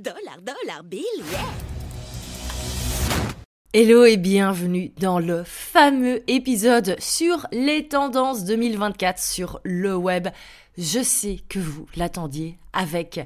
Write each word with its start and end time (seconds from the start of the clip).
Dollar, 0.00 0.38
dollar, 0.40 0.82
bill, 0.82 1.02
yeah 1.30 1.40
Hello 3.74 4.06
et 4.06 4.16
bienvenue 4.16 4.92
dans 4.98 5.18
le 5.18 5.44
fameux 5.44 6.22
épisode 6.26 6.96
sur 6.98 7.46
les 7.52 7.86
tendances 7.86 8.46
2024 8.46 9.20
sur 9.20 9.60
le 9.62 9.94
web. 9.94 10.28
Je 10.78 11.02
sais 11.02 11.40
que 11.50 11.58
vous 11.58 11.86
l'attendiez 11.96 12.58
avec 12.72 13.20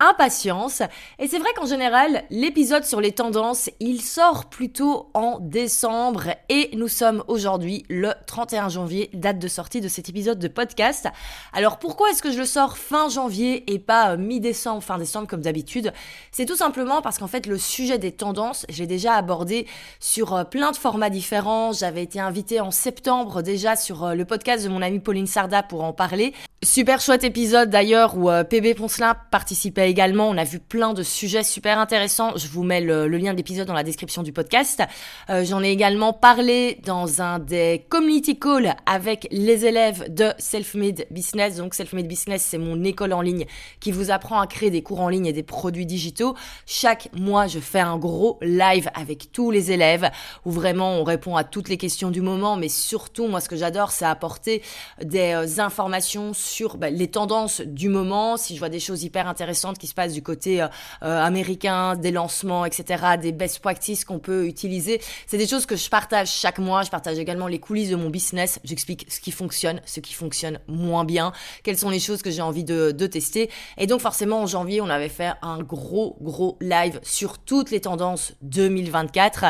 impatience. 0.00 0.82
Et 1.18 1.28
c'est 1.28 1.38
vrai 1.38 1.50
qu'en 1.54 1.66
général, 1.66 2.24
l'épisode 2.30 2.84
sur 2.84 3.00
les 3.00 3.12
tendances, 3.12 3.70
il 3.78 4.00
sort 4.00 4.46
plutôt 4.46 5.10
en 5.14 5.38
décembre 5.40 6.30
et 6.48 6.70
nous 6.74 6.88
sommes 6.88 7.22
aujourd'hui 7.28 7.84
le 7.88 8.12
31 8.26 8.70
janvier, 8.70 9.10
date 9.12 9.38
de 9.38 9.48
sortie 9.48 9.80
de 9.80 9.88
cet 9.88 10.08
épisode 10.08 10.38
de 10.38 10.48
podcast. 10.48 11.06
Alors 11.52 11.78
pourquoi 11.78 12.10
est-ce 12.10 12.22
que 12.22 12.32
je 12.32 12.38
le 12.38 12.46
sors 12.46 12.78
fin 12.78 13.08
janvier 13.08 13.70
et 13.72 13.78
pas 13.78 14.12
euh, 14.12 14.16
mi-décembre, 14.16 14.82
fin 14.82 14.98
décembre 14.98 15.28
comme 15.28 15.42
d'habitude? 15.42 15.92
C'est 16.32 16.46
tout 16.46 16.56
simplement 16.56 17.02
parce 17.02 17.18
qu'en 17.18 17.26
fait 17.26 17.46
le 17.46 17.58
sujet 17.58 17.98
des 17.98 18.12
tendances, 18.12 18.64
j'ai 18.68 18.86
déjà 18.86 19.14
abordé 19.14 19.66
sur 20.00 20.34
euh, 20.34 20.44
plein 20.44 20.70
de 20.70 20.76
formats 20.76 21.10
différents. 21.10 21.72
J'avais 21.72 22.02
été 22.02 22.20
invitée 22.20 22.60
en 22.60 22.70
septembre 22.70 23.42
déjà 23.42 23.76
sur 23.76 24.04
euh, 24.04 24.14
le 24.14 24.24
podcast 24.24 24.64
de 24.64 24.70
mon 24.70 24.80
amie 24.80 25.00
Pauline 25.00 25.26
Sarda 25.26 25.62
pour 25.62 25.84
en 25.84 25.92
parler. 25.92 26.32
Super 26.62 27.00
chouette 27.00 27.24
épisode 27.24 27.70
d'ailleurs 27.70 28.16
où 28.16 28.28
PB 28.28 28.74
Poncelin 28.74 29.16
participait 29.30 29.89
également. 29.90 30.28
On 30.28 30.38
a 30.38 30.44
vu 30.44 30.58
plein 30.58 30.94
de 30.94 31.02
sujets 31.02 31.42
super 31.42 31.78
intéressants. 31.78 32.36
Je 32.36 32.46
vous 32.48 32.62
mets 32.62 32.80
le, 32.80 33.06
lien 33.08 33.32
de 33.32 33.36
l'épisode 33.36 33.66
dans 33.66 33.74
la 33.74 33.82
description 33.82 34.22
du 34.22 34.32
podcast. 34.32 34.82
Euh, 35.28 35.44
j'en 35.44 35.62
ai 35.62 35.70
également 35.70 36.12
parlé 36.12 36.78
dans 36.84 37.20
un 37.20 37.38
des 37.38 37.84
community 37.88 38.38
calls 38.38 38.74
avec 38.86 39.26
les 39.30 39.66
élèves 39.66 40.12
de 40.14 40.32
Self-Made 40.38 41.06
Business. 41.10 41.56
Donc 41.56 41.74
Self-Made 41.74 42.06
Business, 42.06 42.42
c'est 42.42 42.58
mon 42.58 42.82
école 42.84 43.12
en 43.12 43.20
ligne 43.20 43.46
qui 43.80 43.92
vous 43.92 44.10
apprend 44.10 44.40
à 44.40 44.46
créer 44.46 44.70
des 44.70 44.82
cours 44.82 45.00
en 45.00 45.08
ligne 45.08 45.26
et 45.26 45.32
des 45.32 45.42
produits 45.42 45.86
digitaux. 45.86 46.34
Chaque 46.66 47.08
mois, 47.12 47.46
je 47.48 47.58
fais 47.58 47.80
un 47.80 47.98
gros 47.98 48.38
live 48.40 48.88
avec 48.94 49.32
tous 49.32 49.50
les 49.50 49.72
élèves 49.72 50.10
où 50.44 50.50
vraiment 50.50 50.92
on 50.92 51.04
répond 51.04 51.36
à 51.36 51.44
toutes 51.44 51.68
les 51.68 51.76
questions 51.76 52.10
du 52.10 52.20
moment. 52.20 52.56
Mais 52.56 52.68
surtout, 52.68 53.26
moi, 53.26 53.40
ce 53.40 53.48
que 53.48 53.56
j'adore, 53.56 53.90
c'est 53.90 54.04
apporter 54.04 54.62
des 55.02 55.32
euh, 55.32 55.60
informations 55.60 56.32
sur 56.32 56.76
bah, 56.76 56.90
les 56.90 57.10
tendances 57.10 57.60
du 57.60 57.88
moment. 57.88 58.36
Si 58.36 58.54
je 58.54 58.60
vois 58.60 58.68
des 58.68 58.80
choses 58.80 59.02
hyper 59.02 59.26
intéressantes 59.26 59.78
qui 59.80 59.88
se 59.88 59.94
passe 59.94 60.12
du 60.12 60.22
côté 60.22 60.62
euh, 60.62 60.68
euh, 61.02 61.20
américain, 61.20 61.96
des 61.96 62.12
lancements, 62.12 62.64
etc., 62.64 63.02
des 63.20 63.32
best 63.32 63.58
practices 63.58 64.04
qu'on 64.04 64.20
peut 64.20 64.46
utiliser. 64.46 65.00
C'est 65.26 65.38
des 65.38 65.48
choses 65.48 65.66
que 65.66 65.74
je 65.74 65.90
partage 65.90 66.30
chaque 66.30 66.60
mois. 66.60 66.82
Je 66.82 66.90
partage 66.90 67.18
également 67.18 67.48
les 67.48 67.58
coulisses 67.58 67.90
de 67.90 67.96
mon 67.96 68.10
business. 68.10 68.60
J'explique 68.62 69.06
ce 69.08 69.18
qui 69.20 69.32
fonctionne, 69.32 69.80
ce 69.84 69.98
qui 69.98 70.14
fonctionne 70.14 70.60
moins 70.68 71.04
bien, 71.04 71.32
quelles 71.64 71.78
sont 71.78 71.90
les 71.90 72.00
choses 72.00 72.22
que 72.22 72.30
j'ai 72.30 72.42
envie 72.42 72.64
de, 72.64 72.90
tester. 73.06 73.50
Et 73.78 73.86
donc 73.86 74.00
forcément, 74.00 74.42
en 74.42 74.46
janvier, 74.46 74.80
on 74.80 74.88
avait 74.88 75.08
fait 75.08 75.32
un 75.42 75.58
gros, 75.58 76.16
gros 76.20 76.58
live 76.60 77.00
sur 77.02 77.38
toutes 77.38 77.70
les 77.70 77.80
tendances 77.80 78.34
2024. 78.42 79.46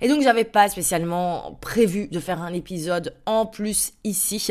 Et 0.00 0.08
donc, 0.08 0.22
j'avais 0.22 0.44
pas 0.44 0.68
spécialement 0.68 1.58
prévu 1.60 2.08
de 2.08 2.20
faire 2.20 2.42
un 2.42 2.52
épisode 2.52 3.14
en 3.26 3.46
plus 3.46 3.92
ici. 4.04 4.48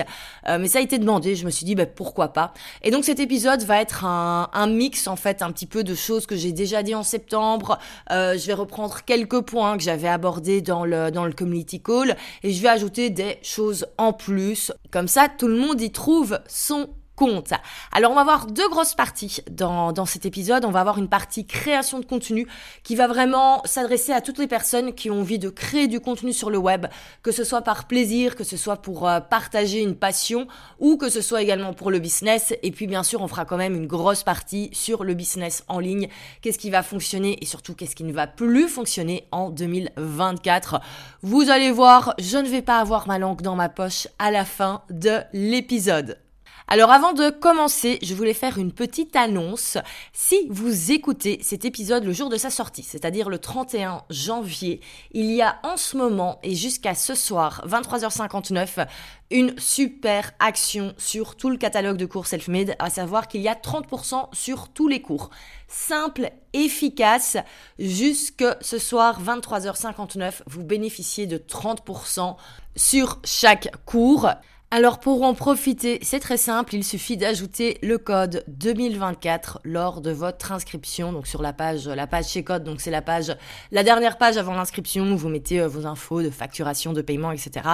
Euh, 0.47 0.57
mais 0.59 0.67
ça 0.67 0.79
a 0.79 0.81
été 0.81 1.00
demandé. 1.00 1.35
Je 1.35 1.45
me 1.45 1.51
suis 1.51 1.65
dit, 1.65 1.75
bah, 1.75 1.85
pourquoi 1.85 2.33
pas? 2.33 2.53
Et 2.81 2.91
donc, 2.91 3.03
cet 3.03 3.19
épisode 3.19 3.63
va 3.63 3.81
être 3.81 4.05
un, 4.05 4.50
un 4.53 4.67
mix, 4.67 5.07
en 5.07 5.15
fait 5.23 5.41
un 5.41 5.51
petit 5.51 5.66
peu 5.66 5.84
de 5.84 5.95
choses 5.95 6.25
que 6.25 6.35
j'ai 6.35 6.51
déjà 6.51 6.84
dit 6.84 6.94
en 6.94 7.03
septembre. 7.03 7.79
Euh, 8.11 8.38
je 8.38 8.45
vais 8.45 8.53
reprendre 8.53 9.03
quelques 9.06 9.41
points 9.41 9.78
que 9.78 9.84
j'avais 9.84 10.09
abordés 10.09 10.61
dans 10.61 10.84
le, 10.84 11.11
dans 11.11 11.25
le 11.25 11.31
community 11.31 11.81
call 11.81 12.17
et 12.44 12.51
je 12.51 12.61
vais 12.61 12.67
ajouter 12.67 13.09
des 13.09 13.39
choses 13.41 13.88
en 13.97 14.12
plus. 14.12 14.72
Comme 14.91 15.07
ça, 15.07 15.28
tout 15.29 15.47
le 15.47 15.56
monde 15.56 15.81
y 15.81 15.91
trouve 15.91 16.39
son 16.47 16.89
compte. 17.16 17.53
Alors 17.91 18.12
on 18.12 18.16
va 18.16 18.24
voir 18.24 18.47
deux 18.47 18.68
grosses 18.69 18.96
parties 18.96 19.41
dans, 19.50 19.91
dans 19.91 20.06
cet 20.06 20.25
épisode. 20.25 20.66
On 20.66 20.72
va 20.72 20.79
avoir 20.79 20.97
une 20.97 21.09
partie 21.09 21.46
création 21.46 22.00
de 22.00 22.06
contenu 22.06 22.47
qui 22.84 22.96
va 22.96 23.07
vraiment 23.07 23.62
s'adresser 23.66 24.12
à 24.12 24.22
toutes 24.22 24.40
les 24.40 24.47
personnes 24.47 24.94
qui 24.94 25.09
ont 25.12 25.22
envie 25.22 25.40
de 25.40 25.50
créer 25.50 25.88
du 25.88 26.00
contenu 26.00 26.34
sur 26.34 26.50
le 26.50 26.57
web, 26.57 26.88
que 27.22 27.31
ce 27.31 27.44
soit 27.44 27.62
par 27.62 27.88
plaisir, 27.88 28.35
que 28.35 28.44
ce 28.44 28.57
soit 28.57 28.78
pour 28.78 29.07
euh, 29.07 29.19
partager 29.19 29.81
une 29.81 29.96
passion 29.96 30.47
ou 30.79 30.97
que 30.97 31.09
ce 31.09 31.22
soit 31.22 31.41
également 31.41 31.74
pour 31.74 31.91
le 31.91 32.00
business. 32.00 32.53
Et 32.63 32.72
puis 32.72 32.88
bien 32.88 33.03
sûr 33.03 33.22
on 33.22 33.28
fera 33.28 33.45
quand 33.45 33.57
même 33.57 33.75
une 33.75 33.88
grosse 33.88 34.24
partie 34.24 34.69
sur 34.74 35.03
le 35.03 35.13
business 35.13 35.63
en 35.68 35.80
ligne. 35.80 36.07
Qu'est-ce 36.41 36.57
qui 36.57 36.69
va 36.69 36.84
fonctionner 36.84 37.38
et 37.41 37.45
surtout 37.45 37.75
qu'est-ce 37.75 37.95
qui 37.95 38.03
ne 38.03 38.13
va 38.13 38.28
plus 38.28 38.68
fonctionner 38.68 39.28
en 39.31 39.50
2024. 39.50 40.80
Vous 41.22 41.50
allez 41.50 41.72
voir, 41.72 42.13
je 42.19 42.38
ne 42.38 42.47
vais 42.47 42.62
pas 42.62 42.80
avoir 42.80 43.07
ma 43.07 43.19
langue 43.19 43.41
dans 43.41 43.56
ma 43.56 43.69
poche 43.69 44.07
à 44.19 44.31
la 44.31 44.45
fin 44.45 44.81
de 44.90 45.19
l'épisode. 45.34 46.22
Alors 46.68 46.91
avant 46.91 47.13
de 47.13 47.29
commencer, 47.29 48.00
je 48.01 48.16
voulais 48.16 48.34
faire 48.34 48.57
une 48.57 48.72
petite 48.72 49.16
annonce. 49.16 49.78
Si 50.13 50.47
vous 50.50 50.91
écoutez 50.91 51.40
cet 51.41 51.66
épisode 51.66 52.06
le 52.06 52.13
jour 52.13 52.29
de 52.29 52.38
sa 52.38 52.50
sortie, 52.50 52.84
c'est-à-dire 52.84 53.29
le 53.29 53.38
31 53.38 54.03
janvier, 54.09 54.79
il 55.12 55.25
y 55.25 55.41
a 55.41 55.59
en 55.63 55.75
ce 55.75 55.97
moment 55.97 56.40
et 56.41 56.56
jusqu'à 56.56 56.96
ce 56.96 57.16
soir, 57.16 57.66
23h59, 57.68 58.88
une 59.29 59.57
super 59.59 60.31
action 60.40 60.94
sur 60.97 61.35
tout 61.35 61.50
le 61.50 61.57
catalogue 61.57 61.97
de 61.97 62.06
cours 62.06 62.28
self-made, 62.28 62.75
à 62.80 62.90
savoir 62.90 63.28
qu'il 63.28 63.41
y 63.41 63.50
a 63.50 63.56
30% 63.56 64.30
sur 64.34 64.69
tous 64.69 64.88
les 64.88 65.01
cours. 65.01 65.31
Simple, 65.68 66.31
efficace, 66.53 67.38
jusque 67.78 68.45
ce 68.62 68.78
soir 68.78 69.22
23h59, 69.22 70.44
vous 70.47 70.63
bénéficiez 70.63 71.28
de 71.28 71.38
30% 71.38 72.38
sur 72.75 73.19
chaque 73.25 73.69
cours. 73.85 74.30
Alors 74.75 75.00
pour 75.00 75.22
en 75.22 75.35
profiter, 75.35 76.00
c'est 76.01 76.19
très 76.19 76.35
simple, 76.35 76.73
il 76.73 76.84
suffit 76.84 77.16
d'ajouter 77.16 77.78
le 77.84 78.00
code 78.00 78.44
2024 78.47 79.59
lors 79.63 80.01
de 80.01 80.09
votre 80.09 80.51
inscription, 80.51 81.13
donc 81.13 81.28
sur 81.28 81.44
la 81.44 81.53
page, 81.53 81.88
la 81.88 82.07
page 82.07 82.29
chez 82.29 82.44
Code, 82.44 82.63
donc 82.63 82.81
c'est 82.81 82.89
la 82.89 83.03
page, 83.03 83.38
la 83.72 83.83
dernière 83.83 84.17
page 84.17 84.38
avant 84.38 84.56
l'inscription 84.56 85.03
où 85.12 85.16
vous 85.16 85.29
mettez 85.29 85.62
euh, 85.62 85.67
vos 85.67 85.85
infos 85.85 86.23
de 86.23 86.31
facturation, 86.31 86.91
de 86.91 87.03
paiement, 87.03 87.31
etc. 87.31 87.69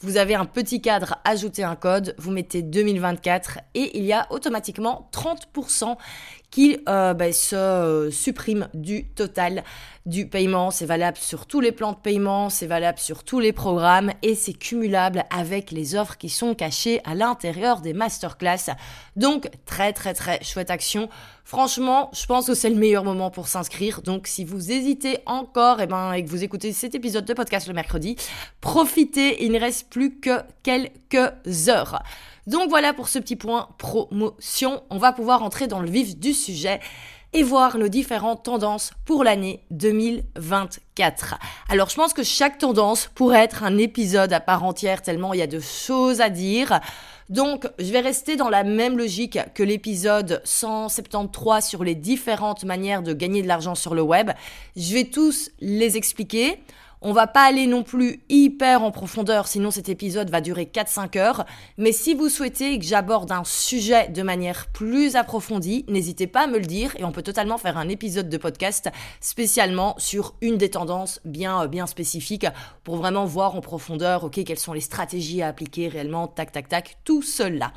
Vous 0.00 0.18
avez 0.18 0.34
un 0.34 0.44
petit 0.44 0.82
cadre, 0.82 1.16
ajoutez 1.24 1.64
un 1.64 1.76
code, 1.76 2.14
vous 2.18 2.30
mettez 2.30 2.60
2024 2.60 3.60
et 3.74 3.96
il 3.96 4.04
y 4.04 4.12
a 4.12 4.26
automatiquement 4.28 5.08
30% 5.14 5.96
qui 6.54 6.78
euh, 6.88 7.14
ben, 7.14 7.32
se 7.32 7.56
euh, 7.56 8.10
supprime 8.12 8.68
du 8.74 9.06
total 9.06 9.64
du 10.06 10.28
paiement. 10.28 10.70
C'est 10.70 10.86
valable 10.86 11.16
sur 11.16 11.46
tous 11.46 11.58
les 11.58 11.72
plans 11.72 11.90
de 11.90 11.96
paiement, 11.96 12.48
c'est 12.48 12.68
valable 12.68 13.00
sur 13.00 13.24
tous 13.24 13.40
les 13.40 13.52
programmes 13.52 14.12
et 14.22 14.36
c'est 14.36 14.52
cumulable 14.52 15.24
avec 15.36 15.72
les 15.72 15.96
offres 15.96 16.16
qui 16.16 16.28
sont 16.28 16.54
cachées 16.54 17.00
à 17.04 17.16
l'intérieur 17.16 17.80
des 17.80 17.92
masterclass. 17.92 18.70
Donc 19.16 19.50
très 19.66 19.92
très 19.92 20.14
très 20.14 20.44
chouette 20.44 20.70
action. 20.70 21.08
Franchement, 21.42 22.12
je 22.14 22.24
pense 22.24 22.46
que 22.46 22.54
c'est 22.54 22.70
le 22.70 22.76
meilleur 22.76 23.02
moment 23.02 23.32
pour 23.32 23.48
s'inscrire. 23.48 24.00
Donc 24.02 24.28
si 24.28 24.44
vous 24.44 24.70
hésitez 24.70 25.18
encore 25.26 25.80
et, 25.80 25.84
eh 25.84 25.86
ben, 25.88 26.12
et 26.12 26.24
que 26.24 26.30
vous 26.30 26.44
écoutez 26.44 26.72
cet 26.72 26.94
épisode 26.94 27.24
de 27.24 27.34
podcast 27.34 27.66
le 27.66 27.74
mercredi, 27.74 28.14
profitez, 28.60 29.42
il 29.44 29.50
ne 29.50 29.58
reste 29.58 29.90
plus 29.90 30.20
que 30.20 30.38
quelques 30.62 31.68
heures. 31.68 32.00
Donc 32.46 32.68
voilà 32.68 32.92
pour 32.92 33.08
ce 33.08 33.18
petit 33.18 33.36
point 33.36 33.68
promotion. 33.78 34.82
On 34.90 34.98
va 34.98 35.12
pouvoir 35.12 35.42
entrer 35.42 35.66
dans 35.66 35.80
le 35.80 35.88
vif 35.88 36.16
du 36.18 36.34
sujet 36.34 36.80
et 37.34 37.42
voir 37.42 37.78
nos 37.78 37.88
différentes 37.88 38.44
tendances 38.44 38.92
pour 39.04 39.24
l'année 39.24 39.64
2024. 39.70 41.36
Alors 41.68 41.90
je 41.90 41.96
pense 41.96 42.14
que 42.14 42.22
chaque 42.22 42.58
tendance 42.58 43.10
pourrait 43.14 43.42
être 43.42 43.64
un 43.64 43.76
épisode 43.76 44.32
à 44.32 44.40
part 44.40 44.62
entière 44.62 45.02
tellement 45.02 45.34
il 45.34 45.40
y 45.40 45.42
a 45.42 45.48
de 45.48 45.58
choses 45.58 46.20
à 46.20 46.28
dire. 46.28 46.80
Donc 47.30 47.66
je 47.78 47.90
vais 47.90 48.00
rester 48.00 48.36
dans 48.36 48.50
la 48.50 48.62
même 48.62 48.96
logique 48.96 49.38
que 49.54 49.62
l'épisode 49.62 50.42
173 50.44 51.66
sur 51.66 51.82
les 51.82 51.94
différentes 51.96 52.64
manières 52.64 53.02
de 53.02 53.12
gagner 53.12 53.42
de 53.42 53.48
l'argent 53.48 53.74
sur 53.74 53.94
le 53.94 54.02
web. 54.02 54.30
Je 54.76 54.94
vais 54.94 55.04
tous 55.04 55.50
les 55.60 55.96
expliquer. 55.96 56.60
On 57.06 57.12
va 57.12 57.26
pas 57.26 57.42
aller 57.42 57.66
non 57.66 57.82
plus 57.82 58.22
hyper 58.30 58.82
en 58.82 58.90
profondeur, 58.90 59.46
sinon 59.46 59.70
cet 59.70 59.90
épisode 59.90 60.30
va 60.30 60.40
durer 60.40 60.64
4-5 60.64 61.18
heures. 61.18 61.44
Mais 61.76 61.92
si 61.92 62.14
vous 62.14 62.30
souhaitez 62.30 62.78
que 62.78 62.84
j'aborde 62.86 63.30
un 63.30 63.44
sujet 63.44 64.08
de 64.08 64.22
manière 64.22 64.68
plus 64.68 65.14
approfondie, 65.14 65.84
n'hésitez 65.86 66.26
pas 66.26 66.44
à 66.44 66.46
me 66.46 66.56
le 66.56 66.64
dire 66.64 66.96
et 66.96 67.04
on 67.04 67.12
peut 67.12 67.20
totalement 67.20 67.58
faire 67.58 67.76
un 67.76 67.90
épisode 67.90 68.30
de 68.30 68.38
podcast 68.38 68.88
spécialement 69.20 69.94
sur 69.98 70.34
une 70.40 70.56
des 70.56 70.70
tendances 70.70 71.20
bien, 71.26 71.66
bien 71.66 71.86
spécifiques 71.86 72.46
pour 72.84 72.96
vraiment 72.96 73.26
voir 73.26 73.54
en 73.54 73.60
profondeur, 73.60 74.24
ok, 74.24 74.42
quelles 74.42 74.58
sont 74.58 74.72
les 74.72 74.80
stratégies 74.80 75.42
à 75.42 75.48
appliquer 75.48 75.88
réellement, 75.88 76.26
tac, 76.26 76.52
tac, 76.52 76.70
tac, 76.70 76.96
tout 77.04 77.20
cela. 77.20 77.74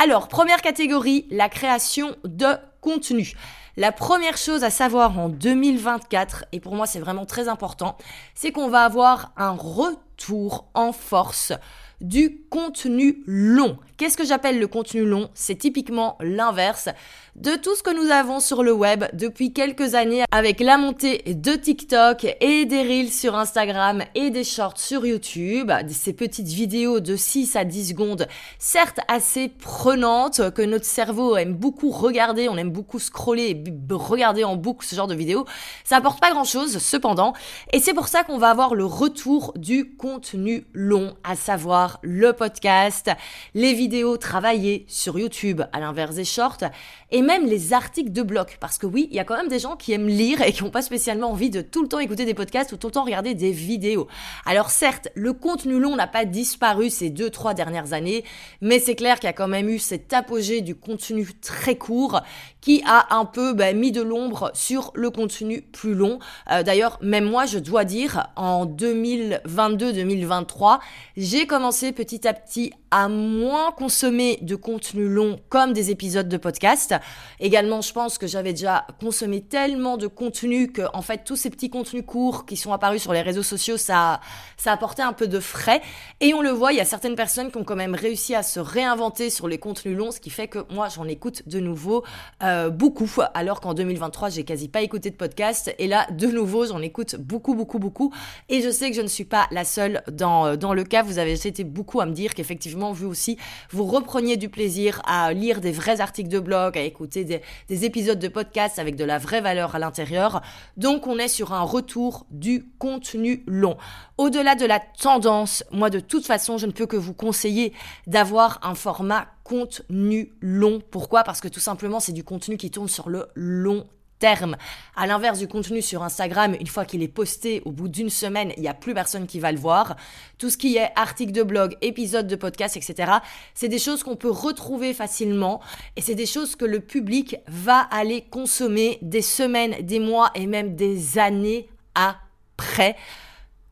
Alors, 0.00 0.28
première 0.28 0.62
catégorie, 0.62 1.26
la 1.32 1.48
création 1.48 2.14
de 2.22 2.46
contenu. 2.80 3.34
La 3.78 3.92
première 3.92 4.36
chose 4.36 4.64
à 4.64 4.70
savoir 4.70 5.20
en 5.20 5.28
2024, 5.28 6.46
et 6.50 6.58
pour 6.58 6.74
moi 6.74 6.84
c'est 6.84 6.98
vraiment 6.98 7.26
très 7.26 7.46
important, 7.46 7.96
c'est 8.34 8.50
qu'on 8.50 8.68
va 8.68 8.82
avoir 8.82 9.30
un 9.36 9.52
retour 9.52 10.66
en 10.74 10.90
force 10.90 11.52
du 12.00 12.40
contenu 12.50 13.22
long. 13.26 13.78
Qu'est-ce 13.96 14.16
que 14.16 14.24
j'appelle 14.24 14.60
le 14.60 14.68
contenu 14.68 15.04
long? 15.04 15.28
C'est 15.34 15.56
typiquement 15.56 16.16
l'inverse 16.20 16.88
de 17.34 17.52
tout 17.56 17.74
ce 17.76 17.82
que 17.82 17.94
nous 17.94 18.10
avons 18.10 18.40
sur 18.40 18.62
le 18.62 18.72
web 18.72 19.04
depuis 19.12 19.52
quelques 19.52 19.94
années 19.94 20.24
avec 20.30 20.60
la 20.60 20.76
montée 20.76 21.22
de 21.26 21.52
TikTok 21.52 22.26
et 22.40 22.64
des 22.64 22.82
reels 22.82 23.12
sur 23.12 23.36
Instagram 23.36 24.02
et 24.14 24.30
des 24.30 24.44
shorts 24.44 24.78
sur 24.78 25.06
YouTube, 25.06 25.70
ces 25.88 26.12
petites 26.12 26.48
vidéos 26.48 27.00
de 27.00 27.16
6 27.16 27.54
à 27.56 27.64
10 27.64 27.90
secondes, 27.90 28.26
certes 28.58 29.00
assez 29.08 29.48
prenantes, 29.48 30.52
que 30.52 30.62
notre 30.62 30.84
cerveau 30.84 31.36
aime 31.36 31.54
beaucoup 31.54 31.90
regarder, 31.90 32.48
on 32.48 32.56
aime 32.56 32.70
beaucoup 32.70 32.98
scroller 32.98 33.50
et 33.50 33.64
regarder 33.90 34.44
en 34.44 34.56
boucle 34.56 34.84
ce 34.84 34.96
genre 34.96 35.06
de 35.06 35.14
vidéos, 35.14 35.44
ça 35.84 35.96
apporte 35.96 36.20
pas 36.20 36.30
grand 36.30 36.44
chose 36.44 36.78
cependant, 36.78 37.34
et 37.72 37.78
c'est 37.78 37.94
pour 37.94 38.08
ça 38.08 38.24
qu'on 38.24 38.38
va 38.38 38.50
avoir 38.50 38.74
le 38.74 38.84
retour 38.84 39.52
du 39.56 39.96
contenu 39.96 40.66
long, 40.72 41.14
à 41.22 41.36
savoir 41.36 41.87
le 42.02 42.32
podcast, 42.32 43.10
les 43.54 43.72
vidéos 43.72 44.16
travaillées 44.18 44.84
sur 44.88 45.18
YouTube 45.18 45.62
à 45.72 45.80
l'inverse 45.80 46.16
des 46.16 46.24
shorts, 46.24 46.64
et 47.10 47.22
même 47.22 47.46
les 47.46 47.72
articles 47.72 48.12
de 48.12 48.22
blog. 48.22 48.48
Parce 48.60 48.76
que 48.76 48.86
oui, 48.86 49.08
il 49.10 49.16
y 49.16 49.20
a 49.20 49.24
quand 49.24 49.36
même 49.36 49.48
des 49.48 49.58
gens 49.58 49.76
qui 49.76 49.92
aiment 49.92 50.08
lire 50.08 50.42
et 50.42 50.52
qui 50.52 50.62
n'ont 50.62 50.70
pas 50.70 50.82
spécialement 50.82 51.30
envie 51.30 51.50
de 51.50 51.62
tout 51.62 51.82
le 51.82 51.88
temps 51.88 51.98
écouter 51.98 52.24
des 52.24 52.34
podcasts 52.34 52.72
ou 52.72 52.76
tout 52.76 52.88
le 52.88 52.92
temps 52.92 53.04
regarder 53.04 53.34
des 53.34 53.50
vidéos. 53.50 54.08
Alors 54.44 54.70
certes, 54.70 55.08
le 55.14 55.32
contenu 55.32 55.78
long 55.78 55.96
n'a 55.96 56.06
pas 56.06 56.24
disparu 56.24 56.90
ces 56.90 57.10
deux, 57.10 57.30
trois 57.30 57.54
dernières 57.54 57.92
années, 57.92 58.24
mais 58.60 58.78
c'est 58.78 58.94
clair 58.94 59.18
qu'il 59.18 59.26
y 59.26 59.30
a 59.30 59.34
quand 59.34 59.48
même 59.48 59.68
eu 59.68 59.78
cet 59.78 60.12
apogée 60.12 60.60
du 60.60 60.74
contenu 60.74 61.26
très 61.40 61.76
court 61.76 62.20
qui 62.60 62.82
a 62.86 63.14
un 63.14 63.24
peu 63.24 63.52
bah, 63.52 63.72
mis 63.72 63.92
de 63.92 64.02
l'ombre 64.02 64.50
sur 64.54 64.90
le 64.94 65.10
contenu 65.10 65.62
plus 65.62 65.94
long. 65.94 66.18
Euh, 66.50 66.62
d'ailleurs, 66.62 66.98
même 67.00 67.24
moi, 67.24 67.46
je 67.46 67.58
dois 67.58 67.84
dire, 67.84 68.26
en 68.36 68.66
2022-2023, 68.66 70.78
j'ai 71.16 71.46
commencé 71.46 71.92
petit 71.92 72.26
à 72.26 72.34
petit 72.34 72.72
à 72.90 73.08
moins 73.08 73.70
consommer 73.72 74.38
de 74.40 74.56
contenu 74.56 75.08
long 75.08 75.38
comme 75.50 75.74
des 75.74 75.90
épisodes 75.90 76.28
de 76.28 76.36
podcast. 76.36 76.94
Également, 77.38 77.82
je 77.82 77.92
pense 77.92 78.18
que 78.18 78.26
j'avais 78.26 78.52
déjà 78.52 78.86
consommé 79.00 79.42
tellement 79.42 79.98
de 79.98 80.06
contenu 80.06 80.72
que, 80.72 80.82
en 80.94 81.02
fait, 81.02 81.22
tous 81.24 81.36
ces 81.36 81.50
petits 81.50 81.70
contenus 81.70 82.04
courts 82.06 82.46
qui 82.46 82.56
sont 82.56 82.72
apparus 82.72 83.02
sur 83.02 83.12
les 83.12 83.20
réseaux 83.20 83.42
sociaux, 83.42 83.76
ça, 83.76 84.20
ça 84.56 84.72
apportait 84.72 85.02
un 85.02 85.12
peu 85.12 85.28
de 85.28 85.38
frais. 85.38 85.82
Et 86.20 86.32
on 86.32 86.40
le 86.40 86.48
voit, 86.50 86.72
il 86.72 86.78
y 86.78 86.80
a 86.80 86.86
certaines 86.86 87.16
personnes 87.16 87.50
qui 87.50 87.58
ont 87.58 87.64
quand 87.64 87.76
même 87.76 87.94
réussi 87.94 88.34
à 88.34 88.42
se 88.42 88.58
réinventer 88.58 89.28
sur 89.30 89.48
les 89.48 89.58
contenus 89.58 89.96
longs, 89.96 90.10
ce 90.10 90.20
qui 90.20 90.30
fait 90.30 90.48
que 90.48 90.60
moi, 90.72 90.88
j'en 90.88 91.04
écoute 91.04 91.42
de 91.46 91.60
nouveau 91.60 92.04
euh, 92.42 92.47
beaucoup, 92.70 93.08
alors 93.34 93.60
qu'en 93.60 93.74
2023, 93.74 94.30
j'ai 94.30 94.44
quasi 94.44 94.68
pas 94.68 94.82
écouté 94.82 95.10
de 95.10 95.16
podcast. 95.16 95.74
Et 95.78 95.86
là, 95.86 96.06
de 96.10 96.26
nouveau, 96.26 96.66
j'en 96.66 96.80
écoute 96.80 97.16
beaucoup, 97.16 97.54
beaucoup, 97.54 97.78
beaucoup. 97.78 98.12
Et 98.48 98.62
je 98.62 98.70
sais 98.70 98.90
que 98.90 98.96
je 98.96 99.02
ne 99.02 99.08
suis 99.08 99.24
pas 99.24 99.46
la 99.50 99.64
seule 99.64 100.02
dans, 100.10 100.46
euh, 100.46 100.56
dans 100.56 100.74
le 100.74 100.84
cas. 100.84 101.02
Vous 101.02 101.18
avez 101.18 101.32
été 101.32 101.64
beaucoup 101.64 102.00
à 102.00 102.06
me 102.06 102.12
dire 102.12 102.34
qu'effectivement, 102.34 102.92
vous 102.92 103.06
aussi, 103.06 103.38
vous 103.70 103.84
repreniez 103.84 104.36
du 104.36 104.48
plaisir 104.48 105.00
à 105.06 105.32
lire 105.32 105.60
des 105.60 105.72
vrais 105.72 106.00
articles 106.00 106.28
de 106.28 106.40
blog, 106.40 106.76
à 106.76 106.82
écouter 106.82 107.24
des, 107.24 107.84
épisodes 107.84 108.18
de 108.18 108.28
podcast 108.28 108.78
avec 108.78 108.96
de 108.96 109.04
la 109.04 109.18
vraie 109.18 109.40
valeur 109.40 109.74
à 109.74 109.78
l'intérieur. 109.78 110.42
Donc 110.76 111.06
on 111.06 111.18
est 111.18 111.28
sur 111.28 111.52
un 111.52 111.62
retour 111.62 112.26
du 112.30 112.66
contenu 112.78 113.44
long. 113.46 113.76
Au-delà 114.18 114.56
de 114.56 114.66
la 114.66 114.80
tendance, 114.80 115.62
moi 115.70 115.90
de 115.90 116.00
toute 116.00 116.26
façon, 116.26 116.58
je 116.58 116.66
ne 116.66 116.72
peux 116.72 116.86
que 116.86 116.96
vous 116.96 117.14
conseiller 117.14 117.72
d'avoir 118.08 118.58
un 118.64 118.74
format 118.74 119.28
contenu 119.44 120.32
long. 120.40 120.82
Pourquoi? 120.90 121.22
Parce 121.22 121.40
que 121.40 121.46
tout 121.46 121.60
simplement, 121.60 122.00
c'est 122.00 122.12
du 122.12 122.24
contenu 122.24 122.56
qui 122.56 122.72
tourne 122.72 122.88
sur 122.88 123.08
le 123.10 123.28
long 123.36 123.86
terme. 124.18 124.56
À 124.96 125.06
l'inverse 125.06 125.38
du 125.38 125.46
contenu 125.46 125.80
sur 125.82 126.02
Instagram, 126.02 126.56
une 126.58 126.66
fois 126.66 126.84
qu'il 126.84 127.04
est 127.04 127.06
posté, 127.06 127.62
au 127.64 127.70
bout 127.70 127.86
d'une 127.86 128.10
semaine, 128.10 128.52
il 128.56 128.62
n'y 128.62 128.68
a 128.68 128.74
plus 128.74 128.92
personne 128.92 129.28
qui 129.28 129.38
va 129.38 129.52
le 129.52 129.58
voir. 129.58 129.94
Tout 130.36 130.50
ce 130.50 130.56
qui 130.56 130.76
est 130.76 130.90
article 130.96 131.30
de 131.30 131.44
blog, 131.44 131.76
épisode 131.80 132.26
de 132.26 132.34
podcast, 132.34 132.76
etc., 132.76 133.12
c'est 133.54 133.68
des 133.68 133.78
choses 133.78 134.02
qu'on 134.02 134.16
peut 134.16 134.30
retrouver 134.30 134.94
facilement 134.94 135.60
et 135.94 136.00
c'est 136.00 136.16
des 136.16 136.26
choses 136.26 136.56
que 136.56 136.64
le 136.64 136.80
public 136.80 137.36
va 137.46 137.82
aller 137.92 138.22
consommer 138.22 138.98
des 139.00 139.22
semaines, 139.22 139.76
des 139.82 140.00
mois 140.00 140.32
et 140.34 140.48
même 140.48 140.74
des 140.74 141.20
années 141.20 141.68
après 141.94 142.96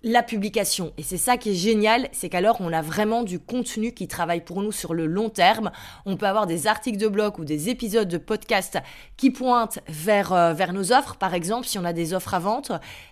la 0.06 0.22
publication. 0.22 0.92
Et 0.98 1.02
c'est 1.02 1.16
ça 1.16 1.36
qui 1.36 1.50
est 1.50 1.54
génial, 1.54 2.08
c'est 2.12 2.28
qu'alors 2.28 2.58
on 2.60 2.72
a 2.72 2.80
vraiment 2.80 3.24
du 3.24 3.40
contenu 3.40 3.92
qui 3.92 4.06
travaille 4.06 4.40
pour 4.40 4.62
nous 4.62 4.70
sur 4.70 4.94
le 4.94 5.04
long 5.04 5.30
terme. 5.30 5.72
On 6.04 6.16
peut 6.16 6.28
avoir 6.28 6.46
des 6.46 6.68
articles 6.68 6.96
de 6.96 7.08
blog 7.08 7.40
ou 7.40 7.44
des 7.44 7.70
épisodes 7.70 8.06
de 8.06 8.16
podcast 8.16 8.78
qui 9.16 9.32
pointent 9.32 9.80
vers, 9.88 10.32
euh, 10.32 10.52
vers 10.52 10.72
nos 10.72 10.92
offres, 10.92 11.16
par 11.16 11.34
exemple, 11.34 11.66
si 11.66 11.76
on 11.76 11.84
a 11.84 11.92
des 11.92 12.14
offres 12.14 12.34
à 12.34 12.38
vente. 12.38 12.70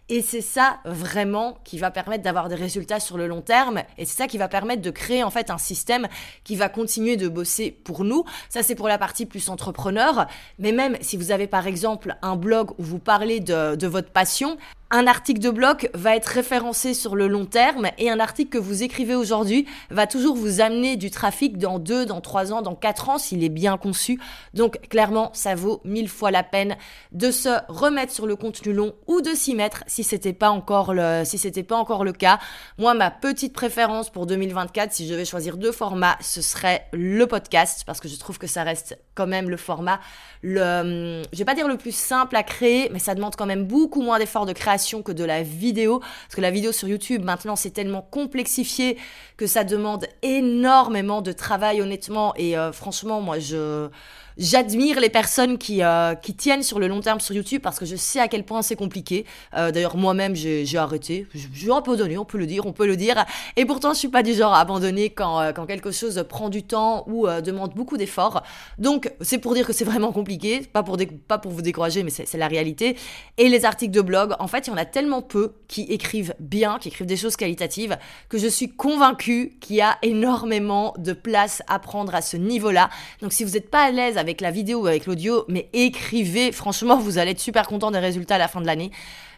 Et 0.08 0.22
c'est 0.22 0.40
ça 0.40 0.76
vraiment 0.84 1.58
qui 1.64 1.78
va 1.78 1.90
permettre 1.90 2.22
d'avoir 2.22 2.48
des 2.48 2.54
résultats 2.54 3.00
sur 3.00 3.18
le 3.18 3.26
long 3.26 3.40
terme. 3.40 3.82
Et 3.98 4.04
c'est 4.04 4.16
ça 4.16 4.28
qui 4.28 4.38
va 4.38 4.46
permettre 4.46 4.82
de 4.82 4.90
créer 4.90 5.24
en 5.24 5.30
fait 5.30 5.50
un 5.50 5.58
système 5.58 6.06
qui 6.44 6.54
va 6.54 6.68
continuer 6.68 7.16
de 7.16 7.26
bosser 7.26 7.72
pour 7.72 8.04
nous. 8.04 8.24
Ça, 8.50 8.62
c'est 8.62 8.76
pour 8.76 8.86
la 8.86 8.98
partie 8.98 9.26
plus 9.26 9.48
entrepreneur. 9.48 10.28
Mais 10.60 10.70
même 10.70 10.96
si 11.00 11.16
vous 11.16 11.32
avez 11.32 11.48
par 11.48 11.66
exemple 11.66 12.14
un 12.22 12.36
blog 12.36 12.70
où 12.78 12.84
vous 12.84 13.00
parlez 13.00 13.40
de, 13.40 13.74
de 13.74 13.86
votre 13.88 14.10
passion, 14.10 14.58
un 14.94 15.08
article 15.08 15.40
de 15.40 15.50
blog 15.50 15.90
va 15.92 16.14
être 16.14 16.26
référencé 16.26 16.94
sur 16.94 17.16
le 17.16 17.26
long 17.26 17.46
terme 17.46 17.88
et 17.98 18.10
un 18.10 18.20
article 18.20 18.50
que 18.50 18.58
vous 18.58 18.84
écrivez 18.84 19.16
aujourd'hui 19.16 19.66
va 19.90 20.06
toujours 20.06 20.36
vous 20.36 20.60
amener 20.60 20.96
du 20.96 21.10
trafic 21.10 21.58
dans 21.58 21.80
deux, 21.80 22.06
dans 22.06 22.20
trois 22.20 22.52
ans, 22.52 22.62
dans 22.62 22.76
quatre 22.76 23.08
ans 23.08 23.18
s'il 23.18 23.42
est 23.42 23.48
bien 23.48 23.76
conçu. 23.76 24.20
Donc 24.54 24.78
clairement, 24.88 25.30
ça 25.32 25.56
vaut 25.56 25.80
mille 25.84 26.08
fois 26.08 26.30
la 26.30 26.44
peine 26.44 26.76
de 27.10 27.32
se 27.32 27.48
remettre 27.66 28.12
sur 28.12 28.24
le 28.24 28.36
contenu 28.36 28.72
long 28.72 28.94
ou 29.08 29.20
de 29.20 29.30
s'y 29.30 29.56
mettre 29.56 29.82
si 29.88 30.04
c'était 30.04 30.32
pas 30.32 30.50
encore 30.50 30.94
le, 30.94 31.22
si 31.24 31.38
c'était 31.38 31.64
pas 31.64 31.76
encore 31.76 32.04
le 32.04 32.12
cas. 32.12 32.38
Moi, 32.78 32.94
ma 32.94 33.10
petite 33.10 33.52
préférence 33.52 34.10
pour 34.10 34.26
2024, 34.26 34.92
si 34.92 35.08
je 35.08 35.12
devais 35.12 35.24
choisir 35.24 35.56
deux 35.56 35.72
formats, 35.72 36.16
ce 36.20 36.40
serait 36.40 36.86
le 36.92 37.26
podcast 37.26 37.82
parce 37.84 37.98
que 37.98 38.06
je 38.06 38.16
trouve 38.16 38.38
que 38.38 38.46
ça 38.46 38.62
reste 38.62 38.96
quand 39.16 39.26
même 39.26 39.50
le 39.50 39.56
format 39.56 39.98
le, 40.44 41.22
je 41.32 41.38
vais 41.38 41.44
pas 41.44 41.54
dire 41.54 41.66
le 41.66 41.78
plus 41.78 41.96
simple 41.96 42.36
à 42.36 42.42
créer, 42.42 42.90
mais 42.92 42.98
ça 42.98 43.14
demande 43.14 43.34
quand 43.34 43.46
même 43.46 43.64
beaucoup 43.64 44.02
moins 44.02 44.18
d'efforts 44.18 44.44
de 44.44 44.52
création 44.52 44.83
que 45.02 45.12
de 45.12 45.24
la 45.24 45.42
vidéo. 45.42 46.00
Parce 46.00 46.34
que 46.36 46.40
la 46.40 46.50
vidéo 46.50 46.72
sur 46.72 46.88
YouTube, 46.88 47.24
maintenant, 47.24 47.56
c'est 47.56 47.70
tellement 47.70 48.02
complexifié 48.02 48.96
que 49.36 49.46
ça 49.46 49.64
demande 49.64 50.06
énormément 50.22 51.22
de 51.22 51.32
travail, 51.32 51.80
honnêtement. 51.80 52.34
Et 52.36 52.56
euh, 52.56 52.72
franchement, 52.72 53.20
moi, 53.20 53.38
je 53.38 53.88
J'admire 54.36 54.98
les 54.98 55.10
personnes 55.10 55.58
qui, 55.58 55.82
euh, 55.82 56.16
qui 56.16 56.34
tiennent 56.34 56.64
sur 56.64 56.80
le 56.80 56.88
long 56.88 57.00
terme 57.00 57.20
sur 57.20 57.34
YouTube 57.34 57.62
parce 57.62 57.78
que 57.78 57.86
je 57.86 57.94
sais 57.94 58.18
à 58.18 58.26
quel 58.26 58.44
point 58.44 58.62
c'est 58.62 58.74
compliqué. 58.74 59.26
Euh, 59.54 59.70
D'ailleurs, 59.70 59.96
moi-même, 59.96 60.34
j'ai 60.34 60.76
arrêté. 60.76 61.26
J'ai 61.32 61.70
abandonné, 61.70 62.18
on 62.18 62.24
peut 62.24 62.38
le 62.38 62.46
dire, 62.46 62.66
on 62.66 62.72
peut 62.72 62.86
le 62.86 62.96
dire. 62.96 63.24
Et 63.56 63.64
pourtant, 63.64 63.92
je 63.92 63.98
suis 63.98 64.08
pas 64.08 64.24
du 64.24 64.34
genre 64.34 64.52
à 64.52 64.60
abandonner 64.60 65.10
quand, 65.10 65.40
euh, 65.40 65.52
quand 65.52 65.66
quelque 65.66 65.92
chose 65.92 66.24
prend 66.28 66.48
du 66.48 66.64
temps 66.64 67.04
ou 67.06 67.28
euh, 67.28 67.40
demande 67.40 67.74
beaucoup 67.74 67.96
d'efforts. 67.96 68.42
Donc, 68.78 69.12
c'est 69.20 69.38
pour 69.38 69.54
dire 69.54 69.66
que 69.66 69.72
c'est 69.72 69.84
vraiment 69.84 70.10
compliqué. 70.10 70.62
Pas 70.72 70.82
pour, 70.82 70.96
pas 71.28 71.38
pour 71.38 71.52
vous 71.52 71.62
décourager, 71.62 72.02
mais 72.02 72.10
c'est 72.10 72.36
la 72.36 72.48
réalité. 72.48 72.96
Et 73.38 73.48
les 73.48 73.64
articles 73.64 73.92
de 73.92 74.00
blog, 74.00 74.34
en 74.40 74.48
fait, 74.48 74.66
il 74.66 74.70
y 74.70 74.72
en 74.72 74.76
a 74.76 74.84
tellement 74.84 75.22
peu 75.22 75.52
qui 75.68 75.82
écrivent 75.82 76.34
bien, 76.40 76.78
qui 76.80 76.88
écrivent 76.88 77.06
des 77.06 77.16
choses 77.16 77.36
qualitatives, 77.36 77.96
que 78.28 78.38
je 78.38 78.48
suis 78.48 78.68
convaincue 78.68 79.56
qu'il 79.60 79.76
y 79.76 79.80
a 79.80 79.96
énormément 80.02 80.94
de 80.98 81.12
place 81.12 81.62
à 81.68 81.78
prendre 81.78 82.14
à 82.16 82.20
ce 82.22 82.36
niveau-là. 82.36 82.90
Donc, 83.22 83.32
si 83.32 83.44
vous 83.44 83.52
n'êtes 83.52 83.70
pas 83.70 83.84
à 83.84 83.90
l'aise 83.92 84.18
avec 84.24 84.40
la 84.40 84.50
vidéo 84.50 84.80
ou 84.80 84.86
avec 84.86 85.04
l'audio, 85.04 85.44
mais 85.48 85.68
écrivez. 85.74 86.50
Franchement, 86.50 86.96
vous 86.96 87.18
allez 87.18 87.32
être 87.32 87.40
super 87.40 87.66
content 87.66 87.90
des 87.90 87.98
résultats 87.98 88.36
à 88.36 88.38
la 88.38 88.48
fin 88.48 88.62
de 88.62 88.66
l'année. 88.66 88.90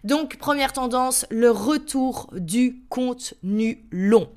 Donc, 0.06 0.36
première 0.36 0.72
tendance, 0.72 1.26
le 1.30 1.50
retour 1.50 2.30
du 2.32 2.84
contenu 2.88 3.88
long. 3.90 4.28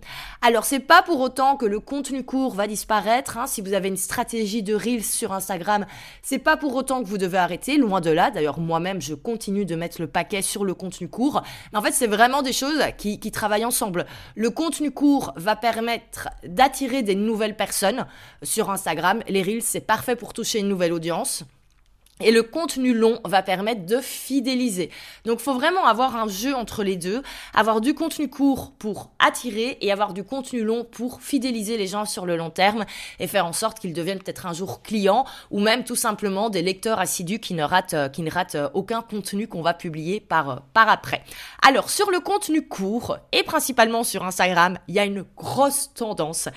Alors, 0.41 0.65
c'est 0.65 0.79
pas 0.79 1.03
pour 1.03 1.19
autant 1.19 1.57
que 1.57 1.65
le 1.67 1.79
contenu 1.79 2.23
court 2.23 2.55
va 2.55 2.65
disparaître. 2.65 3.37
Hein. 3.37 3.45
Si 3.45 3.61
vous 3.61 3.73
avez 3.73 3.87
une 3.87 3.95
stratégie 3.95 4.63
de 4.63 4.73
Reels 4.73 5.03
sur 5.03 5.31
Instagram, 5.31 5.85
c'est 6.23 6.39
pas 6.39 6.57
pour 6.57 6.73
autant 6.73 7.03
que 7.03 7.07
vous 7.07 7.19
devez 7.19 7.37
arrêter, 7.37 7.77
loin 7.77 8.01
de 8.01 8.09
là. 8.09 8.31
D'ailleurs, 8.31 8.59
moi-même, 8.59 8.99
je 8.99 9.13
continue 9.13 9.63
de 9.63 9.75
mettre 9.75 10.01
le 10.01 10.07
paquet 10.07 10.41
sur 10.41 10.65
le 10.65 10.73
contenu 10.73 11.07
court. 11.07 11.43
Mais 11.71 11.77
en 11.77 11.83
fait, 11.83 11.91
c'est 11.91 12.07
vraiment 12.07 12.41
des 12.41 12.51
choses 12.53 12.81
qui, 12.97 13.19
qui 13.19 13.29
travaillent 13.29 13.63
ensemble. 13.63 14.07
Le 14.35 14.49
contenu 14.49 14.89
court 14.89 15.33
va 15.35 15.55
permettre 15.55 16.29
d'attirer 16.47 17.03
des 17.03 17.13
nouvelles 17.13 17.55
personnes 17.55 18.07
sur 18.41 18.71
Instagram. 18.71 19.21
Les 19.27 19.43
Reels, 19.43 19.61
c'est 19.61 19.81
parfait 19.81 20.15
pour 20.15 20.33
toucher 20.33 20.61
une 20.61 20.67
nouvelle 20.67 20.93
audience. 20.93 21.43
Et 22.21 22.31
le 22.31 22.43
contenu 22.43 22.93
long 22.93 23.19
va 23.23 23.41
permettre 23.41 23.85
de 23.85 23.97
fidéliser. 23.97 24.89
Donc, 25.25 25.39
faut 25.39 25.53
vraiment 25.53 25.85
avoir 25.85 26.17
un 26.17 26.27
jeu 26.27 26.53
entre 26.53 26.83
les 26.83 26.97
deux, 26.97 27.23
avoir 27.53 27.79
du 27.79 27.93
contenu 27.93 28.29
court 28.29 28.73
pour 28.77 29.11
attirer 29.19 29.77
et 29.79 29.91
avoir 29.91 30.13
du 30.13 30.23
contenu 30.23 30.63
long 30.63 30.83
pour 30.83 31.21
fidéliser 31.21 31.77
les 31.77 31.87
gens 31.87 32.05
sur 32.05 32.25
le 32.25 32.35
long 32.35 32.49
terme 32.49 32.85
et 33.19 33.27
faire 33.27 33.45
en 33.45 33.53
sorte 33.53 33.79
qu'ils 33.79 33.93
deviennent 33.93 34.19
peut-être 34.19 34.45
un 34.45 34.53
jour 34.53 34.81
clients 34.81 35.25
ou 35.49 35.59
même 35.59 35.83
tout 35.83 35.95
simplement 35.95 36.49
des 36.49 36.61
lecteurs 36.61 36.99
assidus 36.99 37.39
qui 37.39 37.53
ne 37.53 37.63
ratent, 37.63 37.93
euh, 37.93 38.09
qui 38.09 38.21
ne 38.21 38.31
ratent 38.31 38.55
euh, 38.55 38.69
aucun 38.73 39.01
contenu 39.01 39.47
qu'on 39.47 39.61
va 39.61 39.73
publier 39.73 40.19
par, 40.19 40.49
euh, 40.49 40.55
par 40.73 40.89
après. 40.89 41.23
Alors, 41.61 41.89
sur 41.89 42.11
le 42.11 42.19
contenu 42.19 42.67
court 42.67 43.17
et 43.31 43.43
principalement 43.43 44.03
sur 44.03 44.25
Instagram, 44.25 44.77
il 44.87 44.95
y 44.95 44.99
a 44.99 45.05
une 45.05 45.23
grosse 45.37 45.93
tendance 45.93 46.49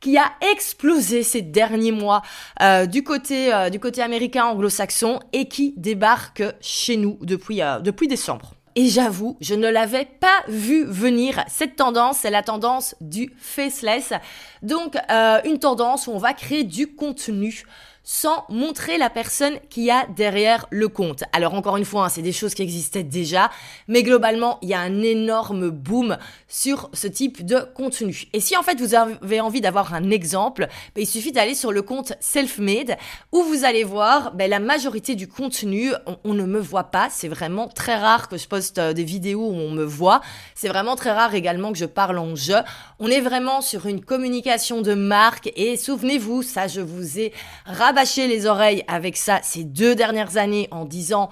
qui 0.00 0.16
a 0.16 0.32
explosé 0.52 1.22
ces 1.22 1.42
derniers 1.42 1.92
mois 1.92 2.22
euh, 2.62 2.86
du 2.86 3.02
côté 3.02 3.52
euh, 3.52 3.70
du 3.70 3.80
côté 3.80 4.02
américain 4.02 4.44
anglo-saxon 4.46 5.20
et 5.32 5.48
qui 5.48 5.74
débarque 5.76 6.42
chez 6.60 6.96
nous 6.96 7.18
depuis 7.22 7.62
euh, 7.62 7.80
depuis 7.80 8.08
décembre. 8.08 8.54
Et 8.74 8.86
j'avoue, 8.86 9.36
je 9.40 9.54
ne 9.54 9.68
l'avais 9.68 10.04
pas 10.04 10.44
vu 10.46 10.84
venir. 10.84 11.42
Cette 11.48 11.74
tendance, 11.74 12.18
c'est 12.18 12.30
la 12.30 12.44
tendance 12.44 12.94
du 13.00 13.32
faceless. 13.36 14.12
Donc, 14.62 14.96
une 15.44 15.58
tendance 15.58 16.06
où 16.06 16.12
on 16.12 16.18
va 16.18 16.32
créer 16.32 16.62
du 16.62 16.94
contenu 16.94 17.64
sans 18.10 18.46
montrer 18.48 18.96
la 18.96 19.10
personne 19.10 19.58
qui 19.68 19.90
a 19.90 20.06
derrière 20.16 20.64
le 20.70 20.88
compte. 20.88 21.24
Alors 21.34 21.52
encore 21.52 21.76
une 21.76 21.84
fois, 21.84 22.06
hein, 22.06 22.08
c'est 22.08 22.22
des 22.22 22.32
choses 22.32 22.54
qui 22.54 22.62
existaient 22.62 23.02
déjà, 23.02 23.50
mais 23.86 24.02
globalement, 24.02 24.58
il 24.62 24.70
y 24.70 24.74
a 24.74 24.80
un 24.80 25.02
énorme 25.02 25.68
boom 25.68 26.16
sur 26.48 26.88
ce 26.94 27.06
type 27.06 27.44
de 27.44 27.58
contenu. 27.74 28.24
Et 28.32 28.40
si 28.40 28.56
en 28.56 28.62
fait 28.62 28.80
vous 28.80 28.94
avez 28.94 29.42
envie 29.42 29.60
d'avoir 29.60 29.92
un 29.92 30.08
exemple, 30.08 30.68
ben, 30.94 31.02
il 31.02 31.06
suffit 31.06 31.32
d'aller 31.32 31.54
sur 31.54 31.70
le 31.70 31.82
compte 31.82 32.14
Selfmade 32.18 32.96
où 33.30 33.42
vous 33.42 33.64
allez 33.64 33.84
voir 33.84 34.32
ben, 34.32 34.48
la 34.48 34.58
majorité 34.58 35.14
du 35.14 35.28
contenu, 35.28 35.92
on, 36.24 36.32
ne 36.32 36.46
me 36.46 36.60
voit 36.60 36.84
pas, 36.84 37.08
c'est 37.10 37.28
vraiment 37.28 37.68
très 37.68 37.96
rare 37.96 38.30
que 38.30 38.38
je 38.38 38.48
poste 38.48 38.78
euh, 38.78 38.94
des 38.94 39.04
vidéos 39.04 39.50
où 39.50 39.54
on 39.54 39.70
me 39.70 39.84
voit, 39.84 40.22
c'est 40.54 40.68
vraiment 40.68 40.96
très 40.96 41.12
rare 41.12 41.34
également 41.34 41.72
que 41.72 41.78
je 41.78 41.84
parle 41.84 42.16
en 42.16 42.34
jeu. 42.34 42.56
On 43.00 43.08
est 43.08 43.20
vraiment 43.20 43.60
sur 43.60 43.84
une 43.84 44.02
communication 44.02 44.80
de 44.80 44.94
marque 44.94 45.52
et 45.56 45.76
souvenez-vous, 45.76 46.42
ça 46.42 46.68
je 46.68 46.80
vous 46.80 47.18
ai 47.18 47.34
rabattu 47.66 47.97
les 48.16 48.46
oreilles 48.46 48.84
avec 48.86 49.16
ça 49.16 49.40
ces 49.42 49.64
deux 49.64 49.96
dernières 49.96 50.36
années 50.36 50.68
en 50.70 50.84
disant 50.84 51.30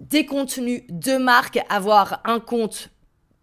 des 0.00 0.24
contenus 0.24 0.82
de 0.88 1.18
marque, 1.18 1.60
avoir 1.68 2.20
un 2.24 2.40
compte 2.40 2.88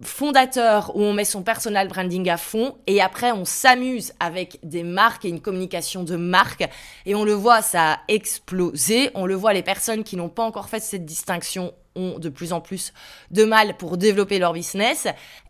fondateur 0.01 0.95
où 0.95 1.03
on 1.03 1.13
met 1.13 1.23
son 1.23 1.43
personal 1.43 1.87
branding 1.87 2.29
à 2.29 2.37
fond 2.37 2.75
et 2.87 2.99
après 2.99 3.31
on 3.31 3.45
s'amuse 3.45 4.13
avec 4.19 4.59
des 4.63 4.83
marques 4.83 5.25
et 5.25 5.29
une 5.29 5.41
communication 5.41 6.03
de 6.03 6.15
marque 6.15 6.67
et 7.05 7.15
on 7.15 7.23
le 7.23 7.33
voit 7.33 7.63
ça 7.63 7.93
a 7.93 7.99
explosé 8.07 9.09
on 9.15 9.25
le 9.25 9.33
voit 9.33 9.53
les 9.53 9.63
personnes 9.63 10.03
qui 10.03 10.15
n'ont 10.15 10.29
pas 10.29 10.43
encore 10.43 10.69
fait 10.69 10.81
cette 10.81 11.03
distinction 11.03 11.73
ont 11.97 12.19
de 12.19 12.29
plus 12.29 12.53
en 12.53 12.61
plus 12.61 12.93
de 13.31 13.43
mal 13.43 13.75
pour 13.75 13.97
développer 13.97 14.39
leur 14.39 14.53
business. 14.53 15.07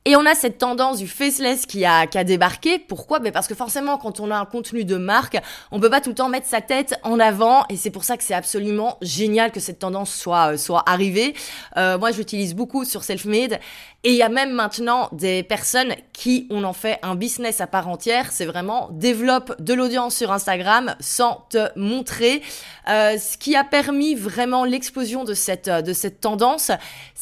Et 0.07 0.15
on 0.15 0.25
a 0.25 0.35
cette 0.35 0.57
tendance 0.57 0.99
du 0.99 1.07
faceless 1.09 1.65
qui 1.65 1.83
a, 1.83 2.07
qui 2.07 2.17
a 2.17 2.23
débarqué. 2.23 2.79
Pourquoi? 2.79 3.19
Ben 3.19 3.33
Parce 3.33 3.45
que 3.45 3.55
forcément, 3.55 3.97
quand 3.97 4.21
on 4.21 4.31
a 4.31 4.37
un 4.37 4.45
contenu 4.45 4.85
de 4.85 4.95
marque, 4.95 5.37
on 5.69 5.81
peut 5.81 5.89
pas 5.89 5.99
tout 5.99 6.11
le 6.11 6.15
temps 6.15 6.29
mettre 6.29 6.47
sa 6.47 6.61
tête 6.61 6.97
en 7.03 7.19
avant. 7.19 7.65
Et 7.69 7.75
c'est 7.75 7.89
pour 7.89 8.05
ça 8.05 8.15
que 8.15 8.23
c'est 8.23 8.33
absolument 8.33 8.97
génial 9.01 9.51
que 9.51 9.59
cette 9.59 9.79
tendance 9.79 10.15
soit, 10.15 10.53
euh, 10.53 10.57
soit 10.57 10.89
arrivée. 10.89 11.33
Euh, 11.75 11.97
moi, 11.97 12.11
j'utilise 12.11 12.55
beaucoup 12.55 12.85
sur 12.85 13.03
Selfmade. 13.03 13.59
Et 14.05 14.11
il 14.11 14.15
y 14.15 14.21
a 14.21 14.29
même 14.29 14.53
maintenant 14.53 15.09
des 15.11 15.43
personnes 15.43 15.93
qui, 16.13 16.47
on 16.51 16.63
en 16.63 16.71
fait 16.71 16.99
un 17.01 17.15
business 17.15 17.59
à 17.59 17.67
part 17.67 17.89
entière. 17.89 18.31
C'est 18.31 18.45
vraiment 18.45 18.87
développe 18.93 19.61
de 19.61 19.73
l'audience 19.73 20.15
sur 20.15 20.31
Instagram 20.31 20.95
sans 21.01 21.45
te 21.49 21.67
montrer. 21.77 22.41
Euh, 22.87 23.17
ce 23.17 23.37
qui 23.37 23.57
a 23.57 23.65
permis 23.65 24.15
vraiment 24.15 24.63
l'explosion 24.63 25.25
de 25.25 25.33
cette, 25.33 25.69
de 25.69 25.91
cette 25.91 26.21
tendance 26.21 26.71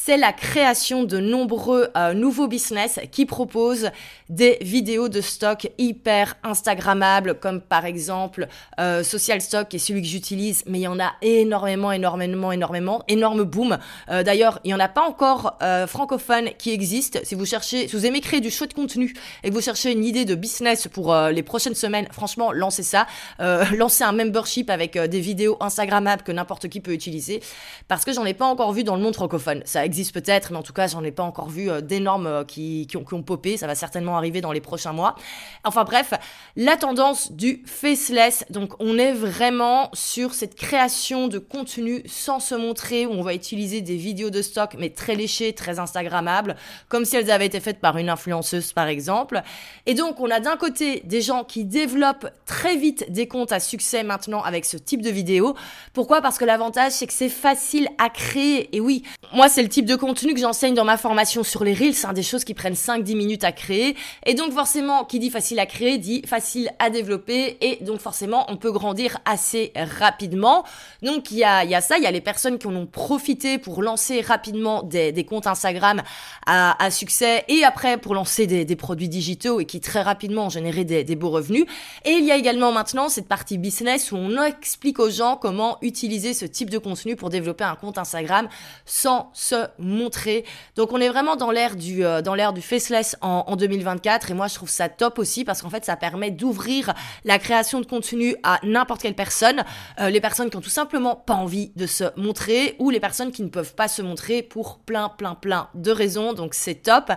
c'est 0.06 0.18
la 0.18 0.34
création 0.34 1.04
de 1.04 1.18
nombreux 1.20 1.88
euh, 1.98 2.14
nouveaux 2.14 2.48
business 2.48 2.75
qui 3.12 3.26
proposent 3.26 3.90
des 4.30 4.58
vidéos 4.62 5.10
de 5.10 5.22
stock 5.22 5.70
hyper 5.78 6.36
instagrammables, 6.44 7.40
comme 7.40 7.62
par 7.62 7.86
exemple 7.86 8.48
euh, 8.80 9.04
Social 9.04 9.42
Stock, 9.42 9.68
qui 9.68 9.78
est 9.78 9.80
celui 9.80 10.02
que 10.02 10.08
j'utilise, 10.08 10.64
mais 10.68 10.80
il 10.80 10.84
y 10.84 10.88
en 10.88 11.00
a 11.00 11.14
énormément, 11.22 11.92
énormément, 11.92 12.52
énormément, 12.52 13.04
énorme 13.08 13.44
boom. 13.44 13.78
Euh, 14.10 14.24
d'ailleurs, 14.24 14.60
il 14.64 14.68
n'y 14.68 14.74
en 14.74 14.80
a 14.80 14.90
pas 14.90 15.02
encore 15.02 15.58
francophone 15.88 16.50
qui 16.58 16.72
existe. 16.72 17.20
Si 17.24 17.36
vous 17.36 17.46
cherchez, 17.46 17.88
si 17.88 17.96
vous 17.96 18.06
aimez 18.06 18.22
créer 18.22 18.42
du 18.42 18.52
chouette 18.52 18.74
contenu 18.74 19.14
et 19.44 19.50
que 19.50 19.54
vous 19.54 19.62
cherchez 19.62 19.92
une 19.92 20.04
idée 20.04 20.26
de 20.26 20.36
business 20.36 20.88
pour 20.88 21.16
les 21.16 21.44
prochaines 21.44 21.76
semaines, 21.76 22.08
franchement, 22.12 22.52
lancez 22.52 22.84
ça. 22.84 23.08
lancez 23.40 24.04
un 24.04 24.12
membership 24.12 24.70
avec 24.70 24.98
des 24.98 25.20
vidéos 25.20 25.58
instagrammables 25.60 26.24
que 26.24 26.32
n'importe 26.32 26.68
qui 26.70 26.80
peut 26.80 26.94
utiliser, 26.94 27.42
parce 27.88 28.06
que 28.06 28.14
j'en 28.14 28.26
ai 28.26 28.34
pas 28.34 28.46
encore 28.46 28.72
vu 28.74 28.84
dans 28.84 28.96
le 28.96 29.02
monde 29.02 29.16
francophone. 29.16 29.62
Ça 29.66 29.86
existe 29.86 30.14
peut-être, 30.14 30.52
mais 30.52 30.58
en 30.58 30.64
tout 30.64 30.74
cas, 30.74 30.88
j'en 30.88 31.04
ai 31.04 31.12
pas 31.12 31.24
encore 31.24 31.50
vu 31.50 31.70
euh, 31.70 31.82
d'énormes 31.82 32.28
euh, 32.28 32.44
qui, 32.88 32.98
ont, 32.98 33.06
ont 33.12 33.24
popé. 33.24 33.58
Ça 33.58 33.68
va 33.68 33.76
certainement 33.76 34.18
arriver 34.18 34.42
dans 34.42 34.52
les 34.52 34.62
prochains 34.62 34.94
mois. 34.94 35.16
Enfin 35.64 35.84
bref, 35.84 36.14
la 36.56 36.78
tendance 36.78 37.32
du 37.32 37.64
faceless. 37.66 38.46
Donc, 38.50 38.74
on 38.80 38.98
est 38.98 39.12
vraiment 39.12 39.90
sur 39.94 40.34
cette 40.34 40.56
création 40.56 41.28
de 41.28 41.40
contenu 41.40 42.04
sans 42.06 42.40
se 42.40 42.56
montrer, 42.56 43.06
où 43.06 43.12
on 43.12 43.24
va 43.24 43.34
utiliser 43.34 43.82
des 43.82 43.96
vidéos 43.96 44.30
de 44.30 44.42
stock, 44.42 44.76
mais 44.80 44.90
très 44.90 45.16
léchées, 45.16 45.54
très 45.54 45.80
instagrammables, 45.80 46.56
comme 46.90 47.06
si 47.06 47.16
elles 47.16 47.32
avaient 47.32 47.46
été 47.46 47.60
faites 47.60 47.80
par 47.80 47.98
une 47.98 48.10
influenceuse, 48.10 48.74
par 48.74 48.88
exemple. 48.88 49.42
Et 49.86 49.94
donc, 49.94 50.20
on 50.20 50.30
a 50.30 50.40
d'un 50.40 50.58
côté 50.58 51.02
des 51.06 51.22
gens 51.22 51.44
qui 51.44 51.66
développent 51.66 52.30
très 52.46 52.76
vite 52.76 53.12
des 53.12 53.28
comptes 53.28 53.52
à 53.52 53.60
succès 53.60 54.04
maintenant 54.04 54.42
avec 54.42 54.66
ce 54.66 54.78
type 54.78 55.02
de 55.02 55.10
vidéo. 55.10 55.56
Pourquoi? 55.94 56.22
Parce 56.22 56.38
que 56.38 56.46
l'avantage, 56.46 56.94
c'est 56.94 57.08
que 57.08 57.14
c'est 57.14 57.30
facile 57.30 57.90
à 57.98 58.10
créer. 58.10 58.76
Et 58.76 58.80
oui, 58.80 59.04
moi, 59.34 59.50
c'est 59.50 59.64
le 59.64 59.70
type 59.70 59.86
de 59.86 59.96
contenu 59.96 60.34
que 60.34 60.40
j'enseigne 60.40 60.74
dans 60.74 60.86
ma 60.86 60.98
formation 60.98 61.44
sur 61.44 61.64
les 61.64 61.74
Reels, 61.74 61.96
c'est 61.96 62.14
des 62.14 62.24
choses 62.24 62.45
qui 62.46 62.54
prennent 62.54 62.74
5-10 62.74 63.16
minutes 63.16 63.44
à 63.44 63.52
créer. 63.52 63.96
Et 64.26 64.34
donc, 64.34 64.54
forcément, 64.54 65.04
qui 65.04 65.20
dit 65.20 65.30
facile 65.30 65.60
à 65.60 65.66
créer, 65.66 65.98
dit 65.98 66.22
facile 66.26 66.72
à 66.80 66.90
développer. 66.90 67.58
Et 67.62 67.84
donc, 67.84 68.00
forcément, 68.00 68.46
on 68.50 68.58
peut 68.58 68.72
grandir 68.72 69.18
assez 69.26 69.74
rapidement. 69.76 70.64
Donc, 71.02 71.32
il 71.32 71.38
y 71.38 71.44
a, 71.44 71.66
y 71.66 71.76
a 71.76 71.82
ça, 71.82 71.98
il 71.98 72.04
y 72.04 72.08
a 72.08 72.12
les 72.12 72.22
personnes 72.22 72.58
qui 72.58 72.68
en 72.68 72.76
ont 72.76 72.86
profité 72.86 73.58
pour 73.58 73.82
lancer 73.82 74.22
rapidement 74.22 74.84
des, 74.84 75.12
des 75.12 75.26
comptes 75.26 75.48
Instagram 75.48 76.02
à, 76.46 76.92
succès 76.92 77.44
et 77.48 77.64
après 77.64 77.98
pour 77.98 78.14
lancer 78.14 78.46
des, 78.46 78.64
des, 78.64 78.76
produits 78.76 79.10
digitaux 79.10 79.60
et 79.60 79.66
qui 79.66 79.82
très 79.82 80.04
rapidement 80.04 80.46
ont 80.46 80.50
généré 80.50 80.84
des, 80.84 81.04
des 81.04 81.16
beaux 81.16 81.32
revenus. 81.32 81.66
Et 82.06 82.12
il 82.12 82.26
y 82.26 82.32
a 82.32 82.36
également 82.36 82.72
maintenant 82.72 83.10
cette 83.10 83.28
partie 83.28 83.58
business 83.58 84.12
où 84.12 84.16
on 84.16 84.44
explique 84.44 85.00
aux 85.00 85.10
gens 85.10 85.38
comment 85.38 85.78
utiliser 85.82 86.34
ce 86.34 86.46
type 86.46 86.70
de 86.70 86.78
contenu 86.78 87.16
pour 87.16 87.30
développer 87.30 87.64
un 87.64 87.76
compte 87.76 87.98
Instagram 87.98 88.48
sans 88.86 89.30
se 89.34 89.68
montrer. 89.80 90.46
Donc 90.76 90.94
on 90.94 91.00
est 91.00 91.10
vraiment 91.10 91.36
dans 91.36 91.52
l'ère 91.52 91.76
du 91.76 92.06
euh, 92.06 92.22
l'ère 92.36 92.54
du 92.54 92.62
faceless 92.62 93.18
en, 93.22 93.46
en, 93.48 93.56
2024 93.56 94.32
et 94.32 94.34
moi 94.34 94.48
je 94.48 94.56
trouve 94.56 94.70
ça 94.70 94.90
top 94.90 95.20
aussi 95.20 95.44
parce 95.44 95.62
qu'en 95.62 95.70
fait 95.70 95.86
ça 95.86 95.96
permet 95.96 96.32
d'ouvrir 96.32 96.94
la 97.24 97.40
création 97.40 97.82
de 97.82 97.86
contenu 97.86 98.36
à 98.44 98.60
n'importe 98.64 99.02
quelle 99.02 99.16
personne, 99.16 99.64
euh, 100.00 100.10
les 100.10 100.22
personnes 100.22 100.50
qui 100.50 100.58
ont 100.58 100.62
tout 100.62 100.70
simplement 100.70 101.16
pas 101.16 101.34
envie 101.34 101.72
de 101.76 101.88
se 101.88 102.06
montrer 102.16 102.76
ou 102.80 102.90
les 102.90 103.00
personnes 103.00 103.32
qui 103.32 103.44
ne 103.44 103.50
peuvent 103.50 103.76
pas 103.76 103.88
se 103.88 104.02
montrer 104.02 104.44
pour 104.44 104.80
plein 104.80 105.10
plein 105.10 105.36
plein 105.36 105.70
de 105.74 105.92
raisons. 105.92 106.34
Donc 106.34 106.54
c'est 106.54 106.76
top. 106.76 107.12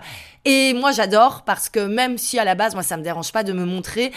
Et 0.45 0.73
moi 0.73 0.91
j'adore 0.91 1.43
parce 1.43 1.69
que 1.69 1.79
même 1.79 2.17
si 2.17 2.39
à 2.39 2.43
la 2.43 2.55
base 2.55 2.73
moi 2.73 2.83
ça 2.83 2.97
me 2.97 3.03
dérange 3.03 3.31
pas 3.31 3.43
de 3.43 3.53
me 3.53 3.65
montrer 3.65 4.11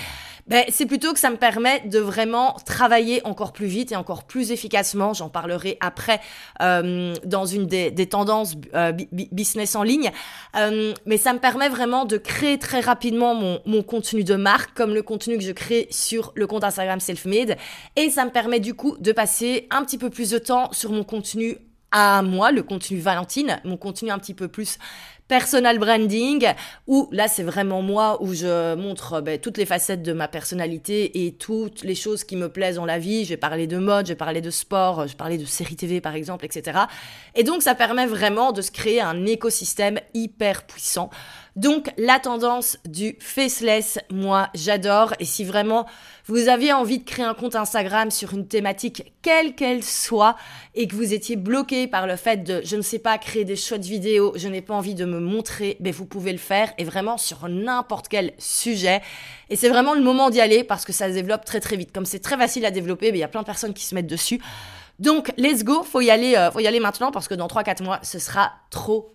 ben, 0.46 0.64
c'est 0.70 0.86
plutôt 0.86 1.12
que 1.12 1.18
ça 1.18 1.30
me 1.30 1.36
permet 1.36 1.80
de 1.86 1.98
vraiment 1.98 2.56
travailler 2.66 3.24
encore 3.24 3.52
plus 3.52 3.66
vite 3.66 3.92
et 3.92 3.96
encore 3.96 4.24
plus 4.24 4.50
efficacement. 4.50 5.14
J'en 5.14 5.28
parlerai 5.28 5.76
après 5.80 6.20
euh, 6.60 7.14
dans 7.24 7.46
une 7.46 7.66
des, 7.66 8.06
tendances 8.06 8.54
euh, 8.74 8.92
business 9.12 9.76
en 9.76 9.82
ligne. 9.82 10.10
Euh, 10.56 10.92
mais 11.06 11.16
ça 11.16 11.32
me 11.32 11.38
permet 11.38 11.68
vraiment 11.68 12.04
de 12.04 12.16
créer 12.16 12.58
très 12.58 12.80
rapidement 12.80 13.34
mon, 13.34 13.60
mon 13.66 13.82
contenu 13.82 14.24
de 14.24 14.34
marque, 14.34 14.74
comme 14.74 14.94
le 14.94 15.02
contenu 15.02 15.38
que 15.38 15.44
je 15.44 15.52
crée 15.52 15.86
sur 15.90 16.32
le 16.34 16.46
compte 16.46 16.64
Instagram 16.64 17.00
Selfmade. 17.00 17.56
Et 17.96 18.10
ça 18.10 18.24
me 18.24 18.30
permet 18.30 18.60
du 18.60 18.74
coup 18.74 18.96
de 18.98 19.12
passer 19.12 19.68
un 19.70 19.84
petit 19.84 19.98
peu 19.98 20.10
plus 20.10 20.30
de 20.30 20.38
temps 20.38 20.72
sur 20.72 20.90
mon 20.90 21.04
contenu 21.04 21.58
à 21.92 22.22
moi, 22.22 22.50
le 22.50 22.62
contenu 22.62 22.98
Valentine, 22.98 23.60
mon 23.64 23.76
contenu 23.76 24.10
un 24.10 24.18
petit 24.18 24.34
peu 24.34 24.48
plus 24.48 24.78
personal 25.28 25.78
branding, 25.78 26.46
où 26.86 27.08
là 27.12 27.28
c'est 27.28 27.42
vraiment 27.42 27.82
moi, 27.82 28.22
où 28.22 28.34
je 28.34 28.74
montre 28.74 29.20
ben, 29.20 29.38
toutes 29.38 29.56
les 29.56 29.66
facettes 29.66 30.02
de 30.02 30.12
ma 30.12 30.28
personnalité 30.28 31.24
et 31.24 31.32
toutes 31.32 31.82
les 31.82 31.94
choses 31.94 32.24
qui 32.24 32.36
me 32.36 32.48
plaisent 32.48 32.76
dans 32.76 32.84
la 32.84 32.98
vie. 32.98 33.24
J'ai 33.24 33.36
parlé 33.36 33.66
de 33.66 33.78
mode, 33.78 34.06
j'ai 34.06 34.14
parlé 34.14 34.40
de 34.40 34.50
sport, 34.50 35.06
j'ai 35.06 35.16
parlé 35.16 35.38
de 35.38 35.44
séries 35.44 35.76
TV 35.76 36.00
par 36.00 36.14
exemple, 36.14 36.44
etc. 36.44 36.80
Et 37.34 37.44
donc 37.44 37.62
ça 37.62 37.74
permet 37.74 38.06
vraiment 38.06 38.52
de 38.52 38.62
se 38.62 38.70
créer 38.70 39.00
un 39.00 39.24
écosystème 39.26 40.00
hyper 40.14 40.66
puissant. 40.66 41.10
Donc 41.54 41.92
la 41.98 42.18
tendance 42.18 42.78
du 42.86 43.16
faceless, 43.20 43.98
moi 44.10 44.48
j'adore. 44.54 45.14
Et 45.18 45.24
si 45.24 45.44
vraiment 45.44 45.86
vous 46.26 46.48
aviez 46.48 46.72
envie 46.72 46.98
de 46.98 47.04
créer 47.04 47.24
un 47.24 47.34
compte 47.34 47.56
Instagram 47.56 48.10
sur 48.10 48.32
une 48.32 48.46
thématique 48.46 49.12
quelle 49.22 49.54
qu'elle 49.54 49.82
soit 49.82 50.36
et 50.74 50.88
que 50.88 50.94
vous 50.94 51.12
étiez 51.12 51.36
bloqué 51.36 51.86
par 51.88 52.06
le 52.06 52.16
fait 52.16 52.44
de, 52.44 52.62
je 52.64 52.76
ne 52.76 52.82
sais 52.82 52.98
pas, 52.98 53.18
créer 53.18 53.44
des 53.44 53.56
chouettes 53.56 53.84
vidéos, 53.84 54.32
je 54.36 54.48
n'ai 54.48 54.62
pas 54.62 54.74
envie 54.74 54.94
de 54.94 55.04
me 55.04 55.20
montrer, 55.20 55.76
ben, 55.80 55.92
vous 55.92 56.06
pouvez 56.06 56.32
le 56.32 56.38
faire 56.38 56.72
et 56.78 56.84
vraiment 56.84 57.18
sur 57.18 57.48
n'importe 57.48 58.08
quel 58.08 58.32
sujet. 58.38 59.02
Et 59.50 59.56
c'est 59.56 59.68
vraiment 59.68 59.94
le 59.94 60.02
moment 60.02 60.30
d'y 60.30 60.40
aller 60.40 60.64
parce 60.64 60.84
que 60.84 60.92
ça 60.92 61.08
se 61.08 61.14
développe 61.14 61.44
très 61.44 61.60
très 61.60 61.76
vite. 61.76 61.92
Comme 61.92 62.06
c'est 62.06 62.20
très 62.20 62.38
facile 62.38 62.64
à 62.64 62.70
développer, 62.70 63.10
ben, 63.10 63.16
il 63.18 63.20
y 63.20 63.24
a 63.24 63.28
plein 63.28 63.42
de 63.42 63.46
personnes 63.46 63.74
qui 63.74 63.84
se 63.84 63.94
mettent 63.94 64.06
dessus. 64.06 64.40
Donc, 64.98 65.32
let's 65.36 65.64
go, 65.64 65.82
faut 65.82 66.00
y 66.00 66.10
aller, 66.10 66.36
euh, 66.36 66.50
faut 66.50 66.60
y 66.60 66.66
aller 66.66 66.80
maintenant 66.80 67.10
parce 67.10 67.28
que 67.28 67.34
dans 67.34 67.48
3-4 67.48 67.82
mois, 67.82 67.98
ce 68.02 68.18
sera 68.18 68.52
trop 68.70 69.12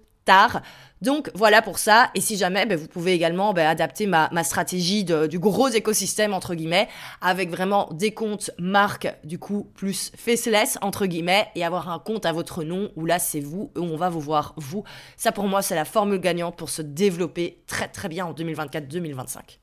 Donc 1.01 1.29
voilà 1.35 1.61
pour 1.61 1.77
ça. 1.77 2.09
Et 2.15 2.21
si 2.21 2.37
jamais, 2.37 2.65
ben, 2.65 2.77
vous 2.77 2.87
pouvez 2.87 3.13
également 3.13 3.53
ben, 3.53 3.67
adapter 3.67 4.07
ma, 4.07 4.29
stratégie 4.43 5.03
du 5.03 5.39
gros 5.39 5.67
écosystème, 5.67 6.33
entre 6.33 6.55
guillemets, 6.55 6.87
avec 7.21 7.49
vraiment 7.49 7.89
des 7.91 8.13
comptes 8.13 8.51
marques, 8.57 9.07
du 9.23 9.39
coup, 9.39 9.69
plus 9.75 10.11
faceless, 10.15 10.77
entre 10.81 11.05
guillemets, 11.05 11.47
et 11.55 11.63
avoir 11.63 11.89
un 11.89 11.99
compte 11.99 12.25
à 12.25 12.31
votre 12.31 12.63
nom 12.63 12.91
où 12.95 13.05
là, 13.05 13.19
c'est 13.19 13.39
vous, 13.39 13.71
où 13.75 13.81
on 13.81 13.97
va 13.97 14.09
vous 14.09 14.21
voir, 14.21 14.53
vous. 14.57 14.83
Ça, 15.17 15.31
pour 15.31 15.47
moi, 15.47 15.61
c'est 15.61 15.75
la 15.75 15.85
formule 15.85 16.19
gagnante 16.19 16.55
pour 16.55 16.69
se 16.69 16.81
développer 16.81 17.61
très, 17.67 17.87
très 17.87 18.09
bien 18.09 18.25
en 18.25 18.33
2024-2025. 18.33 19.59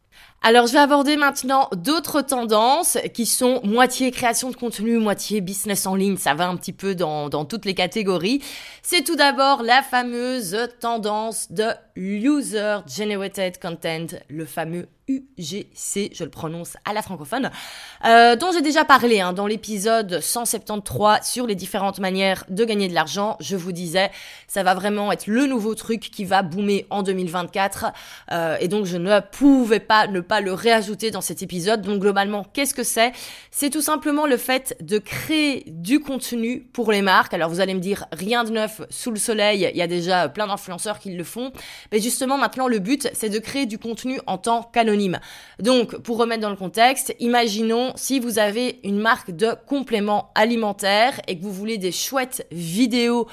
Alors, 0.47 0.67
je 0.67 0.75
vais 0.75 0.79
aborder 0.79 1.17
maintenant 1.17 1.71
d'autres 1.75 2.21
tendances 2.21 2.99
qui 3.15 3.25
sont 3.25 3.63
moitié 3.65 4.11
création 4.11 4.51
de 4.51 4.57
contenu, 4.57 4.99
moitié 4.99 5.41
business 5.41 5.87
en 5.87 5.95
ligne. 5.95 6.19
Ça 6.19 6.35
va 6.35 6.49
un 6.49 6.57
petit 6.57 6.75
peu 6.75 6.95
dans, 6.95 7.31
dans 7.31 7.47
toutes 7.47 7.65
les 7.65 7.73
catégories. 7.73 8.43
C'est 8.83 9.05
tout 9.05 9.17
d'abord 9.17 9.63
la 9.63 9.81
fameuse 9.83 10.69
tendance 10.81 11.51
de 11.51 11.71
User 11.97 12.77
Generated 12.87 13.59
Content, 13.59 14.19
le 14.29 14.45
fameux 14.45 14.87
UGC, 15.09 16.11
je 16.15 16.25
le 16.25 16.31
prononce 16.31 16.77
à 16.85 16.93
la 16.93 17.03
francophone, 17.03 17.51
euh, 18.07 18.37
dont 18.37 18.53
j'ai 18.53 18.63
déjà 18.63 18.85
parlé 18.85 19.21
hein, 19.21 19.33
dans 19.33 19.47
l'épisode 19.47 20.21
173 20.21 21.27
sur 21.27 21.47
les 21.47 21.55
différentes 21.55 21.99
manières 21.99 22.45
de 22.49 22.65
gagner 22.65 22.89
de 22.89 22.95
l'argent. 22.95 23.37
Je 23.41 23.57
vous 23.57 23.73
disais, 23.73 24.11
ça 24.49 24.63
va 24.63 24.75
vraiment 24.75 25.13
être 25.13 25.27
le 25.27 25.47
nouveau 25.47 25.75
truc 25.75 26.01
qui 26.01 26.25
va 26.25 26.43
boomer 26.43 26.87
en 26.91 27.03
2024. 27.03 27.87
Euh, 28.33 28.57
et 28.61 28.69
donc, 28.69 28.87
je 28.87 28.97
ne 28.97 29.21
pouvais 29.21 29.81
pas 29.81 30.07
ne 30.07 30.21
pas 30.21 30.41
le 30.41 30.53
réajouter 30.53 31.11
dans 31.11 31.21
cet 31.21 31.43
épisode. 31.43 31.83
Donc, 31.83 32.01
globalement, 32.01 32.45
qu'est-ce 32.53 32.75
que 32.75 32.83
c'est? 32.83 33.13
C'est 33.51 33.71
tout 33.71 33.83
simplement 33.83 34.27
le 34.27 34.37
fait 34.37 34.77
de 34.81 34.99
créer 34.99 35.65
du 35.67 36.01
contenu 36.01 36.61
pour 36.73 36.91
les 36.93 37.03
marques. 37.03 37.35
Alors, 37.35 37.51
vous 37.51 37.61
allez 37.61 37.75
me 37.75 37.81
dire, 37.81 38.07
rien 38.13 38.45
de 38.45 38.51
neuf 38.51 38.81
sous 38.89 39.11
le 39.11 39.19
soleil. 39.19 39.69
Il 39.73 39.79
y 39.79 39.83
a 39.83 39.87
déjà 39.87 40.29
plein 40.29 40.47
d'influenceurs 40.47 40.99
qui 40.99 41.11
le 41.11 41.25
font. 41.25 41.53
Mais 41.93 42.01
justement, 42.01 42.39
maintenant, 42.39 42.69
le 42.69 42.79
but, 42.79 43.11
c'est 43.13 43.29
de 43.29 43.39
créer 43.39 43.67
du 43.67 43.79
contenu 43.79 44.19
en 44.27 44.39
tant 44.39 44.63
Donc, 45.59 45.97
pour 45.99 46.19
remettre 46.19 46.43
dans 46.43 46.51
le 46.51 46.57
contexte, 46.57 47.15
imaginons 47.21 47.93
si 47.97 48.21
vous 48.21 48.39
avez 48.39 48.81
une 48.85 48.99
marque 48.99 49.31
de 49.31 49.55
compléments 49.67 50.31
alimentaires 50.35 51.21
et 51.29 51.39
que 51.39 51.43
vous 51.43 51.53
voulez 51.53 51.79
des 51.79 51.93
chouettes 51.93 52.47
vidéos 52.51 53.27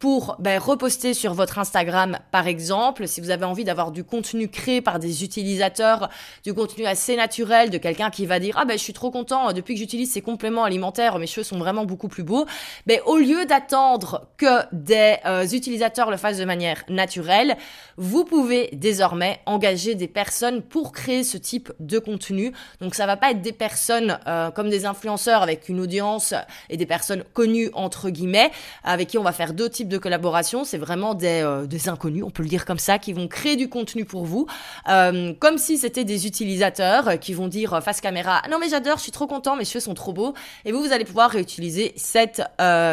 pour 0.00 0.36
ben, 0.38 0.58
reposter 0.58 1.12
sur 1.12 1.34
votre 1.34 1.58
Instagram, 1.58 2.18
par 2.32 2.46
exemple, 2.46 3.06
si 3.06 3.20
vous 3.20 3.28
avez 3.28 3.44
envie 3.44 3.64
d'avoir 3.64 3.92
du 3.92 4.02
contenu 4.02 4.48
créé 4.48 4.80
par 4.80 4.98
des 4.98 5.24
utilisateurs, 5.24 6.08
du 6.42 6.54
contenu 6.54 6.86
assez 6.86 7.16
naturel, 7.16 7.68
de 7.68 7.76
quelqu'un 7.76 8.08
qui 8.08 8.24
va 8.24 8.40
dire 8.40 8.56
ah 8.58 8.64
ben 8.64 8.78
je 8.78 8.82
suis 8.82 8.94
trop 8.94 9.10
content 9.10 9.52
depuis 9.52 9.74
que 9.74 9.78
j'utilise 9.78 10.10
ces 10.10 10.22
compléments 10.22 10.64
alimentaires, 10.64 11.18
mes 11.18 11.26
cheveux 11.26 11.44
sont 11.44 11.58
vraiment 11.58 11.84
beaucoup 11.84 12.08
plus 12.08 12.22
beaux. 12.22 12.46
Ben 12.86 12.98
au 13.04 13.18
lieu 13.18 13.44
d'attendre 13.44 14.26
que 14.38 14.62
des 14.72 15.16
euh, 15.26 15.46
utilisateurs 15.46 16.10
le 16.10 16.16
fassent 16.16 16.38
de 16.38 16.46
manière 16.46 16.82
naturelle, 16.88 17.58
vous 17.98 18.24
pouvez 18.24 18.70
désormais 18.72 19.40
engager 19.44 19.94
des 19.94 20.08
personnes 20.08 20.62
pour 20.62 20.92
créer 20.92 21.24
ce 21.24 21.36
type 21.36 21.74
de 21.78 21.98
contenu. 21.98 22.54
Donc 22.80 22.94
ça 22.94 23.04
va 23.04 23.18
pas 23.18 23.32
être 23.32 23.42
des 23.42 23.52
personnes 23.52 24.18
euh, 24.26 24.50
comme 24.50 24.70
des 24.70 24.86
influenceurs 24.86 25.42
avec 25.42 25.68
une 25.68 25.78
audience 25.78 26.32
et 26.70 26.78
des 26.78 26.86
personnes 26.86 27.22
connues 27.34 27.68
entre 27.74 28.08
guillemets 28.08 28.50
avec 28.82 29.08
qui 29.08 29.18
on 29.18 29.22
va 29.22 29.32
faire 29.32 29.52
deux 29.52 29.68
types 29.68 29.89
de 29.90 29.98
collaboration, 29.98 30.64
c'est 30.64 30.78
vraiment 30.78 31.12
des, 31.14 31.42
euh, 31.42 31.66
des, 31.66 31.90
inconnus, 31.90 32.24
on 32.24 32.30
peut 32.30 32.42
le 32.42 32.48
dire 32.48 32.64
comme 32.64 32.78
ça, 32.78 32.98
qui 32.98 33.12
vont 33.12 33.28
créer 33.28 33.56
du 33.56 33.68
contenu 33.68 34.06
pour 34.06 34.24
vous, 34.24 34.46
euh, 34.88 35.34
comme 35.38 35.58
si 35.58 35.76
c'était 35.76 36.04
des 36.04 36.26
utilisateurs 36.26 37.18
qui 37.18 37.34
vont 37.34 37.48
dire 37.48 37.74
euh, 37.74 37.80
face 37.82 38.00
caméra, 38.00 38.42
non 38.50 38.58
mais 38.58 38.68
j'adore, 38.70 38.96
je 38.96 39.02
suis 39.02 39.12
trop 39.12 39.26
content, 39.26 39.56
mes 39.56 39.66
cheveux 39.66 39.80
sont 39.80 39.94
trop 39.94 40.14
beaux, 40.14 40.32
et 40.64 40.72
vous, 40.72 40.82
vous 40.82 40.92
allez 40.92 41.04
pouvoir 41.04 41.30
réutiliser 41.30 41.92
cette, 41.96 42.42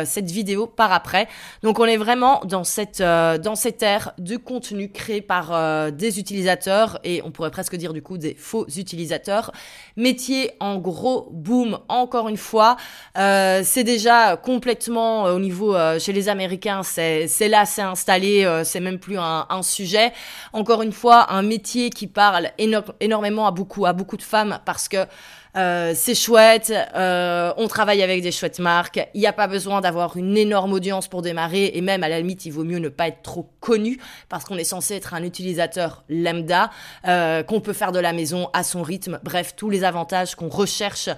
cette 0.05 0.31
vidéo 0.31 0.67
par 0.67 0.91
après. 0.91 1.27
Donc 1.61 1.79
on 1.79 1.85
est 1.85 1.97
vraiment 1.97 2.41
dans 2.45 2.63
cette, 2.63 2.99
dans 2.99 3.55
cette 3.55 3.83
ère 3.83 4.13
de 4.17 4.35
contenu 4.37 4.89
créé 4.91 5.21
par 5.21 5.91
des 5.91 6.19
utilisateurs, 6.19 6.99
et 7.03 7.21
on 7.23 7.31
pourrait 7.31 7.51
presque 7.51 7.75
dire 7.75 7.93
du 7.93 8.01
coup 8.01 8.17
des 8.17 8.33
faux 8.33 8.65
utilisateurs. 8.75 9.51
Métier 9.95 10.51
en 10.59 10.77
gros 10.77 11.29
boom, 11.31 11.79
encore 11.89 12.27
une 12.27 12.37
fois, 12.37 12.77
c'est 13.15 13.83
déjà 13.83 14.35
complètement 14.37 15.25
au 15.25 15.39
niveau 15.39 15.75
chez 15.99 16.13
les 16.13 16.29
Américains, 16.29 16.81
c'est 16.87 17.47
là, 17.47 17.65
c'est 17.65 17.81
installé, 17.81 18.43
euh, 18.45 18.63
c'est 18.63 18.79
même 18.79 18.99
plus 18.99 19.17
un, 19.17 19.45
un, 19.49 19.61
sujet. 19.61 20.13
Encore 20.53 20.81
une 20.81 20.91
fois, 20.91 21.31
un 21.31 21.41
métier 21.41 21.89
qui 21.89 22.07
parle 22.07 22.51
énormément 22.99 23.47
à 23.47 23.51
beaucoup, 23.51 23.85
à 23.85 23.93
beaucoup 23.93 24.17
de 24.17 24.21
femmes 24.23 24.59
parce 24.65 24.87
que 24.87 25.05
euh, 25.57 25.93
c'est 25.95 26.15
chouette, 26.15 26.71
euh, 26.95 27.51
on 27.57 27.67
travaille 27.67 28.03
avec 28.03 28.21
des 28.21 28.31
chouettes 28.31 28.59
marques, 28.59 28.99
il 29.13 29.19
n'y 29.19 29.27
a 29.27 29.33
pas 29.33 29.47
besoin 29.47 29.81
d'avoir 29.81 30.15
une 30.15 30.37
énorme 30.37 30.73
audience 30.73 31.07
pour 31.07 31.21
démarrer, 31.21 31.71
et 31.73 31.81
même 31.81 32.03
à 32.03 32.09
la 32.09 32.19
limite, 32.19 32.45
il 32.45 32.51
vaut 32.51 32.63
mieux 32.63 32.79
ne 32.79 32.89
pas 32.89 33.07
être 33.07 33.21
trop 33.23 33.49
connu, 33.59 33.99
parce 34.29 34.45
qu'on 34.45 34.57
est 34.57 34.63
censé 34.63 34.95
être 34.95 35.13
un 35.13 35.23
utilisateur 35.23 36.03
lambda, 36.09 36.69
euh, 37.07 37.43
qu'on 37.43 37.59
peut 37.59 37.73
faire 37.73 37.91
de 37.91 37.99
la 37.99 38.13
maison 38.13 38.49
à 38.53 38.63
son 38.63 38.83
rythme, 38.83 39.19
bref, 39.23 39.55
tous 39.55 39.69
les 39.69 39.83
avantages 39.83 40.35
qu'on 40.35 40.49
recherche, 40.49 41.09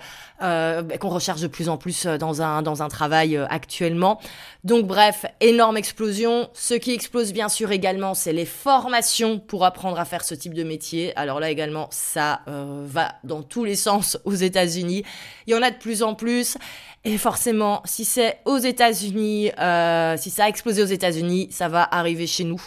euh, 0.41 0.83
qu'on 0.99 1.09
recherche 1.09 1.41
de 1.41 1.47
plus 1.47 1.67
en 1.67 1.75
plus 1.77 2.05
dans 2.05 2.41
un, 2.41 2.61
dans 2.61 2.81
un 2.81 2.87
travail 2.87 3.35
euh, 3.35 3.45
actuellement. 3.49 4.21
Donc 4.63 4.87
bref, 4.87 5.25
énorme 5.41 5.75
explosion. 5.75 6.49
Ce 6.53 6.73
qui 6.73 6.93
explose 6.93 7.33
bien 7.33 7.49
sûr 7.49 7.71
également, 7.71 8.13
c'est 8.13 8.31
les 8.31 8.45
formations 8.45 9.37
pour 9.39 9.65
apprendre 9.65 9.99
à 9.99 10.05
faire 10.05 10.23
ce 10.23 10.35
type 10.35 10.53
de 10.53 10.63
métier. 10.63 11.11
Alors 11.17 11.41
là 11.41 11.49
également, 11.49 11.87
ça 11.91 12.39
euh, 12.47 12.83
va 12.85 13.15
dans 13.25 13.43
tous 13.43 13.65
les 13.65 13.75
sens 13.75 14.17
aux 14.29 14.35
États-Unis. 14.35 15.03
Il 15.47 15.53
y 15.53 15.57
en 15.57 15.61
a 15.61 15.71
de 15.71 15.77
plus 15.77 16.03
en 16.03 16.15
plus. 16.15 16.57
Et 17.05 17.17
forcément, 17.17 17.81
si 17.85 18.03
c'est 18.03 18.39
aux 18.45 18.57
États-Unis, 18.57 19.51
euh, 19.59 20.17
si 20.17 20.29
ça 20.29 20.45
a 20.45 20.49
explosé 20.49 20.83
aux 20.83 20.87
États-Unis, 20.87 21.47
ça 21.51 21.67
va 21.67 21.87
arriver 21.89 22.27
chez 22.27 22.43
nous. 22.43 22.61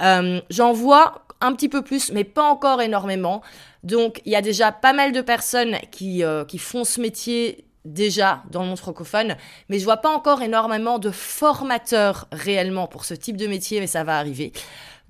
Euh, 0.00 0.40
J'en 0.50 0.72
vois 0.72 1.24
un 1.40 1.52
petit 1.52 1.68
peu 1.68 1.82
plus, 1.82 2.12
mais 2.12 2.24
pas 2.24 2.44
encore 2.44 2.80
énormément. 2.80 3.42
Donc, 3.82 4.20
il 4.24 4.32
y 4.32 4.36
a 4.36 4.42
déjà 4.42 4.72
pas 4.72 4.92
mal 4.92 5.12
de 5.12 5.20
personnes 5.20 5.76
qui, 5.90 6.22
euh, 6.24 6.44
qui 6.44 6.58
font 6.58 6.84
ce 6.84 7.00
métier 7.00 7.64
déjà 7.84 8.42
dans 8.50 8.62
le 8.62 8.68
monde 8.68 8.78
francophone, 8.78 9.36
mais 9.68 9.78
je 9.78 9.84
vois 9.84 9.98
pas 9.98 10.10
encore 10.10 10.42
énormément 10.42 10.98
de 10.98 11.10
formateurs 11.10 12.26
réellement 12.32 12.86
pour 12.86 13.04
ce 13.04 13.14
type 13.14 13.36
de 13.36 13.46
métier, 13.46 13.80
mais 13.80 13.86
ça 13.86 14.04
va 14.04 14.18
arriver. 14.18 14.52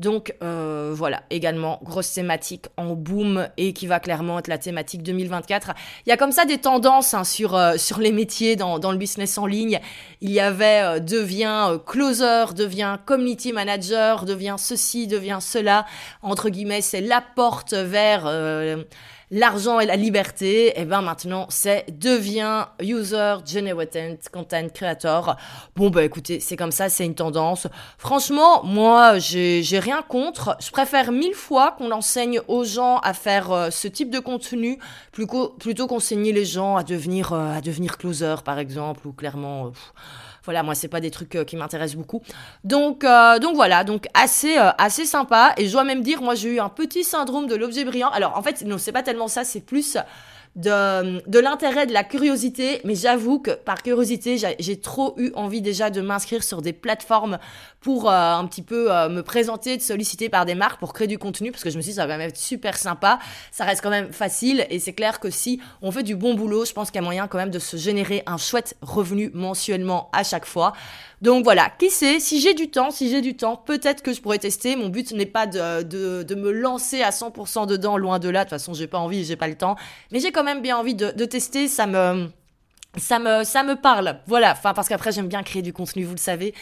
Donc 0.00 0.34
euh, 0.42 0.92
voilà, 0.92 1.22
également 1.30 1.78
grosse 1.84 2.12
thématique 2.12 2.66
en 2.76 2.94
boom 2.94 3.48
et 3.56 3.72
qui 3.72 3.86
va 3.86 4.00
clairement 4.00 4.40
être 4.40 4.48
la 4.48 4.58
thématique 4.58 5.04
2024. 5.04 5.70
Il 6.04 6.08
y 6.10 6.12
a 6.12 6.16
comme 6.16 6.32
ça 6.32 6.44
des 6.44 6.58
tendances 6.58 7.14
hein, 7.14 7.22
sur 7.22 7.54
euh, 7.54 7.76
sur 7.76 8.00
les 8.00 8.10
métiers 8.10 8.56
dans, 8.56 8.80
dans 8.80 8.90
le 8.90 8.98
business 8.98 9.38
en 9.38 9.46
ligne. 9.46 9.78
Il 10.20 10.32
y 10.32 10.40
avait 10.40 10.82
euh, 10.82 10.98
devient 10.98 11.68
euh, 11.70 11.78
closer, 11.78 12.54
devient 12.56 12.98
community 13.06 13.52
manager, 13.52 14.24
devient 14.24 14.56
ceci, 14.58 15.06
devient 15.06 15.38
cela. 15.40 15.86
Entre 16.22 16.48
guillemets, 16.48 16.80
c'est 16.80 17.00
la 17.00 17.22
porte 17.36 17.72
vers 17.72 18.24
euh, 18.26 18.82
l'argent 19.30 19.80
et 19.80 19.86
la 19.86 19.96
liberté, 19.96 20.78
et 20.78 20.84
ben 20.84 21.02
maintenant 21.02 21.46
c'est 21.48 21.86
devient 21.98 22.66
user 22.80 23.36
generated 23.46 24.18
content 24.32 24.68
creator. 24.72 25.36
Bon 25.76 25.90
bah 25.90 26.04
écoutez, 26.04 26.40
c'est 26.40 26.56
comme 26.56 26.72
ça, 26.72 26.88
c'est 26.88 27.04
une 27.04 27.14
tendance. 27.14 27.66
Franchement, 27.98 28.64
moi 28.64 29.18
j'ai 29.18 29.78
rien 29.78 30.02
contre. 30.02 30.56
Je 30.60 30.70
préfère 30.70 31.12
mille 31.12 31.34
fois 31.34 31.72
qu'on 31.72 31.90
enseigne 31.90 32.40
aux 32.48 32.64
gens 32.64 32.98
à 32.98 33.14
faire 33.14 33.50
euh, 33.52 33.70
ce 33.70 33.88
type 33.88 34.10
de 34.10 34.18
contenu 34.18 34.78
plutôt, 35.12 35.50
plutôt 35.50 35.86
qu'enseigner 35.86 36.32
les 36.32 36.44
gens 36.44 36.76
à 36.76 36.82
devenir 36.82 37.32
euh, 37.32 37.56
à 37.56 37.60
devenir 37.60 37.98
closer 37.98 38.36
par 38.44 38.58
exemple 38.58 39.06
ou 39.06 39.12
clairement. 39.12 39.66
Euh, 39.66 39.70
voilà, 40.44 40.62
moi 40.62 40.74
c'est 40.74 40.88
pas 40.88 41.00
des 41.00 41.10
trucs 41.10 41.34
euh, 41.36 41.44
qui 41.44 41.56
m'intéressent 41.56 41.96
beaucoup. 41.96 42.22
Donc 42.64 43.04
euh, 43.04 43.38
donc 43.38 43.54
voilà, 43.54 43.84
donc 43.84 44.06
assez 44.14 44.58
euh, 44.58 44.70
assez 44.78 45.06
sympa 45.06 45.54
et 45.56 45.66
je 45.66 45.72
dois 45.72 45.84
même 45.84 46.02
dire 46.02 46.20
moi 46.20 46.34
j'ai 46.34 46.50
eu 46.50 46.60
un 46.60 46.68
petit 46.68 47.04
syndrome 47.04 47.46
de 47.46 47.54
l'objet 47.54 47.84
brillant. 47.84 48.10
Alors 48.10 48.36
en 48.36 48.42
fait, 48.42 48.62
non, 48.62 48.78
c'est 48.78 48.92
pas 48.92 49.02
tellement 49.02 49.28
ça, 49.28 49.44
c'est 49.44 49.60
plus 49.60 49.96
de, 50.56 51.28
de 51.28 51.38
l'intérêt, 51.38 51.86
de 51.86 51.92
la 51.92 52.04
curiosité, 52.04 52.80
mais 52.84 52.94
j'avoue 52.94 53.40
que 53.40 53.50
par 53.50 53.82
curiosité, 53.82 54.36
j'ai 54.58 54.80
trop 54.80 55.14
eu 55.16 55.32
envie 55.34 55.60
déjà 55.60 55.90
de 55.90 56.00
m'inscrire 56.00 56.44
sur 56.44 56.62
des 56.62 56.72
plateformes 56.72 57.38
pour 57.80 58.08
euh, 58.08 58.34
un 58.34 58.46
petit 58.46 58.62
peu 58.62 58.90
euh, 58.90 59.08
me 59.08 59.22
présenter, 59.22 59.76
de 59.76 59.82
solliciter 59.82 60.28
par 60.28 60.46
des 60.46 60.54
marques 60.54 60.78
pour 60.78 60.92
créer 60.92 61.08
du 61.08 61.18
contenu, 61.18 61.50
parce 61.50 61.64
que 61.64 61.70
je 61.70 61.76
me 61.76 61.82
suis 61.82 61.90
dit 61.90 61.96
ça 61.96 62.06
va 62.06 62.16
même 62.16 62.28
être 62.28 62.36
super 62.36 62.76
sympa, 62.76 63.18
ça 63.50 63.64
reste 63.64 63.82
quand 63.82 63.90
même 63.90 64.12
facile, 64.12 64.66
et 64.70 64.78
c'est 64.78 64.92
clair 64.92 65.18
que 65.18 65.28
si 65.28 65.60
on 65.82 65.90
fait 65.90 66.04
du 66.04 66.14
bon 66.14 66.34
boulot, 66.34 66.64
je 66.64 66.72
pense 66.72 66.90
qu'il 66.90 67.00
y 67.00 67.04
a 67.04 67.04
moyen 67.04 67.26
quand 67.26 67.38
même 67.38 67.50
de 67.50 67.58
se 67.58 67.76
générer 67.76 68.22
un 68.26 68.38
chouette 68.38 68.76
revenu 68.80 69.30
mensuellement 69.34 70.08
à 70.12 70.22
chaque 70.22 70.46
fois. 70.46 70.72
Donc 71.22 71.44
voilà, 71.44 71.70
qui 71.78 71.90
sait, 71.90 72.20
si 72.20 72.40
j'ai 72.40 72.54
du 72.54 72.70
temps, 72.70 72.90
si 72.90 73.08
j'ai 73.08 73.20
du 73.20 73.36
temps, 73.36 73.56
peut-être 73.56 74.02
que 74.02 74.12
je 74.12 74.20
pourrais 74.20 74.38
tester. 74.38 74.76
Mon 74.76 74.88
but 74.88 75.12
n'est 75.12 75.26
pas 75.26 75.46
de, 75.46 75.82
de, 76.22 76.34
me 76.34 76.50
lancer 76.50 77.02
à 77.02 77.10
100% 77.10 77.66
dedans, 77.66 77.96
loin 77.96 78.18
de 78.18 78.28
là. 78.28 78.40
De 78.40 78.44
toute 78.44 78.50
façon, 78.50 78.74
j'ai 78.74 78.86
pas 78.86 78.98
envie, 78.98 79.24
j'ai 79.24 79.36
pas 79.36 79.48
le 79.48 79.54
temps. 79.54 79.76
Mais 80.12 80.20
j'ai 80.20 80.32
quand 80.32 80.44
même 80.44 80.60
bien 80.60 80.76
envie 80.76 80.94
de, 80.94 81.24
tester. 81.24 81.68
Ça 81.68 81.86
me, 81.86 82.28
ça 82.98 83.18
me, 83.18 83.74
parle. 83.74 84.20
Voilà. 84.26 84.54
Parce 84.54 84.88
qu'après, 84.88 85.12
j'aime 85.12 85.28
bien 85.28 85.42
créer 85.42 85.62
du 85.62 85.72
contenu, 85.72 86.04
vous 86.04 86.14
le 86.14 86.18
savez. 86.18 86.54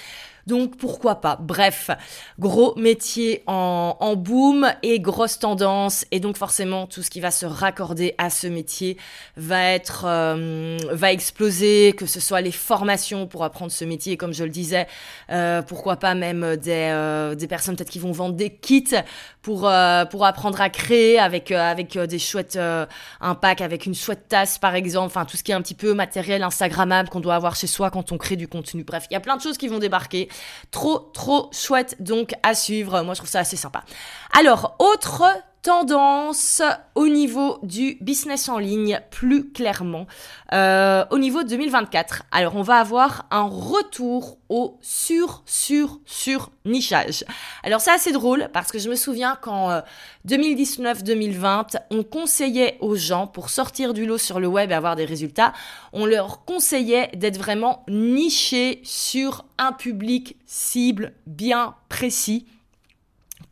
Donc 0.46 0.76
pourquoi 0.76 1.20
pas? 1.20 1.36
Bref, 1.40 1.90
gros 2.38 2.74
métier 2.76 3.42
en, 3.46 3.96
en 4.00 4.16
boom 4.16 4.72
et 4.82 5.00
grosse 5.00 5.38
tendance. 5.38 6.04
Et 6.10 6.20
donc 6.20 6.36
forcément, 6.36 6.86
tout 6.86 7.02
ce 7.02 7.10
qui 7.10 7.20
va 7.20 7.30
se 7.30 7.46
raccorder 7.46 8.14
à 8.18 8.30
ce 8.30 8.46
métier 8.46 8.96
va 9.36 9.62
être, 9.70 10.04
euh, 10.06 10.78
va 10.90 11.12
exploser, 11.12 11.94
que 11.96 12.06
ce 12.06 12.20
soit 12.20 12.40
les 12.40 12.52
formations 12.52 13.26
pour 13.26 13.44
apprendre 13.44 13.72
ce 13.72 13.84
métier, 13.84 14.16
comme 14.16 14.32
je 14.32 14.44
le 14.44 14.50
disais, 14.50 14.86
euh, 15.30 15.62
pourquoi 15.62 15.96
pas 15.96 16.14
même 16.14 16.56
des, 16.56 16.70
euh, 16.90 17.34
des 17.34 17.46
personnes 17.46 17.76
peut-être 17.76 17.90
qui 17.90 17.98
vont 17.98 18.12
vendre 18.12 18.34
des 18.34 18.50
kits 18.50 18.94
pour, 19.42 19.68
euh, 19.68 20.04
pour 20.04 20.24
apprendre 20.24 20.60
à 20.60 20.70
créer 20.70 21.18
avec, 21.18 21.50
euh, 21.50 21.58
avec 21.58 21.96
euh, 21.96 22.06
des 22.06 22.18
chouettes, 22.18 22.58
un 22.58 23.34
pack 23.34 23.60
avec 23.60 23.86
une 23.86 23.94
chouette 23.94 24.28
tasse 24.28 24.58
par 24.58 24.74
exemple, 24.74 25.06
enfin 25.06 25.24
tout 25.24 25.36
ce 25.36 25.42
qui 25.42 25.52
est 25.52 25.54
un 25.54 25.62
petit 25.62 25.74
peu 25.74 25.94
matériel 25.94 26.42
Instagrammable 26.42 27.08
qu'on 27.08 27.20
doit 27.20 27.34
avoir 27.34 27.56
chez 27.56 27.66
soi 27.66 27.90
quand 27.90 28.12
on 28.12 28.18
crée 28.18 28.36
du 28.36 28.48
contenu. 28.48 28.84
Bref, 28.84 29.06
il 29.10 29.14
y 29.14 29.16
a 29.16 29.20
plein 29.20 29.36
de 29.36 29.42
choses 29.42 29.58
qui 29.58 29.68
vont 29.68 29.78
débarquer. 29.78 30.28
Trop, 30.70 30.98
trop 30.98 31.50
chouette 31.52 31.96
donc 32.00 32.32
à 32.42 32.54
suivre. 32.54 33.02
Moi 33.02 33.14
je 33.14 33.20
trouve 33.20 33.30
ça 33.30 33.40
assez 33.40 33.56
sympa. 33.56 33.84
Alors, 34.32 34.76
autre 34.78 35.22
tendance 35.62 36.60
au 36.96 37.06
niveau 37.06 37.58
du 37.62 37.96
business 38.00 38.48
en 38.48 38.58
ligne 38.58 39.00
plus 39.10 39.50
clairement. 39.52 40.06
Euh, 40.52 41.04
au 41.10 41.18
niveau 41.18 41.44
de 41.44 41.48
2024 41.48 42.24
alors 42.32 42.56
on 42.56 42.62
va 42.62 42.78
avoir 42.78 43.26
un 43.30 43.44
retour 43.44 44.38
au 44.48 44.76
sur 44.82 45.42
sur 45.46 46.00
sur 46.04 46.50
nichage. 46.64 47.24
Alors 47.62 47.80
c'est 47.80 47.92
assez 47.92 48.10
drôle 48.10 48.48
parce 48.52 48.72
que 48.72 48.80
je 48.80 48.90
me 48.90 48.96
souviens 48.96 49.38
qu'en 49.40 49.82
2019-2020 50.26 51.76
on 51.90 52.02
conseillait 52.02 52.76
aux 52.80 52.96
gens 52.96 53.28
pour 53.28 53.48
sortir 53.48 53.94
du 53.94 54.04
lot 54.04 54.18
sur 54.18 54.40
le 54.40 54.48
web 54.48 54.72
et 54.72 54.74
avoir 54.74 54.96
des 54.96 55.04
résultats 55.04 55.52
on 55.92 56.06
leur 56.06 56.44
conseillait 56.44 57.10
d'être 57.14 57.38
vraiment 57.38 57.84
nichés 57.88 58.80
sur 58.82 59.44
un 59.58 59.72
public 59.72 60.36
cible 60.44 61.12
bien 61.26 61.76
précis 61.88 62.46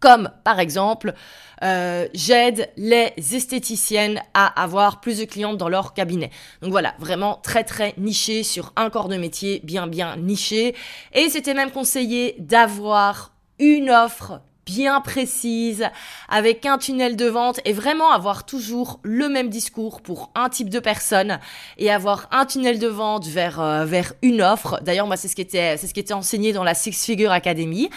comme 0.00 0.30
par 0.44 0.58
exemple 0.58 1.14
euh, 1.62 2.08
j'aide 2.14 2.70
les 2.76 3.12
esthéticiennes 3.32 4.20
à 4.34 4.46
avoir 4.60 5.00
plus 5.00 5.18
de 5.18 5.24
clientes 5.24 5.58
dans 5.58 5.68
leur 5.68 5.92
cabinet. 5.92 6.30
Donc 6.62 6.70
voilà, 6.70 6.94
vraiment 6.98 7.38
très 7.42 7.64
très 7.64 7.94
niché 7.98 8.42
sur 8.42 8.72
un 8.76 8.88
corps 8.88 9.08
de 9.08 9.16
métier 9.16 9.60
bien 9.62 9.86
bien 9.86 10.16
niché. 10.16 10.74
Et 11.12 11.28
c'était 11.28 11.54
même 11.54 11.70
conseillé 11.70 12.36
d'avoir 12.38 13.32
une 13.58 13.90
offre 13.90 14.40
bien 14.66 15.00
précise, 15.00 15.88
avec 16.28 16.64
un 16.64 16.78
tunnel 16.78 17.16
de 17.16 17.26
vente 17.26 17.60
et 17.64 17.72
vraiment 17.72 18.12
avoir 18.12 18.46
toujours 18.46 19.00
le 19.02 19.28
même 19.28 19.48
discours 19.48 20.00
pour 20.00 20.30
un 20.36 20.48
type 20.48 20.68
de 20.68 20.78
personne 20.78 21.40
et 21.76 21.90
avoir 21.90 22.28
un 22.30 22.46
tunnel 22.46 22.78
de 22.78 22.86
vente 22.86 23.26
vers, 23.26 23.60
euh, 23.60 23.84
vers 23.84 24.12
une 24.22 24.42
offre. 24.42 24.80
D'ailleurs, 24.82 25.08
moi, 25.08 25.16
c'est 25.16 25.26
ce 25.26 25.34
qui 25.34 25.42
était, 25.42 25.76
c'est 25.76 25.88
ce 25.88 25.94
qui 25.94 26.00
était 26.00 26.14
enseigné 26.14 26.52
dans 26.52 26.62
la 26.62 26.74
Six 26.74 27.04
Figure 27.04 27.32
Academy. 27.32 27.90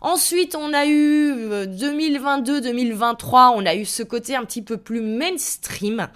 Ensuite, 0.00 0.54
on 0.54 0.72
a 0.72 0.86
eu 0.86 1.34
2022-2023, 1.66 3.52
euh, 3.52 3.56
on 3.56 3.66
a 3.66 3.74
eu 3.74 3.84
ce 3.84 4.02
côté 4.02 4.36
un 4.36 4.44
petit 4.44 4.62
peu 4.62 4.76
plus 4.76 5.00
mainstream. 5.00 6.08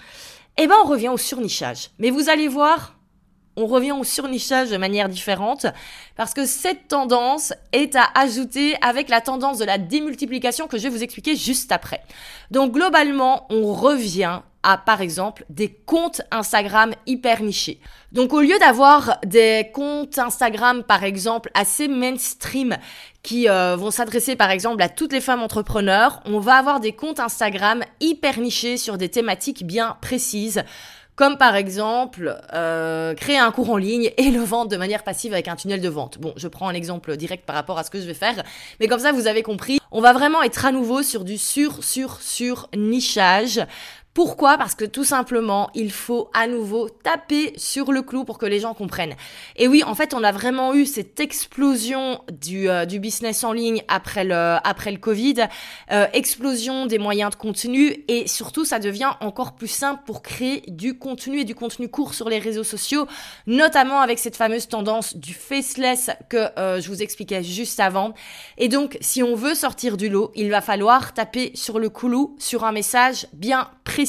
Et 0.57 0.65
eh 0.65 0.67
ben, 0.67 0.75
on 0.85 0.87
revient 0.87 1.09
au 1.09 1.17
surnichage. 1.17 1.91
Mais 1.99 2.11
vous 2.11 2.29
allez 2.29 2.49
voir, 2.49 2.95
on 3.57 3.67
revient 3.67 3.93
au 3.93 4.05
surnichage 4.05 4.71
de 4.71 4.77
manière 4.77 5.09
différente 5.09 5.67
parce 6.17 6.35
que 6.35 6.47
cette 6.47 6.89
tendance 6.89 7.53
est 7.73 7.97
à 7.97 8.05
ajouter 8.15 8.77
avec 8.83 9.09
la 9.09 9.21
tendance 9.21 9.59
de 9.59 9.65
la 9.65 9.79
démultiplication 9.79 10.67
que 10.69 10.79
je 10.79 10.85
vais 10.85 10.89
vous 10.89 11.03
expliquer 11.03 11.37
juste 11.37 11.73
après. 11.73 12.03
Donc 12.51 12.73
globalement, 12.73 13.47
on 13.51 13.73
revient 13.73 14.41
à 14.63 14.77
par 14.77 15.01
exemple 15.01 15.45
des 15.49 15.71
comptes 15.71 16.23
Instagram 16.31 16.93
hyper 17.07 17.43
nichés. 17.43 17.81
Donc 18.13 18.33
au 18.33 18.41
lieu 18.41 18.59
d'avoir 18.59 19.19
des 19.25 19.71
comptes 19.73 20.19
Instagram 20.19 20.85
par 20.85 21.03
exemple 21.03 21.51
assez 21.55 21.89
mainstream 21.89 22.77
qui 23.23 23.49
euh, 23.49 23.77
vont 23.77 23.91
s'adresser 23.91 24.37
par 24.37 24.51
exemple 24.51 24.83
à 24.83 24.89
toutes 24.89 25.13
les 25.13 25.21
femmes 25.21 25.43
entrepreneurs, 25.43 26.21
on 26.27 26.41
va 26.41 26.57
avoir 26.57 26.81
des 26.81 26.93
comptes 26.93 27.21
Instagram 27.21 27.83
hyper 28.01 28.39
nichés 28.39 28.77
sur 28.77 28.99
des 28.99 29.09
thématiques 29.09 29.67
bien 29.67 29.97
précises 30.01 30.63
comme 31.21 31.37
par 31.37 31.55
exemple 31.55 32.35
euh, 32.55 33.13
créer 33.13 33.37
un 33.37 33.51
cours 33.51 33.69
en 33.69 33.77
ligne 33.77 34.11
et 34.17 34.31
le 34.31 34.41
vendre 34.41 34.71
de 34.71 34.79
manière 34.79 35.05
passive 35.05 35.35
avec 35.35 35.49
un 35.49 35.55
tunnel 35.55 35.83
de 35.83 35.89
vente. 35.91 36.17
Bon, 36.17 36.33
je 36.35 36.49
prends 36.49 36.67
un 36.67 36.73
exemple 36.73 37.15
direct 37.19 37.45
par 37.45 37.55
rapport 37.55 37.79
à 37.79 37.85
ce 37.85 37.91
que 37.91 38.01
je 38.01 38.07
vais 38.07 38.15
faire, 38.15 38.43
mais 38.81 38.89
comme 38.89 39.01
ça 39.01 39.13
vous 39.13 39.27
avez 39.27 39.43
compris, 39.43 39.81
on 39.91 40.01
va 40.01 40.15
vraiment 40.15 40.43
être 40.43 40.65
à 40.65 40.73
nouveau 40.73 41.03
sur 41.03 41.25
du 41.25 41.37
sur 41.37 41.85
sur 41.85 42.23
sur 42.23 42.71
nichage 42.75 43.61
pourquoi? 44.13 44.59
Parce 44.59 44.75
que 44.75 44.85
tout 44.85 45.05
simplement, 45.05 45.71
il 45.73 45.93
faut 45.93 46.31
à 46.35 46.49
nouveau 46.49 46.89
taper 46.89 47.53
sur 47.57 47.93
le 47.93 48.03
clou 48.03 48.25
pour 48.25 48.39
que 48.39 48.47
les 48.47 48.59
gens 48.59 48.75
comprennent. 48.75 49.15
Et 49.55 49.69
oui, 49.69 49.85
en 49.85 49.95
fait, 49.95 50.15
on 50.15 50.25
a 50.25 50.33
vraiment 50.33 50.75
eu 50.75 50.85
cette 50.85 51.21
explosion 51.21 52.21
du, 52.33 52.69
euh, 52.69 52.87
du 52.87 52.99
business 52.99 53.45
en 53.45 53.53
ligne 53.53 53.85
après 53.87 54.25
le, 54.25 54.57
après 54.65 54.91
le 54.91 54.99
Covid, 54.99 55.47
euh, 55.93 56.07
explosion 56.13 56.87
des 56.87 56.99
moyens 56.99 57.31
de 57.31 57.37
contenu 57.37 58.05
et 58.09 58.27
surtout, 58.27 58.65
ça 58.65 58.81
devient 58.81 59.13
encore 59.21 59.55
plus 59.55 59.69
simple 59.69 60.03
pour 60.05 60.23
créer 60.23 60.65
du 60.67 60.99
contenu 60.99 61.41
et 61.41 61.45
du 61.45 61.55
contenu 61.55 61.89
court 61.89 62.13
sur 62.13 62.29
les 62.29 62.41
réseaux 62.41 62.65
sociaux, 62.65 63.07
notamment 63.47 64.01
avec 64.01 64.19
cette 64.19 64.37
fameuse 64.37 64.67
tendance 64.67 65.17
du 65.17 65.35
faceless 65.35 66.11
que 66.29 66.49
euh, 66.59 66.81
je 66.81 66.89
vous 66.89 67.01
expliquais 67.01 67.45
juste 67.45 67.79
avant. 67.79 68.15
Et 68.59 68.67
donc, 68.67 68.99
si 69.01 69.23
on 69.23 69.37
veut 69.37 69.55
sortir 69.55 69.97
du 69.97 70.09
lot, 70.09 70.33
il 70.35 70.51
va 70.51 70.61
falloir 70.61 71.15
taper 71.15 71.53
sur 71.55 71.79
le 71.79 71.91
clou 71.91 72.35
sur 72.41 72.65
un 72.65 72.73
message 72.73 73.29
bien 73.33 73.71
précis 73.85 74.00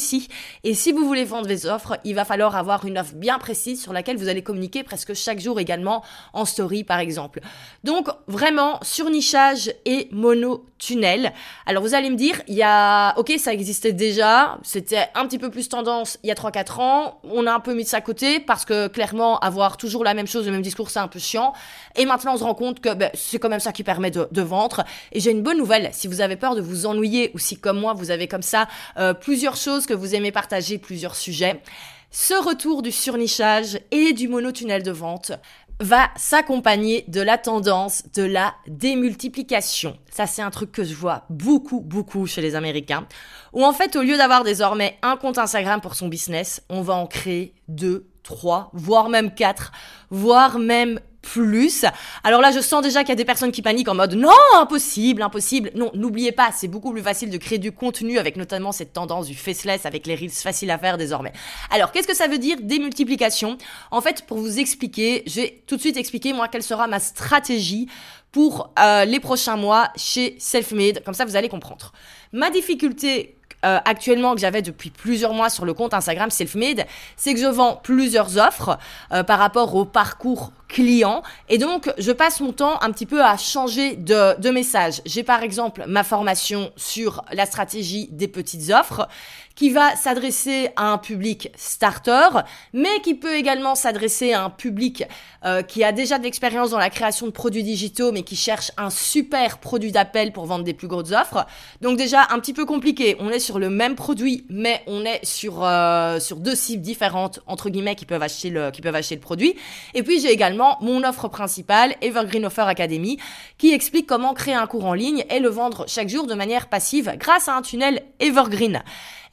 et 0.64 0.74
si 0.74 0.92
vous 0.92 1.06
voulez 1.06 1.24
vendre 1.24 1.46
des 1.46 1.66
offres, 1.66 1.98
il 2.04 2.14
va 2.14 2.24
falloir 2.24 2.56
avoir 2.56 2.86
une 2.86 2.98
offre 2.98 3.14
bien 3.14 3.38
précise 3.38 3.82
sur 3.82 3.92
laquelle 3.92 4.16
vous 4.16 4.28
allez 4.28 4.42
communiquer 4.42 4.82
presque 4.82 5.14
chaque 5.14 5.40
jour 5.40 5.60
également 5.60 6.02
en 6.32 6.44
story 6.44 6.84
par 6.84 6.98
exemple. 6.98 7.40
Donc 7.84 8.08
vraiment 8.26 8.78
surnichage 8.82 9.72
et 9.84 10.08
mono-tunnel. 10.12 11.32
Alors 11.66 11.82
vous 11.82 11.94
allez 11.94 12.10
me 12.10 12.16
dire, 12.16 12.40
il 12.48 12.54
y 12.54 12.62
a, 12.62 13.18
ok, 13.18 13.32
ça 13.38 13.52
existait 13.52 13.92
déjà, 13.92 14.58
c'était 14.62 15.08
un 15.14 15.26
petit 15.26 15.38
peu 15.38 15.50
plus 15.50 15.68
tendance 15.68 16.18
il 16.22 16.28
y 16.28 16.30
a 16.30 16.34
3-4 16.34 16.80
ans, 16.80 17.20
on 17.24 17.46
a 17.46 17.52
un 17.52 17.60
peu 17.60 17.74
mis 17.74 17.84
de 17.84 17.88
ça 17.88 17.98
à 17.98 18.00
côté 18.00 18.40
parce 18.40 18.64
que 18.64 18.88
clairement 18.88 19.38
avoir 19.40 19.76
toujours 19.76 20.04
la 20.04 20.14
même 20.14 20.26
chose, 20.26 20.46
le 20.46 20.52
même 20.52 20.62
discours, 20.62 20.90
c'est 20.90 21.00
un 21.00 21.08
peu 21.08 21.18
chiant. 21.18 21.52
Et 21.96 22.06
maintenant 22.06 22.34
on 22.34 22.38
se 22.38 22.44
rend 22.44 22.54
compte 22.54 22.80
que 22.80 22.94
ben, 22.94 23.10
c'est 23.14 23.38
quand 23.38 23.50
même 23.50 23.60
ça 23.60 23.72
qui 23.72 23.84
permet 23.84 24.10
de, 24.10 24.26
de 24.30 24.42
vendre. 24.42 24.84
Et 25.12 25.20
j'ai 25.20 25.30
une 25.30 25.42
bonne 25.42 25.58
nouvelle, 25.58 25.90
si 25.92 26.08
vous 26.08 26.20
avez 26.20 26.36
peur 26.36 26.54
de 26.54 26.62
vous 26.62 26.86
ennuyer 26.86 27.30
ou 27.34 27.38
si 27.38 27.58
comme 27.58 27.78
moi 27.78 27.92
vous 27.92 28.10
avez 28.10 28.28
comme 28.28 28.42
ça 28.42 28.68
euh, 28.98 29.14
plusieurs 29.14 29.56
choses 29.56 29.81
que 29.86 29.94
vous 29.94 30.14
aimez 30.14 30.32
partager 30.32 30.78
plusieurs 30.78 31.16
sujets, 31.16 31.62
ce 32.10 32.34
retour 32.34 32.82
du 32.82 32.92
surnichage 32.92 33.80
et 33.90 34.12
du 34.12 34.28
monotunnel 34.28 34.82
de 34.82 34.90
vente 34.90 35.32
va 35.80 36.10
s'accompagner 36.16 37.04
de 37.08 37.20
la 37.20 37.38
tendance 37.38 38.04
de 38.14 38.22
la 38.22 38.54
démultiplication. 38.68 39.98
Ça, 40.10 40.26
c'est 40.26 40.42
un 40.42 40.50
truc 40.50 40.70
que 40.70 40.84
je 40.84 40.94
vois 40.94 41.24
beaucoup, 41.30 41.80
beaucoup 41.80 42.26
chez 42.26 42.40
les 42.40 42.54
Américains. 42.54 43.06
Où 43.52 43.64
en 43.64 43.72
fait, 43.72 43.96
au 43.96 44.02
lieu 44.02 44.16
d'avoir 44.16 44.44
désormais 44.44 44.98
un 45.02 45.16
compte 45.16 45.38
Instagram 45.38 45.80
pour 45.80 45.94
son 45.94 46.08
business, 46.08 46.62
on 46.68 46.82
va 46.82 46.94
en 46.94 47.06
créer 47.06 47.54
deux, 47.68 48.06
trois, 48.22 48.70
voire 48.74 49.08
même 49.08 49.34
quatre, 49.34 49.72
voire 50.10 50.58
même 50.58 51.00
plus. 51.22 51.84
Alors 52.24 52.40
là, 52.40 52.50
je 52.50 52.60
sens 52.60 52.82
déjà 52.82 53.00
qu'il 53.00 53.10
y 53.10 53.12
a 53.12 53.16
des 53.16 53.24
personnes 53.24 53.52
qui 53.52 53.62
paniquent 53.62 53.88
en 53.88 53.94
mode 53.94 54.14
non, 54.14 54.30
impossible, 54.56 55.22
impossible. 55.22 55.70
Non, 55.74 55.90
n'oubliez 55.94 56.32
pas, 56.32 56.50
c'est 56.52 56.68
beaucoup 56.68 56.92
plus 56.92 57.02
facile 57.02 57.30
de 57.30 57.38
créer 57.38 57.58
du 57.58 57.72
contenu 57.72 58.18
avec 58.18 58.36
notamment 58.36 58.72
cette 58.72 58.92
tendance 58.92 59.26
du 59.26 59.34
faceless 59.34 59.86
avec 59.86 60.06
les 60.06 60.14
reels 60.14 60.30
faciles 60.30 60.70
à 60.70 60.78
faire 60.78 60.98
désormais. 60.98 61.32
Alors, 61.70 61.92
qu'est-ce 61.92 62.08
que 62.08 62.16
ça 62.16 62.28
veut 62.28 62.38
dire 62.38 62.58
démultiplication 62.60 63.56
En 63.90 64.00
fait, 64.00 64.26
pour 64.26 64.38
vous 64.38 64.58
expliquer, 64.58 65.22
je 65.26 65.40
vais 65.40 65.62
tout 65.66 65.76
de 65.76 65.80
suite 65.80 65.96
expliquer 65.96 66.32
moi 66.32 66.48
quelle 66.48 66.62
sera 66.62 66.86
ma 66.86 67.00
stratégie 67.00 67.88
pour 68.32 68.72
euh, 68.78 69.04
les 69.04 69.20
prochains 69.20 69.56
mois 69.56 69.90
chez 69.96 70.36
Selfmade. 70.38 71.02
Comme 71.04 71.14
ça, 71.14 71.24
vous 71.24 71.36
allez 71.36 71.48
comprendre. 71.48 71.92
Ma 72.32 72.50
difficulté 72.50 73.36
euh, 73.64 73.78
actuellement 73.84 74.34
que 74.34 74.40
j'avais 74.40 74.62
depuis 74.62 74.90
plusieurs 74.90 75.34
mois 75.34 75.48
sur 75.48 75.64
le 75.64 75.72
compte 75.72 75.94
Instagram 75.94 76.30
Selfmade, 76.30 76.84
c'est 77.16 77.32
que 77.32 77.38
je 77.38 77.46
vends 77.46 77.76
plusieurs 77.76 78.36
offres 78.38 78.76
euh, 79.12 79.22
par 79.22 79.38
rapport 79.38 79.76
au 79.76 79.84
parcours 79.84 80.50
client 80.72 81.22
et 81.48 81.58
donc 81.58 81.92
je 81.98 82.10
passe 82.10 82.40
mon 82.40 82.52
temps 82.52 82.80
un 82.82 82.90
petit 82.90 83.06
peu 83.06 83.22
à 83.22 83.36
changer 83.36 83.94
de, 83.94 84.40
de 84.40 84.50
message. 84.50 85.02
J'ai 85.04 85.22
par 85.22 85.42
exemple 85.42 85.84
ma 85.86 86.02
formation 86.02 86.72
sur 86.76 87.22
la 87.32 87.46
stratégie 87.46 88.08
des 88.10 88.26
petites 88.26 88.70
offres 88.70 89.06
qui 89.54 89.70
va 89.70 89.94
s'adresser 89.96 90.70
à 90.76 90.92
un 90.92 90.98
public 90.98 91.50
starter, 91.56 92.28
mais 92.72 93.00
qui 93.02 93.14
peut 93.14 93.34
également 93.34 93.74
s'adresser 93.74 94.32
à 94.32 94.44
un 94.44 94.50
public 94.50 95.04
euh, 95.44 95.62
qui 95.62 95.84
a 95.84 95.92
déjà 95.92 96.18
de 96.18 96.24
l'expérience 96.24 96.70
dans 96.70 96.78
la 96.78 96.90
création 96.90 97.26
de 97.26 97.32
produits 97.32 97.62
digitaux, 97.62 98.12
mais 98.12 98.22
qui 98.22 98.36
cherche 98.36 98.70
un 98.76 98.90
super 98.90 99.58
produit 99.58 99.92
d'appel 99.92 100.32
pour 100.32 100.46
vendre 100.46 100.64
des 100.64 100.74
plus 100.74 100.88
grosses 100.88 101.12
offres. 101.12 101.46
Donc 101.80 101.98
déjà 101.98 102.28
un 102.30 102.38
petit 102.38 102.52
peu 102.52 102.64
compliqué. 102.64 103.16
On 103.18 103.28
est 103.28 103.40
sur 103.40 103.58
le 103.58 103.68
même 103.68 103.94
produit, 103.94 104.46
mais 104.48 104.82
on 104.86 105.04
est 105.04 105.24
sur 105.24 105.64
euh, 105.64 106.18
sur 106.20 106.36
deux 106.38 106.54
cibles 106.54 106.82
différentes 106.82 107.40
entre 107.46 107.70
guillemets 107.70 107.94
qui 107.94 108.06
peuvent 108.06 108.22
acheter 108.22 108.50
le 108.50 108.70
qui 108.70 108.80
peuvent 108.80 108.94
acheter 108.94 109.16
le 109.16 109.20
produit. 109.20 109.54
Et 109.94 110.02
puis 110.02 110.20
j'ai 110.20 110.30
également 110.30 110.61
mon 110.80 111.04
offre 111.04 111.28
principale, 111.28 111.94
Evergreen 112.00 112.46
Offer 112.46 112.62
Academy, 112.62 113.18
qui 113.58 113.72
explique 113.72 114.06
comment 114.06 114.34
créer 114.34 114.54
un 114.54 114.66
cours 114.66 114.84
en 114.84 114.94
ligne 114.94 115.24
et 115.30 115.38
le 115.38 115.48
vendre 115.48 115.84
chaque 115.88 116.08
jour 116.08 116.26
de 116.26 116.34
manière 116.34 116.68
passive 116.68 117.14
grâce 117.18 117.48
à 117.48 117.56
un 117.56 117.62
tunnel 117.62 118.02
Evergreen. 118.20 118.82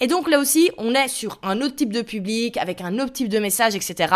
Et 0.02 0.08
donc 0.08 0.30
là 0.30 0.40
aussi, 0.40 0.72
on 0.78 0.94
est 0.96 1.10
sur 1.10 1.40
un 1.44 1.60
autre 1.60 1.76
type 1.76 1.92
de 1.92 2.02
public, 2.02 2.56
avec 2.56 2.80
un 2.80 3.00
autre 3.00 3.12
type 3.12 3.28
de 3.28 3.38
message, 3.38 3.76
etc. 3.76 4.14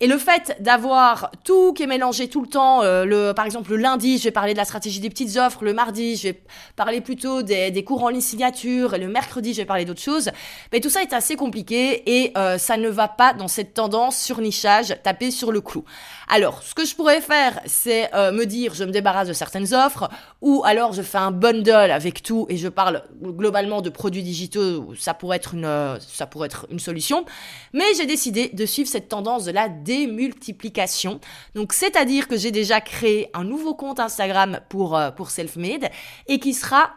Et 0.00 0.08
le 0.08 0.18
fait 0.18 0.56
d'avoir 0.58 1.30
tout 1.44 1.72
qui 1.72 1.84
est 1.84 1.86
mélangé 1.86 2.28
tout 2.28 2.40
le 2.40 2.48
temps, 2.48 2.82
euh, 2.82 3.04
le, 3.04 3.32
par 3.32 3.44
exemple 3.44 3.70
le 3.70 3.76
lundi, 3.76 4.18
je 4.18 4.24
vais 4.24 4.32
parler 4.32 4.54
de 4.54 4.58
la 4.58 4.64
stratégie 4.64 4.98
des 4.98 5.08
petites 5.08 5.36
offres, 5.36 5.62
le 5.62 5.72
mardi, 5.72 6.16
je 6.16 6.28
vais 6.28 6.42
parler 6.74 7.00
plutôt 7.00 7.42
des, 7.42 7.70
des 7.70 7.84
cours 7.84 8.02
en 8.02 8.08
ligne 8.08 8.20
signature, 8.20 8.94
et 8.94 8.98
le 8.98 9.06
mercredi, 9.06 9.52
je 9.54 9.58
vais 9.58 9.66
parler 9.66 9.84
d'autres 9.84 10.00
choses. 10.00 10.30
Mais 10.72 10.80
tout 10.80 10.90
ça 10.90 11.00
est 11.02 11.12
assez 11.12 11.36
compliqué 11.36 12.02
et 12.10 12.32
euh, 12.36 12.58
ça 12.58 12.76
ne 12.76 12.88
va 12.88 13.06
pas 13.06 13.32
dans 13.32 13.48
cette 13.48 13.74
tendance 13.74 14.20
sur 14.20 14.40
nichage, 14.40 14.96
taper 15.04 15.30
sur 15.30 15.52
le 15.52 15.60
clou. 15.60 15.84
Alors, 16.28 16.62
ce 16.62 16.74
que 16.74 16.84
je 16.84 16.94
pourrais 16.94 17.20
faire, 17.20 17.60
c'est 17.66 18.12
euh, 18.14 18.32
me 18.32 18.46
dire, 18.46 18.74
je 18.74 18.84
me 18.84 18.90
débarrasse 18.90 19.28
de 19.28 19.32
certaines 19.32 19.74
offres, 19.74 20.08
ou 20.40 20.62
alors 20.64 20.92
je 20.92 21.02
fais 21.02 21.18
un 21.18 21.30
bundle 21.30 21.90
avec 21.90 22.22
tout 22.22 22.46
et 22.48 22.56
je 22.56 22.68
parle 22.68 23.02
globalement 23.20 23.80
de 23.80 23.90
produits 23.90 24.22
digitaux, 24.22 24.92
pourrait 25.20 25.36
être 25.36 25.52
une, 25.52 25.66
euh, 25.66 26.00
ça 26.00 26.26
pourrait 26.26 26.46
être 26.46 26.66
une 26.70 26.78
solution. 26.78 27.26
Mais 27.74 27.84
j'ai 27.94 28.06
décidé 28.06 28.48
de 28.48 28.64
suivre 28.64 28.88
cette 28.88 29.08
tendance 29.08 29.44
de 29.44 29.52
la 29.52 29.68
démultiplication. 29.68 31.20
Donc, 31.54 31.74
c'est-à-dire 31.74 32.26
que 32.26 32.38
j'ai 32.38 32.50
déjà 32.50 32.80
créé 32.80 33.28
un 33.34 33.44
nouveau 33.44 33.74
compte 33.74 34.00
Instagram 34.00 34.60
pour, 34.70 34.96
euh, 34.96 35.10
pour 35.10 35.30
Selfmade 35.30 35.90
et 36.26 36.38
qui 36.38 36.54
sera 36.54 36.90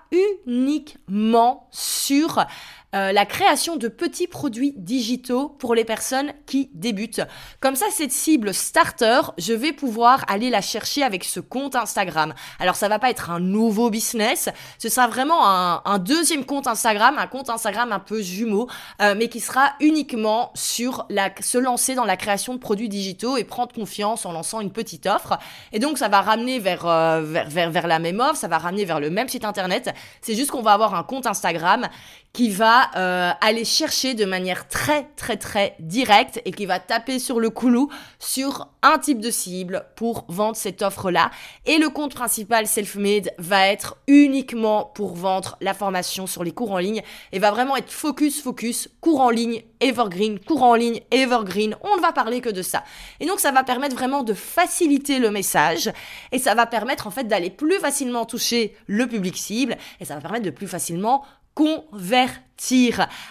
uniquement 0.48 1.68
sur 1.72 2.46
euh, 2.94 3.12
la 3.12 3.26
création 3.26 3.76
de 3.76 3.88
petits 3.88 4.28
produits 4.28 4.74
digitaux 4.78 5.50
pour 5.50 5.76
les 5.76 5.86
personnes 5.86 6.34
qui 6.46 6.70
débutent. 6.74 7.22
Comme 7.60 7.76
ça, 7.76 7.86
cette 7.92 8.12
cible 8.12 8.54
starter, 8.54 9.22
je 9.38 9.54
vais 9.54 9.74
pouvoir 9.74 10.24
aller 10.28 10.50
la 10.50 10.62
chercher 10.62 11.04
avec 11.04 11.24
ce 11.24 11.40
compte 11.40 11.76
Instagram. 11.76 12.34
Alors, 12.60 12.76
ça 12.76 12.88
va 12.88 13.00
pas 13.00 13.10
être 13.10 13.32
un 13.32 13.40
nouveau 13.40 13.90
business, 13.90 14.50
ce 14.78 14.90
sera 14.90 15.08
vraiment 15.08 15.48
un, 15.48 16.00
deuxième 16.00 16.46
compte 16.46 16.68
Instagram, 16.68 17.18
un 17.18 17.28
compte 17.28 17.50
Instagram 17.50 17.92
un 17.92 18.00
peu 18.00 18.22
jumeau, 18.22 18.68
euh, 19.02 19.16
mais 19.18 19.30
qui 19.30 19.40
sera 19.40 19.74
uniquement 19.80 20.52
sur 20.56 21.06
la, 21.10 21.30
se 21.40 21.58
lancer 21.58 21.96
dans 21.96 22.06
la 22.06 22.18
création 22.18 22.54
de 22.54 22.60
produits 22.60 22.90
digitaux 22.90 23.38
et 23.38 23.44
prendre 23.44 23.74
confiance 23.74 24.26
en 24.26 24.32
lançant 24.32 24.60
une 24.60 24.72
petite 24.72 25.06
offre. 25.06 25.38
Et 25.72 25.80
donc, 25.80 25.98
ça 25.98 26.10
va 26.10 26.22
ramener 26.22 26.60
vers, 26.60 26.86
euh, 26.86 27.22
vers, 27.24 27.50
vers, 27.50 27.72
vers 27.72 27.88
la 27.88 28.00
même 28.00 28.20
offre, 28.20 28.36
ça 28.36 28.48
va 28.48 28.58
ramener 28.58 28.86
vers 28.86 29.00
le 29.00 29.10
même 29.10 29.30
site 29.30 29.46
internet. 29.46 29.94
C'est 30.22 30.36
juste 30.36 30.52
qu'on 30.52 30.62
va 30.62 30.74
avoir 30.74 30.96
un 30.96 31.04
compte 31.04 31.26
Instagram 31.26 31.88
qui 32.34 32.50
va 32.50 32.90
euh, 32.96 33.32
aller 33.42 33.64
chercher 33.64 34.16
de 34.16 34.26
manière 34.26 34.68
très 34.68 35.08
très 35.16 35.38
très 35.38 35.76
directe 35.78 36.42
et 36.46 36.52
qui 36.52 36.66
va 36.66 36.80
taper 36.80 37.20
sur 37.20 37.40
le 37.40 37.52
clou 37.52 37.92
sur 38.18 38.70
un 38.82 38.98
type 38.98 39.20
de 39.20 39.30
cible 39.30 39.86
pour 39.96 40.26
vendre 40.30 40.56
cette 40.56 40.82
offre-là. 40.82 41.30
Et 41.68 41.78
le 41.78 41.90
compte 41.90 42.16
principal 42.16 42.66
Selfmade 42.66 43.30
va 43.38 43.68
être 43.68 43.98
uniquement 44.08 44.92
pour 44.96 45.14
vendre 45.16 45.58
la 45.62 45.76
formation 45.76 46.26
sur 46.26 46.44
les 46.44 46.52
cours 46.52 46.72
en 46.72 46.80
ligne 46.80 47.04
et 47.34 47.38
va 47.38 47.52
vraiment 47.52 47.78
être 47.78 47.92
focus 47.92 48.42
focus 48.42 48.90
cours 49.00 49.22
en 49.22 49.30
ligne 49.30 49.62
evergreen, 49.80 50.40
cours 50.40 50.64
en 50.64 50.74
ligne 50.74 51.02
evergreen. 51.12 51.76
On 51.84 51.98
ne 51.98 52.02
va 52.02 52.14
parler 52.14 52.42
que 52.42 52.50
de 52.50 52.64
ça. 52.64 52.84
Et 53.20 53.28
donc 53.28 53.42
ça 53.42 53.52
va 53.52 53.64
permettre 53.64 53.96
vraiment 53.96 54.24
de 54.24 54.34
faciliter 54.34 55.20
le 55.20 55.30
message 55.30 55.92
et 56.32 56.40
ça 56.40 56.56
va 56.56 56.66
permettre 56.66 57.06
en 57.06 57.12
fait 57.12 57.26
d'aller 57.26 57.52
plus 57.52 57.78
facilement 57.78 58.26
toucher 58.26 58.76
le 58.88 59.06
public 59.06 59.38
cible 59.38 59.78
et 60.00 60.06
ça 60.06 60.16
va 60.16 60.22
permettre 60.22 60.46
de 60.46 60.50
plus 60.50 60.68
facilement 60.68 61.24
convertir. 61.54 62.44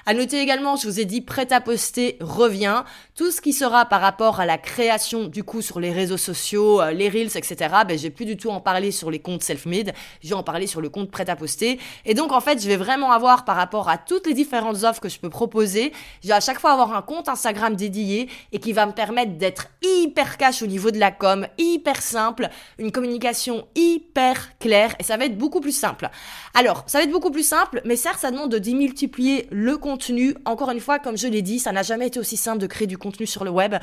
À 0.05 0.15
noter 0.15 0.41
également, 0.41 0.77
je 0.77 0.87
vous 0.87 1.01
ai 1.01 1.07
dit 1.07 1.23
prêt 1.23 1.51
à 1.53 1.61
poster 1.61 2.19
revient. 2.21 2.83
Tout 3.17 3.31
ce 3.31 3.41
qui 3.41 3.53
sera 3.55 3.87
par 3.87 4.01
rapport 4.01 4.41
à 4.41 4.47
la 4.47 4.59
création 4.59 5.25
du 5.25 5.43
coup 5.43 5.63
sur 5.63 5.81
les 5.81 5.91
réseaux 5.91 6.19
sociaux, 6.19 6.83
euh, 6.83 6.91
les 6.91 7.09
reels, 7.09 7.37
etc. 7.37 7.57
Ben 7.89 7.99
j'ai 7.99 8.11
plus 8.11 8.27
du 8.27 8.37
tout 8.37 8.51
en 8.51 8.61
parler 8.61 8.91
sur 8.91 9.11
les 9.11 9.21
comptes 9.21 9.43
self-made. 9.43 9.93
Je 10.23 10.29
vais 10.29 10.35
en 10.35 10.43
parler 10.43 10.67
sur 10.67 10.83
le 10.83 10.91
compte 10.91 11.11
prêt 11.11 11.29
à 11.31 11.37
poster. 11.37 11.81
Et 12.05 12.13
donc 12.15 12.31
en 12.31 12.41
fait, 12.41 12.61
je 12.63 12.69
vais 12.69 12.77
vraiment 12.77 13.11
avoir 13.11 13.45
par 13.45 13.57
rapport 13.57 13.89
à 13.89 13.97
toutes 13.97 14.27
les 14.27 14.35
différentes 14.35 14.85
offres 14.85 15.01
que 15.01 15.09
je 15.09 15.19
peux 15.19 15.31
proposer, 15.31 15.93
je 16.23 16.29
vais 16.29 16.35
à 16.35 16.41
chaque 16.41 16.61
fois 16.61 16.73
avoir 16.73 16.95
un 16.95 17.03
compte 17.03 17.29
Instagram 17.29 17.75
dédié 17.75 18.29
et 18.53 18.61
qui 18.61 18.73
va 18.73 18.85
me 18.85 18.93
permettre 18.93 19.39
d'être 19.39 19.69
hyper 19.83 20.37
cash 20.37 20.63
au 20.63 20.67
niveau 20.67 20.91
de 20.91 20.99
la 20.99 21.11
com, 21.11 21.47
hyper 21.57 22.03
simple, 22.03 22.51
une 22.79 22.93
communication 22.93 23.67
hyper 23.75 24.59
claire 24.59 24.95
et 24.99 25.05
ça 25.05 25.17
va 25.17 25.25
être 25.25 25.39
beaucoup 25.39 25.61
plus 25.61 25.77
simple. 25.77 26.11
Alors, 26.55 26.85
ça 26.87 26.99
va 26.99 27.05
être 27.05 27.11
beaucoup 27.11 27.31
plus 27.31 27.47
simple, 27.47 27.81
mais 27.85 27.97
certes, 27.97 28.19
ça 28.21 28.31
demande 28.31 28.51
de 28.51 28.59
démultiplier 28.59 29.22
le 29.51 29.77
contenu. 29.77 30.35
Encore 30.45 30.71
une 30.71 30.81
fois, 30.81 30.99
comme 30.99 31.17
je 31.17 31.29
l'ai 31.29 31.43
dit, 31.43 31.59
ça 31.59 31.73
n'a 31.73 31.83
jamais 31.83 32.07
été 32.09 32.19
aussi 32.19 32.37
simple 32.37 32.59
de 32.59 32.67
créer 32.67 32.87
du 32.87 32.99
contenu 32.99 33.27
sur 33.27 33.45
le 33.45 33.51
web. 33.51 33.75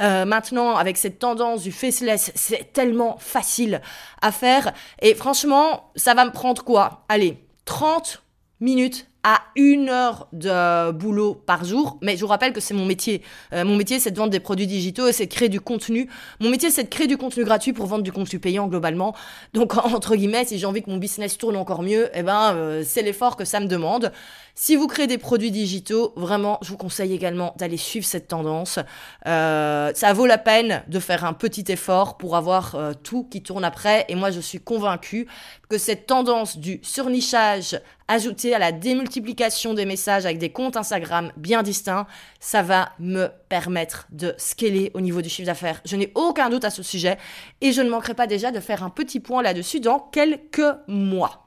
Euh, 0.00 0.24
maintenant, 0.24 0.76
avec 0.76 0.96
cette 0.96 1.18
tendance 1.18 1.62
du 1.62 1.72
faceless, 1.72 2.32
c'est 2.34 2.72
tellement 2.72 3.16
facile 3.18 3.80
à 4.22 4.32
faire. 4.32 4.72
Et 5.00 5.14
franchement, 5.14 5.90
ça 5.96 6.14
va 6.14 6.24
me 6.24 6.30
prendre 6.30 6.64
quoi? 6.64 7.04
Allez, 7.08 7.38
30 7.64 8.22
minutes 8.60 9.06
à 9.24 9.40
une 9.56 9.88
heure 9.88 10.28
de 10.32 10.92
boulot 10.92 11.34
par 11.34 11.64
jour. 11.64 11.96
Mais 12.02 12.16
je 12.16 12.20
vous 12.20 12.26
rappelle 12.26 12.52
que 12.52 12.60
c'est 12.60 12.74
mon 12.74 12.84
métier. 12.84 13.22
Euh, 13.54 13.64
mon 13.64 13.74
métier, 13.74 13.98
c'est 13.98 14.10
de 14.10 14.18
vendre 14.18 14.30
des 14.30 14.38
produits 14.38 14.66
digitaux 14.66 15.08
et 15.08 15.12
c'est 15.12 15.24
de 15.24 15.32
créer 15.32 15.48
du 15.48 15.62
contenu. 15.62 16.10
Mon 16.40 16.50
métier, 16.50 16.70
c'est 16.70 16.84
de 16.84 16.88
créer 16.90 17.06
du 17.06 17.16
contenu 17.16 17.42
gratuit 17.42 17.72
pour 17.72 17.86
vendre 17.86 18.02
du 18.02 18.12
contenu 18.12 18.38
payant 18.38 18.68
globalement. 18.68 19.16
Donc, 19.54 19.76
entre 19.84 20.14
guillemets, 20.14 20.44
si 20.44 20.58
j'ai 20.58 20.66
envie 20.66 20.82
que 20.82 20.90
mon 20.90 20.98
business 20.98 21.38
tourne 21.38 21.56
encore 21.56 21.82
mieux, 21.82 22.10
eh 22.12 22.22
ben, 22.22 22.54
euh, 22.54 22.82
c'est 22.86 23.00
l'effort 23.00 23.36
que 23.36 23.46
ça 23.46 23.60
me 23.60 23.66
demande. 23.66 24.12
Si 24.54 24.76
vous 24.76 24.86
créez 24.86 25.06
des 25.06 25.18
produits 25.18 25.50
digitaux, 25.50 26.12
vraiment, 26.16 26.58
je 26.60 26.68
vous 26.68 26.76
conseille 26.76 27.12
également 27.14 27.54
d'aller 27.58 27.78
suivre 27.78 28.04
cette 28.04 28.28
tendance. 28.28 28.78
Euh, 29.26 29.90
ça 29.94 30.12
vaut 30.12 30.26
la 30.26 30.38
peine 30.38 30.82
de 30.86 31.00
faire 31.00 31.24
un 31.24 31.32
petit 31.32 31.64
effort 31.68 32.18
pour 32.18 32.36
avoir 32.36 32.76
tout 33.02 33.24
qui 33.24 33.42
tourne 33.42 33.64
après. 33.64 34.04
Et 34.08 34.14
moi, 34.14 34.30
je 34.30 34.40
suis 34.40 34.60
convaincue 34.60 35.26
que 35.68 35.78
cette 35.78 36.06
tendance 36.06 36.58
du 36.58 36.78
surnichage 36.82 37.80
ajouté 38.06 38.54
à 38.54 38.58
la 38.58 38.70
démultiplication 38.70 39.13
des 39.20 39.84
messages 39.86 40.26
avec 40.26 40.38
des 40.38 40.50
comptes 40.50 40.76
Instagram 40.76 41.32
bien 41.36 41.62
distincts, 41.62 42.06
ça 42.40 42.62
va 42.62 42.92
me 42.98 43.28
permettre 43.48 44.06
de 44.10 44.34
scaler 44.38 44.90
au 44.94 45.00
niveau 45.00 45.22
du 45.22 45.28
chiffre 45.28 45.46
d'affaires. 45.46 45.80
Je 45.84 45.96
n'ai 45.96 46.12
aucun 46.14 46.50
doute 46.50 46.64
à 46.64 46.70
ce 46.70 46.82
sujet 46.82 47.18
et 47.60 47.72
je 47.72 47.82
ne 47.82 47.90
manquerai 47.90 48.14
pas 48.14 48.26
déjà 48.26 48.50
de 48.50 48.60
faire 48.60 48.82
un 48.82 48.90
petit 48.90 49.20
point 49.20 49.42
là-dessus 49.42 49.80
dans 49.80 49.98
quelques 49.98 50.62
mois. 50.88 51.43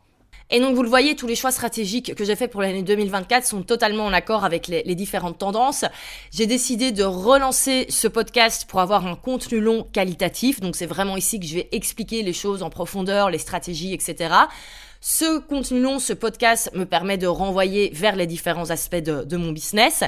Et 0.50 0.62
donc 0.62 0.76
vous 0.76 0.84
le 0.84 0.88
voyez, 0.88 1.16
tous 1.16 1.28
les 1.28 1.36
choix 1.36 1.52
stratégiques 1.52 2.16
que 2.16 2.24
j'ai 2.24 2.38
faits 2.38 2.50
pour 2.50 2.62
l'année 2.62 2.82
2024 2.82 3.46
sont 3.46 3.64
totalement 3.64 4.06
en 4.06 4.14
accord 4.14 4.46
avec 4.46 4.68
les, 4.68 4.96
différentes 4.96 5.38
tendances. 5.38 5.84
J'ai 6.32 6.46
décidé 6.46 6.94
de 6.94 7.04
relancer 7.04 7.86
ce 7.90 8.08
podcast 8.08 8.66
pour 8.66 8.80
avoir 8.80 9.06
un 9.06 9.16
contenu 9.16 9.60
long 9.60 9.84
qualitatif. 9.84 10.62
Donc 10.62 10.78
c'est 10.78 10.86
vraiment 10.86 11.18
ici 11.18 11.40
que 11.40 11.46
je 11.46 11.56
vais 11.56 11.68
expliquer 11.74 12.24
les 12.24 12.32
choses 12.32 12.64
en 12.64 12.70
profondeur, 12.70 13.30
les 13.30 13.40
stratégies, 13.40 13.94
etc. 13.94 14.34
Ce 15.02 15.40
contenu 15.40 15.82
long, 15.82 16.00
ce 16.00 16.14
podcast 16.14 16.72
me 16.74 16.86
permet 16.86 17.18
de 17.18 17.28
renvoyer 17.28 17.92
vers 17.94 18.16
les 18.16 18.26
différents 18.26 18.70
aspects 18.70 18.96
de 18.96 19.38
mon 19.38 19.52
business. 19.52 20.04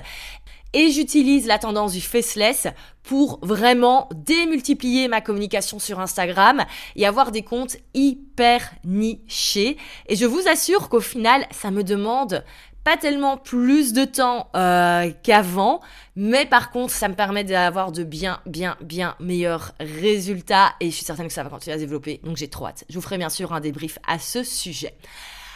Et 0.73 0.91
j'utilise 0.91 1.47
la 1.47 1.57
tendance 1.57 1.93
du 1.93 2.01
faceless 2.01 2.67
pour 3.01 3.39
vraiment 3.41 4.07
démultiplier 4.13 5.07
ma 5.07 5.19
communication 5.19 5.79
sur 5.79 5.99
Instagram 5.99 6.63
et 6.95 7.07
avoir 7.07 7.31
des 7.31 7.41
comptes 7.41 7.77
hyper 7.95 8.69
nichés. 8.83 9.77
Et 10.07 10.15
je 10.15 10.25
vous 10.25 10.47
assure 10.47 10.89
qu'au 10.89 10.99
final, 10.99 11.47
ça 11.51 11.71
me 11.71 11.83
demande 11.83 12.43
pas 12.83 12.97
tellement 12.97 13.37
plus 13.37 13.93
de 13.93 14.05
temps 14.05 14.47
euh, 14.55 15.11
qu'avant, 15.23 15.81
mais 16.15 16.45
par 16.45 16.71
contre, 16.71 16.93
ça 16.93 17.09
me 17.09 17.15
permet 17.15 17.43
d'avoir 17.43 17.91
de 17.91 18.03
bien, 18.03 18.39
bien, 18.45 18.77
bien 18.81 19.15
meilleurs 19.19 19.73
résultats 19.79 20.73
et 20.79 20.89
je 20.89 20.95
suis 20.95 21.05
certaine 21.05 21.27
que 21.27 21.33
ça 21.33 21.43
va 21.43 21.49
continuer 21.49 21.73
à 21.73 21.77
se 21.77 21.83
développer, 21.83 22.21
donc 22.23 22.37
j'ai 22.37 22.47
trop 22.47 22.67
hâte. 22.67 22.85
Je 22.89 22.95
vous 22.95 23.01
ferai 23.01 23.17
bien 23.17 23.29
sûr 23.29 23.53
un 23.53 23.59
débrief 23.59 23.99
à 24.07 24.17
ce 24.17 24.43
sujet. 24.43 24.95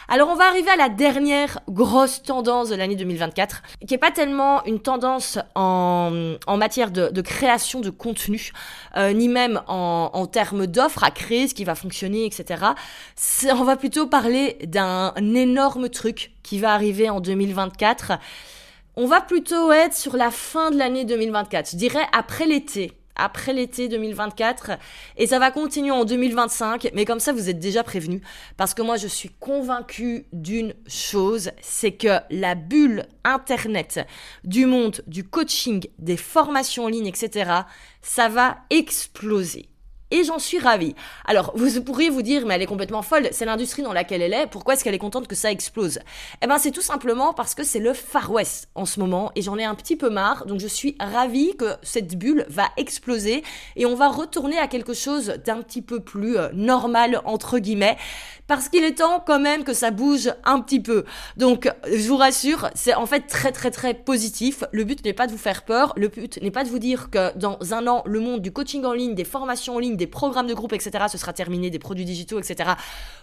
Alors 0.06 0.28
on 0.28 0.34
va 0.34 0.44
arriver 0.44 0.70
à 0.70 0.76
la 0.76 0.90
dernière 0.90 1.60
grosse 1.68 2.22
tendance 2.22 2.68
de 2.68 2.74
l'année 2.74 2.96
2024, 2.96 3.62
qui 3.86 3.94
est 3.94 3.98
pas 3.98 4.10
tellement 4.10 4.62
une 4.66 4.80
tendance 4.80 5.38
en, 5.54 6.36
matière 6.58 6.90
de, 6.90 7.08
de, 7.08 7.20
création 7.22 7.80
de 7.80 7.88
contenu, 7.88 8.52
euh, 8.96 9.12
ni 9.14 9.28
même 9.28 9.62
en, 9.66 10.10
en 10.12 10.26
termes 10.26 10.66
d'offres 10.66 11.04
à 11.04 11.10
créer, 11.10 11.48
ce 11.48 11.54
qui 11.54 11.64
va 11.64 11.74
fonctionner, 11.74 12.26
etc. 12.26 12.62
On 13.50 13.64
va 13.64 13.76
plutôt 13.76 14.06
parler 14.06 14.58
d'un 14.66 15.14
énorme 15.16 15.88
truc 15.88 16.32
qui 16.42 16.58
va 16.58 16.74
arriver 16.74 17.08
en 17.08 17.20
2024. 17.20 18.12
On 18.96 19.06
va 19.06 19.22
plutôt 19.22 19.72
être 19.72 19.94
sur 19.94 20.16
la 20.16 20.30
fin 20.30 20.70
de 20.70 20.76
l'année 20.76 21.06
2024, 21.06 21.70
je 21.70 21.76
dirais 21.76 22.06
après 22.12 22.46
l'été 22.46 22.92
après 23.16 23.52
l'été 23.52 23.88
2024 23.88 24.72
et 25.16 25.26
ça 25.26 25.38
va 25.38 25.50
continuer 25.50 25.90
en 25.90 26.04
2025 26.04 26.90
mais 26.94 27.04
comme 27.04 27.20
ça 27.20 27.32
vous 27.32 27.48
êtes 27.48 27.58
déjà 27.58 27.82
prévenus 27.82 28.20
parce 28.56 28.74
que 28.74 28.82
moi 28.82 28.96
je 28.96 29.06
suis 29.06 29.30
convaincue 29.40 30.26
d'une 30.32 30.74
chose 30.86 31.50
c'est 31.60 31.92
que 31.92 32.18
la 32.30 32.54
bulle 32.54 33.06
internet 33.24 34.06
du 34.44 34.66
monde 34.66 35.02
du 35.06 35.24
coaching 35.24 35.86
des 35.98 36.16
formations 36.16 36.84
en 36.84 36.88
ligne 36.88 37.06
etc 37.06 37.50
ça 38.02 38.28
va 38.28 38.58
exploser 38.70 39.68
et 40.10 40.24
j'en 40.24 40.38
suis 40.38 40.58
ravie. 40.58 40.94
Alors, 41.24 41.52
vous 41.54 41.82
pourriez 41.82 42.10
vous 42.10 42.22
dire, 42.22 42.46
mais 42.46 42.54
elle 42.54 42.62
est 42.62 42.66
complètement 42.66 43.02
folle, 43.02 43.28
c'est 43.32 43.44
l'industrie 43.44 43.82
dans 43.82 43.92
laquelle 43.92 44.22
elle 44.22 44.34
est, 44.34 44.46
pourquoi 44.46 44.74
est-ce 44.74 44.84
qu'elle 44.84 44.94
est 44.94 44.98
contente 44.98 45.26
que 45.26 45.34
ça 45.34 45.50
explose? 45.50 45.98
Eh 46.42 46.46
ben, 46.46 46.58
c'est 46.58 46.70
tout 46.70 46.82
simplement 46.82 47.32
parce 47.32 47.54
que 47.54 47.64
c'est 47.64 47.78
le 47.78 47.92
Far 47.92 48.30
West 48.30 48.68
en 48.74 48.84
ce 48.84 49.00
moment, 49.00 49.32
et 49.34 49.42
j'en 49.42 49.58
ai 49.58 49.64
un 49.64 49.74
petit 49.74 49.96
peu 49.96 50.10
marre, 50.10 50.46
donc 50.46 50.60
je 50.60 50.68
suis 50.68 50.96
ravie 51.00 51.56
que 51.56 51.74
cette 51.82 52.16
bulle 52.16 52.46
va 52.48 52.68
exploser, 52.76 53.42
et 53.76 53.86
on 53.86 53.94
va 53.94 54.08
retourner 54.08 54.58
à 54.58 54.68
quelque 54.68 54.94
chose 54.94 55.34
d'un 55.44 55.62
petit 55.62 55.82
peu 55.82 56.00
plus 56.00 56.36
euh, 56.36 56.48
normal, 56.52 57.20
entre 57.24 57.58
guillemets, 57.58 57.96
parce 58.46 58.68
qu'il 58.68 58.84
est 58.84 58.98
temps 58.98 59.22
quand 59.26 59.40
même 59.40 59.64
que 59.64 59.72
ça 59.72 59.90
bouge 59.90 60.32
un 60.44 60.60
petit 60.60 60.80
peu. 60.80 61.04
Donc, 61.36 61.70
je 61.90 62.06
vous 62.08 62.16
rassure, 62.16 62.68
c'est 62.74 62.94
en 62.94 63.06
fait 63.06 63.22
très 63.22 63.52
très 63.52 63.70
très 63.70 63.94
positif. 63.94 64.64
Le 64.72 64.84
but 64.84 65.04
n'est 65.04 65.14
pas 65.14 65.26
de 65.26 65.32
vous 65.32 65.38
faire 65.38 65.64
peur, 65.64 65.94
le 65.96 66.08
but 66.08 66.40
n'est 66.42 66.50
pas 66.50 66.64
de 66.64 66.68
vous 66.68 66.78
dire 66.78 67.08
que 67.10 67.36
dans 67.38 67.58
un 67.72 67.86
an, 67.86 68.02
le 68.04 68.20
monde 68.20 68.40
du 68.40 68.52
coaching 68.52 68.84
en 68.84 68.92
ligne, 68.92 69.14
des 69.14 69.24
formations 69.24 69.76
en 69.76 69.78
ligne, 69.78 69.93
des 69.96 70.06
programmes 70.06 70.46
de 70.46 70.54
groupe, 70.54 70.72
etc., 70.72 71.06
ce 71.10 71.18
sera 71.18 71.32
terminé, 71.32 71.70
des 71.70 71.78
produits 71.78 72.04
digitaux, 72.04 72.38
etc. 72.38 72.70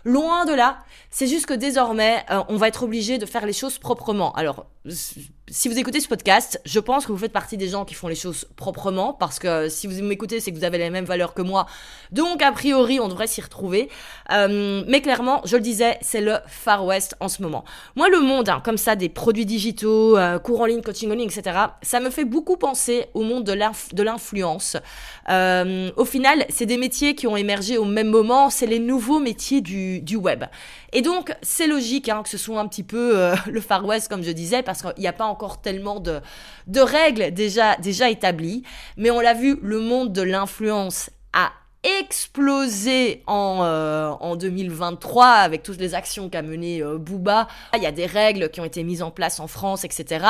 Loin 0.03 0.45
de 0.45 0.53
là, 0.53 0.79
c'est 1.09 1.27
juste 1.27 1.45
que 1.45 1.53
désormais, 1.53 2.23
euh, 2.29 2.43
on 2.49 2.57
va 2.57 2.67
être 2.67 2.83
obligé 2.83 3.17
de 3.17 3.25
faire 3.25 3.45
les 3.45 3.53
choses 3.53 3.77
proprement. 3.77 4.33
Alors, 4.33 4.65
si 5.51 5.67
vous 5.67 5.77
écoutez 5.77 5.99
ce 5.99 6.07
podcast, 6.07 6.61
je 6.63 6.79
pense 6.79 7.05
que 7.05 7.11
vous 7.11 7.17
faites 7.17 7.33
partie 7.33 7.57
des 7.57 7.67
gens 7.67 7.83
qui 7.83 7.93
font 7.93 8.07
les 8.07 8.15
choses 8.15 8.47
proprement, 8.55 9.11
parce 9.11 9.37
que 9.37 9.67
si 9.67 9.85
vous 9.85 10.01
m'écoutez, 10.01 10.39
c'est 10.39 10.51
que 10.51 10.55
vous 10.55 10.63
avez 10.63 10.77
les 10.77 10.89
mêmes 10.89 11.03
valeurs 11.03 11.33
que 11.33 11.41
moi. 11.41 11.65
Donc, 12.13 12.41
a 12.41 12.53
priori, 12.53 13.01
on 13.01 13.09
devrait 13.09 13.27
s'y 13.27 13.41
retrouver. 13.41 13.89
Euh, 14.31 14.83
mais 14.87 15.01
clairement, 15.01 15.41
je 15.43 15.57
le 15.57 15.61
disais, 15.61 15.97
c'est 15.99 16.21
le 16.21 16.37
Far 16.47 16.85
West 16.85 17.17
en 17.19 17.27
ce 17.27 17.41
moment. 17.41 17.65
Moi, 17.97 18.07
le 18.07 18.21
monde, 18.21 18.47
hein, 18.47 18.61
comme 18.63 18.77
ça, 18.77 18.95
des 18.95 19.09
produits 19.09 19.45
digitaux, 19.45 20.17
euh, 20.17 20.39
cours 20.39 20.61
en 20.61 20.65
ligne, 20.67 20.81
coaching 20.81 21.11
en 21.11 21.15
ligne, 21.15 21.29
etc., 21.29 21.59
ça 21.81 21.99
me 21.99 22.09
fait 22.09 22.25
beaucoup 22.25 22.55
penser 22.55 23.07
au 23.13 23.23
monde 23.23 23.43
de 23.43 24.03
l'influence. 24.03 24.77
Euh, 25.27 25.91
au 25.97 26.05
final, 26.05 26.45
c'est 26.47 26.65
des 26.65 26.77
métiers 26.77 27.13
qui 27.13 27.27
ont 27.27 27.35
émergé 27.35 27.77
au 27.77 27.85
même 27.85 28.07
moment, 28.07 28.49
c'est 28.49 28.67
les 28.67 28.79
nouveaux 28.79 29.19
métiers 29.19 29.59
du, 29.59 29.99
du 29.99 30.15
web. 30.15 30.45
Et 30.93 31.01
donc, 31.01 31.33
c'est 31.41 31.67
logique 31.67 32.09
hein, 32.09 32.21
que 32.23 32.29
ce 32.29 32.37
soit 32.37 32.59
un 32.59 32.67
petit 32.67 32.83
peu 32.83 33.17
euh, 33.17 33.35
le 33.51 33.61
Far 33.61 33.85
West, 33.85 34.09
comme 34.09 34.23
je 34.23 34.31
disais, 34.31 34.63
parce 34.63 34.81
qu'il 34.81 34.93
n'y 34.99 35.07
a 35.07 35.13
pas 35.13 35.25
encore 35.25 35.61
tellement 35.61 35.99
de, 35.99 36.19
de 36.67 36.81
règles 36.81 37.31
déjà, 37.33 37.75
déjà 37.77 38.09
établies. 38.09 38.63
Mais 38.97 39.11
on 39.11 39.19
l'a 39.19 39.33
vu, 39.33 39.57
le 39.61 39.79
monde 39.79 40.11
de 40.13 40.21
l'influence 40.21 41.09
a 41.33 41.51
explosé 41.83 43.23
en, 43.25 43.59
euh, 43.63 44.09
en 44.19 44.35
2023 44.35 45.25
avec 45.25 45.63
toutes 45.63 45.79
les 45.79 45.95
actions 45.95 46.29
qu'a 46.29 46.43
mené 46.43 46.83
euh, 46.83 46.97
Booba. 46.97 47.47
Il 47.75 47.81
y 47.81 47.87
a 47.87 47.91
des 47.91 48.05
règles 48.05 48.49
qui 48.49 48.61
ont 48.61 48.65
été 48.65 48.83
mises 48.83 49.01
en 49.01 49.09
place 49.09 49.39
en 49.39 49.47
France, 49.47 49.83
etc. 49.83 50.25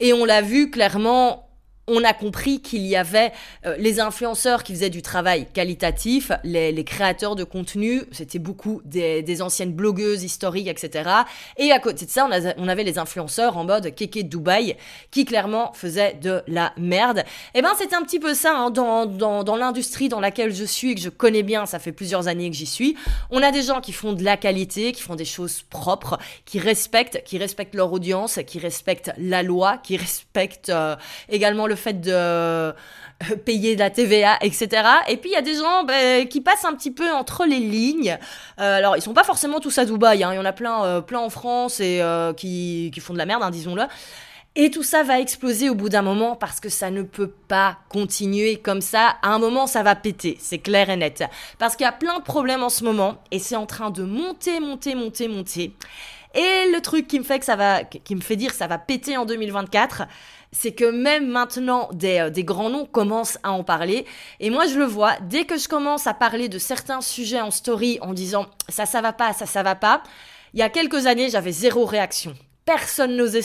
Et 0.00 0.12
on 0.12 0.24
l'a 0.24 0.40
vu 0.40 0.70
clairement 0.70 1.45
on 1.88 2.02
a 2.04 2.12
compris 2.12 2.60
qu'il 2.60 2.84
y 2.86 2.96
avait 2.96 3.32
euh, 3.64 3.76
les 3.78 4.00
influenceurs 4.00 4.64
qui 4.64 4.72
faisaient 4.72 4.90
du 4.90 5.02
travail 5.02 5.46
qualitatif, 5.52 6.32
les, 6.42 6.84
créateurs 6.84 7.36
de 7.36 7.44
contenu, 7.44 8.02
c'était 8.12 8.38
beaucoup 8.38 8.80
des, 8.84 9.42
anciennes 9.42 9.72
blogueuses 9.72 10.24
historiques, 10.24 10.68
etc. 10.68 11.10
Et 11.56 11.72
à 11.72 11.78
côté 11.78 12.06
de 12.06 12.10
ça, 12.10 12.28
on, 12.58 12.68
avait 12.68 12.84
les 12.84 12.98
influenceurs 12.98 13.56
en 13.56 13.64
mode 13.64 13.94
kéké 13.94 14.22
Dubaï, 14.22 14.76
qui 15.10 15.24
clairement 15.24 15.72
faisaient 15.74 16.14
de 16.14 16.42
la 16.46 16.72
merde. 16.76 17.18
Et 17.54 17.58
eh 17.58 17.62
ben 17.62 17.70
c'est 17.76 17.92
un 17.92 18.02
petit 18.02 18.18
peu 18.18 18.34
ça 18.34 18.56
hein, 18.56 18.70
dans, 18.70 19.06
dans 19.06 19.56
l'industrie 19.56 20.08
dans 20.08 20.20
laquelle 20.20 20.54
je 20.54 20.64
suis 20.64 20.92
et 20.92 20.94
que 20.94 21.00
je 21.00 21.08
connais 21.08 21.42
bien, 21.42 21.66
ça 21.66 21.78
fait 21.78 21.92
plusieurs 21.92 22.28
années 22.28 22.50
que 22.50 22.56
j'y 22.56 22.66
suis. 22.66 22.96
On 23.30 23.42
a 23.42 23.52
des 23.52 23.62
gens 23.62 23.80
qui 23.80 23.92
font 23.92 24.12
de 24.12 24.24
la 24.24 24.36
qualité, 24.36 24.92
qui 24.92 25.02
font 25.02 25.16
des 25.16 25.24
choses 25.24 25.62
propres, 25.62 26.18
qui 26.44 26.58
respectent, 26.58 27.22
qui 27.24 27.38
respectent 27.38 27.74
leur 27.74 27.92
audience, 27.92 28.40
qui 28.46 28.58
respectent 28.58 29.12
la 29.18 29.42
loi, 29.42 29.78
qui 29.78 29.96
respectent 29.96 30.70
euh, 30.70 30.96
également 31.28 31.66
le 31.66 31.75
fait 31.76 32.00
de 32.00 32.12
euh, 32.12 32.72
payer 33.44 33.74
de 33.74 33.80
la 33.80 33.90
TVA, 33.90 34.38
etc. 34.42 34.68
Et 35.08 35.16
puis 35.16 35.30
il 35.30 35.32
y 35.32 35.36
a 35.36 35.42
des 35.42 35.54
gens 35.54 35.84
ben, 35.84 36.26
qui 36.28 36.40
passent 36.40 36.64
un 36.64 36.74
petit 36.74 36.90
peu 36.90 37.10
entre 37.12 37.44
les 37.46 37.58
lignes. 37.58 38.18
Euh, 38.60 38.76
alors 38.76 38.96
ils 38.96 39.02
sont 39.02 39.14
pas 39.14 39.24
forcément 39.24 39.60
tous 39.60 39.78
à 39.78 39.84
Dubaï, 39.84 40.22
hein. 40.22 40.32
il 40.32 40.36
y 40.36 40.38
en 40.38 40.44
a 40.44 40.52
plein, 40.52 40.84
euh, 40.84 41.00
plein 41.00 41.20
en 41.20 41.30
France 41.30 41.80
et 41.80 42.02
qui, 42.36 42.90
qui, 42.92 43.00
font 43.00 43.12
de 43.12 43.18
la 43.18 43.26
merde, 43.26 43.42
hein, 43.42 43.50
disons-le. 43.50 43.84
Et 44.58 44.70
tout 44.70 44.82
ça 44.82 45.02
va 45.02 45.20
exploser 45.20 45.68
au 45.68 45.74
bout 45.74 45.90
d'un 45.90 46.00
moment 46.00 46.34
parce 46.34 46.60
que 46.60 46.70
ça 46.70 46.90
ne 46.90 47.02
peut 47.02 47.30
pas 47.46 47.76
continuer 47.90 48.56
comme 48.56 48.80
ça. 48.80 49.16
À 49.20 49.28
un 49.28 49.38
moment, 49.38 49.66
ça 49.66 49.82
va 49.82 49.94
péter, 49.94 50.38
c'est 50.40 50.58
clair 50.58 50.88
et 50.88 50.96
net. 50.96 51.22
Parce 51.58 51.76
qu'il 51.76 51.84
y 51.84 51.88
a 51.88 51.92
plein 51.92 52.18
de 52.18 52.24
problèmes 52.24 52.62
en 52.62 52.70
ce 52.70 52.82
moment 52.82 53.22
et 53.30 53.38
c'est 53.38 53.56
en 53.56 53.66
train 53.66 53.90
de 53.90 54.02
monter, 54.02 54.58
monter, 54.60 54.94
monter, 54.94 55.28
monter. 55.28 55.74
Et 56.34 56.70
le 56.72 56.80
truc 56.80 57.06
qui 57.06 57.18
me 57.18 57.24
fait 57.24 57.38
que 57.38 57.44
ça 57.44 57.56
va, 57.56 57.84
qui 57.84 58.14
me 58.14 58.22
fait 58.22 58.36
dire 58.36 58.50
que 58.50 58.56
ça 58.56 58.66
va 58.66 58.78
péter 58.78 59.18
en 59.18 59.26
2024, 59.26 60.04
c'est 60.58 60.72
que 60.72 60.86
même 60.90 61.26
maintenant, 61.26 61.90
euh, 62.02 62.30
des, 62.30 62.44
grands 62.44 62.70
noms 62.70 62.86
commencent 62.86 63.38
à 63.42 63.52
en 63.52 63.62
parler. 63.62 64.06
Et 64.40 64.48
moi, 64.48 64.66
je 64.66 64.78
le 64.78 64.86
vois, 64.86 65.16
dès 65.20 65.44
que 65.44 65.58
je 65.58 65.68
commence 65.68 66.06
à 66.06 66.14
parler 66.14 66.48
de 66.48 66.58
certains 66.58 67.02
sujets 67.02 67.42
en 67.42 67.50
story 67.50 67.98
en 68.00 68.14
disant 68.14 68.46
ça, 68.70 68.86
ça 68.86 69.02
va 69.02 69.12
pas, 69.12 69.34
ça, 69.34 69.44
ça 69.44 69.62
va 69.62 69.74
pas, 69.74 70.02
il 70.54 70.60
y 70.60 70.62
a 70.62 70.70
quelques 70.70 71.06
années, 71.06 71.28
j'avais 71.28 71.52
zéro 71.52 71.84
réaction. 71.84 72.34
Personne 72.66 73.14
n'osait, 73.14 73.42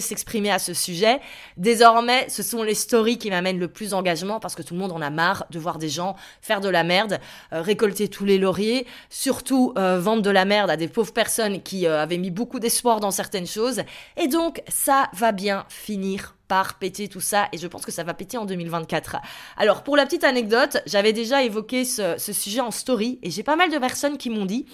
s'exprimer 0.00 0.52
à 0.52 0.60
ce 0.60 0.72
sujet. 0.72 1.18
Désormais, 1.56 2.28
ce 2.28 2.44
sont 2.44 2.62
les 2.62 2.76
stories 2.76 3.18
qui 3.18 3.28
m'amènent 3.28 3.58
le 3.58 3.66
plus 3.66 3.90
d'engagement 3.90 4.38
parce 4.38 4.54
que 4.54 4.62
tout 4.62 4.74
le 4.74 4.78
monde 4.78 4.92
en 4.92 5.00
a 5.00 5.10
marre 5.10 5.46
de 5.50 5.58
voir 5.58 5.78
des 5.78 5.88
gens 5.88 6.14
faire 6.40 6.60
de 6.60 6.68
la 6.68 6.84
merde, 6.84 7.18
euh, 7.52 7.60
récolter 7.60 8.06
tous 8.06 8.24
les 8.24 8.38
lauriers, 8.38 8.86
surtout 9.08 9.74
euh, 9.76 9.98
vendre 9.98 10.22
de 10.22 10.30
la 10.30 10.44
merde 10.44 10.70
à 10.70 10.76
des 10.76 10.86
pauvres 10.86 11.12
personnes 11.12 11.60
qui 11.60 11.88
euh, 11.88 12.00
avaient 12.00 12.18
mis 12.18 12.30
beaucoup 12.30 12.60
d'espoir 12.60 13.00
dans 13.00 13.10
certaines 13.10 13.48
choses. 13.48 13.82
Et 14.16 14.28
donc, 14.28 14.62
ça 14.68 15.10
va 15.12 15.32
bien 15.32 15.66
finir 15.68 16.36
par 16.46 16.78
péter 16.78 17.08
tout 17.08 17.20
ça 17.20 17.48
et 17.52 17.58
je 17.58 17.66
pense 17.66 17.84
que 17.84 17.92
ça 17.92 18.04
va 18.04 18.14
péter 18.14 18.38
en 18.38 18.44
2024. 18.44 19.16
Alors 19.56 19.82
pour 19.82 19.96
la 19.96 20.04
petite 20.04 20.22
anecdote, 20.22 20.78
j'avais 20.86 21.12
déjà 21.12 21.42
évoqué 21.42 21.84
ce 21.84 22.32
sujet 22.32 22.60
en 22.60 22.70
story 22.70 23.18
et 23.24 23.30
j'ai 23.30 23.44
pas 23.44 23.54
mal 23.56 23.70
de 23.70 23.78
personnes 23.78 24.18
qui 24.18 24.30
m'ont 24.30 24.46
dit 24.46 24.66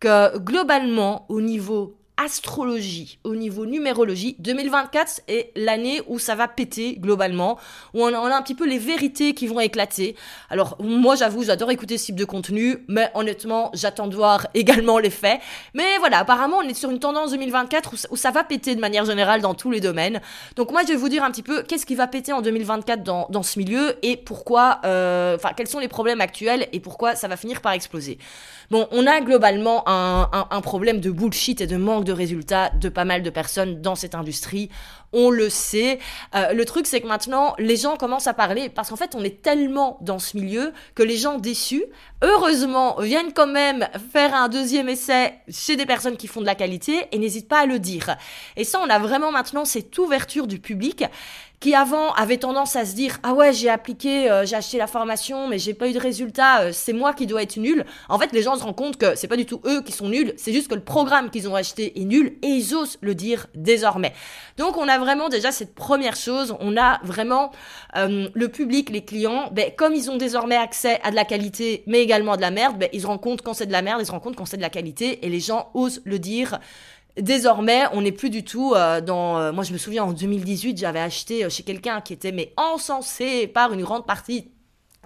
que 0.00 0.36
globalement 0.38 1.24
au 1.30 1.40
niveau 1.40 2.01
astrologie, 2.18 3.18
au 3.24 3.34
niveau 3.34 3.64
numérologie, 3.64 4.36
2024 4.38 5.22
est 5.28 5.50
l'année 5.56 6.02
où 6.06 6.18
ça 6.18 6.34
va 6.34 6.46
péter 6.46 6.96
globalement, 6.96 7.58
où 7.94 8.02
on 8.02 8.14
a, 8.14 8.36
un 8.36 8.42
petit 8.42 8.54
peu 8.54 8.68
les 8.68 8.78
vérités 8.78 9.34
qui 9.34 9.46
vont 9.46 9.60
éclater. 9.60 10.14
Alors 10.50 10.76
moi 10.78 11.16
j'avoue, 11.16 11.42
j'adore 11.42 11.70
écouter 11.70 11.96
ce 11.98 12.06
type 12.06 12.16
de 12.16 12.24
contenu, 12.24 12.84
mais 12.86 13.10
honnêtement, 13.14 13.70
j'attends 13.74 14.06
de 14.06 14.14
voir 14.14 14.46
également 14.54 14.98
les 14.98 15.10
faits. 15.10 15.40
Mais 15.74 15.98
voilà, 15.98 16.18
apparemment 16.18 16.58
on 16.58 16.68
est 16.68 16.74
sur 16.74 16.90
une 16.90 16.98
tendance 16.98 17.30
2024 17.30 17.94
où, 18.10 18.16
ça 18.16 18.30
va 18.30 18.44
péter 18.44 18.74
de 18.74 18.80
manière 18.80 19.04
générale 19.04 19.40
dans 19.40 19.54
tous 19.54 19.70
les 19.70 19.80
domaines. 19.80 20.20
Donc 20.56 20.70
moi 20.70 20.82
je 20.82 20.88
vais 20.88 20.96
vous 20.96 21.08
dire 21.08 21.24
un 21.24 21.30
petit 21.30 21.42
peu 21.42 21.62
qu'est-ce 21.62 21.86
qui 21.86 21.94
va 21.94 22.06
péter 22.06 22.32
en 22.32 22.42
2024 22.42 23.02
dans, 23.02 23.42
ce 23.42 23.58
milieu 23.58 23.96
et 24.02 24.16
pourquoi, 24.16 24.80
euh, 24.84 25.36
enfin 25.36 25.50
quels 25.56 25.66
sont 25.66 25.78
les 25.78 25.88
problèmes 25.88 26.20
actuels 26.20 26.68
et 26.72 26.80
pourquoi 26.80 27.16
ça 27.16 27.26
va 27.26 27.36
finir 27.36 27.62
par 27.62 27.72
exploser. 27.72 28.18
Bon, 28.70 28.86
on 28.90 29.06
a 29.06 29.20
globalement 29.20 29.82
un, 29.86 30.28
un 30.50 30.60
problème 30.60 31.00
de 31.00 31.10
bullshit 31.10 31.60
et 31.60 31.66
de 31.66 31.76
manque 31.76 32.01
de 32.04 32.12
résultats 32.12 32.70
de 32.70 32.88
pas 32.88 33.04
mal 33.04 33.22
de 33.22 33.30
personnes 33.30 33.80
dans 33.80 33.94
cette 33.94 34.14
industrie. 34.14 34.70
On 35.12 35.30
le 35.30 35.50
sait. 35.50 35.98
Euh, 36.34 36.52
le 36.52 36.64
truc, 36.64 36.86
c'est 36.86 37.00
que 37.00 37.06
maintenant, 37.06 37.54
les 37.58 37.76
gens 37.76 37.96
commencent 37.96 38.26
à 38.26 38.34
parler 38.34 38.68
parce 38.68 38.90
qu'en 38.90 38.96
fait, 38.96 39.14
on 39.14 39.24
est 39.24 39.42
tellement 39.42 39.98
dans 40.00 40.18
ce 40.18 40.36
milieu 40.36 40.72
que 40.94 41.02
les 41.02 41.16
gens 41.16 41.38
déçus, 41.38 41.84
heureusement, 42.22 42.96
viennent 43.00 43.32
quand 43.32 43.46
même 43.46 43.88
faire 44.12 44.34
un 44.34 44.48
deuxième 44.48 44.88
essai 44.88 45.34
chez 45.50 45.76
des 45.76 45.86
personnes 45.86 46.16
qui 46.16 46.26
font 46.26 46.40
de 46.40 46.46
la 46.46 46.54
qualité 46.54 47.06
et 47.12 47.18
n'hésitent 47.18 47.48
pas 47.48 47.60
à 47.60 47.66
le 47.66 47.78
dire. 47.78 48.16
Et 48.56 48.64
ça, 48.64 48.80
on 48.82 48.88
a 48.88 48.98
vraiment 48.98 49.32
maintenant 49.32 49.64
cette 49.64 49.96
ouverture 49.98 50.46
du 50.46 50.58
public 50.58 51.04
qui 51.62 51.76
avant 51.76 52.12
avait 52.14 52.38
tendance 52.38 52.74
à 52.74 52.84
se 52.84 52.96
dire 52.96 53.20
ah 53.22 53.34
ouais 53.34 53.52
j'ai 53.52 53.70
appliqué 53.70 54.28
euh, 54.28 54.44
j'ai 54.44 54.56
acheté 54.56 54.78
la 54.78 54.88
formation 54.88 55.46
mais 55.46 55.60
j'ai 55.60 55.74
pas 55.74 55.86
eu 55.86 55.92
de 55.92 56.00
résultat 56.00 56.62
euh, 56.62 56.70
c'est 56.72 56.92
moi 56.92 57.14
qui 57.14 57.28
dois 57.28 57.40
être 57.40 57.56
nul 57.56 57.86
en 58.08 58.18
fait 58.18 58.32
les 58.32 58.42
gens 58.42 58.56
se 58.56 58.64
rendent 58.64 58.74
compte 58.74 58.96
que 58.96 59.14
c'est 59.14 59.28
pas 59.28 59.36
du 59.36 59.46
tout 59.46 59.60
eux 59.64 59.80
qui 59.80 59.92
sont 59.92 60.08
nuls 60.08 60.34
c'est 60.36 60.52
juste 60.52 60.66
que 60.66 60.74
le 60.74 60.82
programme 60.82 61.30
qu'ils 61.30 61.48
ont 61.48 61.54
acheté 61.54 62.00
est 62.00 62.04
nul 62.04 62.36
et 62.42 62.48
ils 62.48 62.74
osent 62.74 62.98
le 63.00 63.14
dire 63.14 63.46
désormais 63.54 64.12
donc 64.58 64.76
on 64.76 64.88
a 64.88 64.98
vraiment 65.02 65.28
déjà 65.28 65.52
cette 65.52 65.74
première 65.74 66.16
chose 66.16 66.56
on 66.60 66.76
a 66.76 67.00
vraiment 67.04 67.52
euh, 67.96 68.28
le 68.32 68.48
public 68.48 68.90
les 68.90 69.04
clients 69.04 69.50
ben, 69.52 69.70
comme 69.76 69.94
ils 69.94 70.10
ont 70.10 70.16
désormais 70.16 70.56
accès 70.56 71.00
à 71.02 71.10
de 71.10 71.16
la 71.16 71.24
qualité 71.24 71.82
mais 71.86 72.00
également 72.00 72.32
à 72.32 72.36
de 72.36 72.42
la 72.42 72.50
merde 72.50 72.78
ben, 72.78 72.88
ils 72.92 73.02
se 73.02 73.06
rendent 73.06 73.20
compte 73.20 73.42
quand 73.42 73.54
c'est 73.54 73.66
de 73.66 73.72
la 73.72 73.82
merde 73.82 74.00
ils 74.00 74.06
se 74.06 74.10
rendent 74.10 74.22
compte 74.22 74.36
quand 74.36 74.46
c'est 74.46 74.56
de 74.56 74.62
la 74.62 74.70
qualité 74.70 75.24
et 75.24 75.28
les 75.28 75.40
gens 75.40 75.70
osent 75.74 76.02
le 76.04 76.18
dire 76.18 76.58
Désormais, 77.18 77.82
on 77.92 78.00
n'est 78.00 78.10
plus 78.10 78.30
du 78.30 78.42
tout 78.42 78.72
euh, 78.74 79.02
dans. 79.02 79.38
Euh, 79.38 79.52
moi, 79.52 79.64
je 79.64 79.74
me 79.74 79.76
souviens 79.76 80.02
en 80.02 80.14
2018, 80.14 80.78
j'avais 80.78 80.98
acheté 80.98 81.50
chez 81.50 81.62
quelqu'un 81.62 82.00
qui 82.00 82.14
était 82.14 82.32
mais 82.32 82.54
encensé 82.56 83.46
par 83.48 83.74
une 83.74 83.82
grande 83.82 84.06
partie 84.06 84.50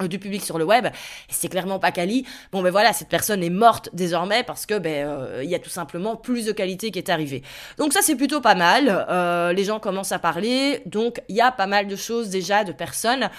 du 0.09 0.18
public 0.18 0.44
sur 0.44 0.59
le 0.59 0.64
web, 0.64 0.88
c'est 1.28 1.48
clairement 1.48 1.78
pas 1.78 1.92
quali. 1.92 2.26
Bon 2.52 2.62
ben 2.62 2.70
voilà, 2.70 2.92
cette 2.92 3.09
personne 3.09 3.42
est 3.42 3.50
morte 3.50 3.88
désormais 3.92 4.42
parce 4.42 4.66
que 4.66 4.78
ben 4.78 5.40
il 5.42 5.48
y 5.48 5.54
a 5.54 5.59
tout 5.59 5.70
simplement 5.70 6.16
plus 6.16 6.44
de 6.44 6.52
qualité 6.52 6.90
qui 6.90 6.98
est 6.98 7.09
arrivée. 7.09 7.42
Donc 7.78 7.92
ça 7.92 8.00
c'est 8.02 8.16
plutôt 8.16 8.40
pas 8.40 8.54
mal. 8.54 9.06
les 9.54 9.64
gens 9.64 9.80
commencent 9.80 10.12
à 10.12 10.18
parler, 10.18 10.82
donc 10.87 11.22
il 11.28 11.37
y 11.37 11.40
a 11.40 11.50
pas 11.50 11.66
mal 11.66 11.87
de 11.87 11.96
choses 11.96 12.28
déjà 12.28 12.64
de 12.64 12.72
personnes 12.72 13.30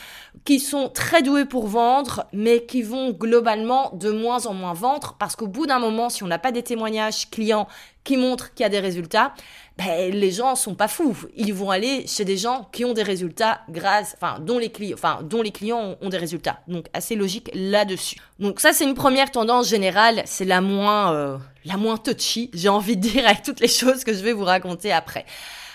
qui 0.45 0.59
sont 0.59 0.89
très 0.89 1.21
douées 1.21 1.45
pour 1.45 1.67
vendre, 1.67 2.25
mais 2.33 2.65
qui 2.65 2.81
vont 2.81 3.11
globalement 3.11 3.91
de 3.93 4.11
moins 4.11 4.45
en 4.47 4.53
moins 4.53 4.73
vendre 4.73 5.15
parce 5.19 5.35
qu'au 5.35 5.47
bout 5.47 5.67
d'un 5.67 5.79
moment, 5.79 6.09
si 6.09 6.23
on 6.23 6.27
n'a 6.27 6.39
pas 6.39 6.51
des 6.51 6.63
témoignages 6.63 7.29
clients 7.29 7.67
qui 8.07 8.15
montre 8.15 8.53
qu'il 8.53 8.63
y 8.63 8.65
a 8.65 8.69
des 8.69 8.79
résultats, 8.79 9.33
ben, 9.77 10.11
les 10.11 10.31
gens 10.31 10.55
sont 10.55 10.75
pas 10.75 10.87
fous. 10.87 11.17
Ils 11.35 11.53
vont 11.53 11.69
aller 11.69 12.07
chez 12.07 12.23
des 12.23 12.37
gens 12.37 12.69
qui 12.71 12.85
ont 12.85 12.93
des 12.93 13.03
résultats 13.03 13.59
grâce, 13.69 14.15
enfin, 14.15 14.39
dont 14.39 14.57
les 14.57 14.69
clients, 14.69 14.95
enfin, 14.95 15.19
dont 15.23 15.41
les 15.41 15.51
clients 15.51 15.97
ont, 16.01 16.09
des 16.09 16.17
résultats. 16.17 16.61
Donc, 16.69 16.85
assez 16.93 17.15
logique 17.15 17.51
là-dessus. 17.53 18.15
Donc, 18.39 18.61
ça, 18.61 18.71
c'est 18.71 18.85
une 18.85 18.93
première 18.93 19.29
tendance 19.29 19.67
générale. 19.67 20.21
C'est 20.25 20.45
la 20.45 20.61
moins, 20.61 21.13
euh, 21.13 21.37
la 21.65 21.75
moins 21.75 21.97
touchy, 21.97 22.49
j'ai 22.53 22.69
envie 22.69 22.95
de 22.95 23.01
dire, 23.01 23.27
avec 23.27 23.43
toutes 23.43 23.59
les 23.59 23.67
choses 23.67 24.05
que 24.05 24.13
je 24.13 24.23
vais 24.23 24.31
vous 24.31 24.45
raconter 24.45 24.93
après. 24.93 25.25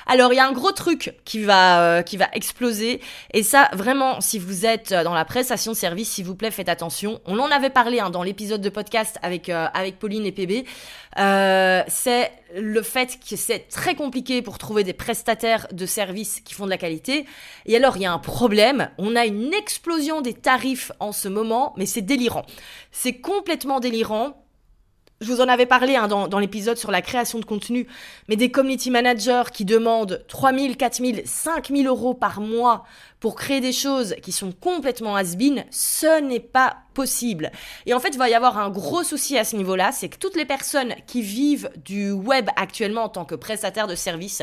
Alors 0.06 0.32
il 0.32 0.36
y 0.36 0.40
a 0.40 0.46
un 0.46 0.52
gros 0.52 0.72
truc 0.72 1.14
qui 1.24 1.42
va 1.42 1.82
euh, 1.82 2.02
qui 2.02 2.16
va 2.16 2.28
exploser 2.32 3.00
et 3.32 3.42
ça 3.42 3.68
vraiment 3.72 4.20
si 4.20 4.38
vous 4.38 4.66
êtes 4.66 4.92
euh, 4.92 5.04
dans 5.04 5.14
la 5.14 5.24
prestation 5.24 5.72
de 5.72 5.76
service 5.76 6.10
s'il 6.10 6.24
vous 6.24 6.34
plaît 6.34 6.50
faites 6.50 6.68
attention. 6.68 7.20
On 7.26 7.38
en 7.38 7.50
avait 7.50 7.70
parlé 7.70 8.00
hein, 8.00 8.10
dans 8.10 8.22
l'épisode 8.22 8.60
de 8.60 8.68
podcast 8.68 9.18
avec 9.22 9.48
euh, 9.48 9.66
avec 9.74 9.98
Pauline 9.98 10.26
et 10.26 10.32
PB. 10.32 10.66
c'est 11.16 12.32
le 12.54 12.82
fait 12.82 13.18
que 13.28 13.36
c'est 13.36 13.68
très 13.68 13.94
compliqué 13.94 14.42
pour 14.42 14.58
trouver 14.58 14.84
des 14.84 14.92
prestataires 14.92 15.66
de 15.72 15.86
services 15.86 16.40
qui 16.40 16.54
font 16.54 16.64
de 16.64 16.70
la 16.70 16.78
qualité. 16.78 17.26
Et 17.66 17.76
alors 17.76 17.96
il 17.96 18.02
y 18.02 18.06
a 18.06 18.12
un 18.12 18.18
problème, 18.18 18.90
on 18.98 19.16
a 19.16 19.24
une 19.24 19.54
explosion 19.54 20.20
des 20.20 20.34
tarifs 20.34 20.92
en 21.00 21.12
ce 21.12 21.28
moment, 21.28 21.72
mais 21.76 21.86
c'est 21.86 22.02
délirant. 22.02 22.44
C'est 22.90 23.14
complètement 23.14 23.80
délirant 23.80 24.42
je 25.22 25.32
vous 25.32 25.40
en 25.40 25.48
avais 25.48 25.66
parlé 25.66 25.96
hein, 25.96 26.08
dans, 26.08 26.38
l'épisode 26.38 26.76
sur 26.76 26.90
la 26.90 27.00
création 27.00 27.38
de 27.38 27.44
contenu, 27.44 27.86
mais 28.28 28.36
des 28.36 28.50
community 28.50 28.90
managers 28.90 29.44
qui 29.52 29.64
demandent 29.64 30.24
3 30.28 30.52
000, 30.52 30.74
4 30.74 30.96
000, 30.96 31.12
5 31.24 31.68
000 31.68 31.82
euros 31.84 32.14
par 32.14 32.40
mois 32.40 32.84
pour 33.20 33.36
créer 33.36 33.60
des 33.60 33.72
choses 33.72 34.16
qui 34.20 34.32
sont 34.32 34.50
complètement 34.50 35.14
has-been, 35.14 35.64
ce 35.70 36.20
n'est 36.20 36.40
pas 36.40 36.78
possible. 36.92 37.52
Et 37.86 37.94
en 37.94 38.00
fait, 38.00 38.10
il 38.10 38.18
va 38.18 38.28
y 38.28 38.34
avoir 38.34 38.58
un 38.58 38.68
gros 38.68 39.04
souci 39.04 39.38
à 39.38 39.44
ce 39.44 39.54
niveau-là, 39.54 39.92
c'est 39.92 40.08
que 40.08 40.18
toutes 40.18 40.36
les 40.36 40.44
personnes 40.44 40.94
qui 41.06 41.22
vivent 41.22 41.70
du 41.84 42.10
web 42.10 42.48
actuellement 42.56 43.04
en 43.04 43.08
tant 43.08 43.24
que 43.24 43.36
prestataires 43.36 43.86
de 43.86 43.94
services, 43.94 44.42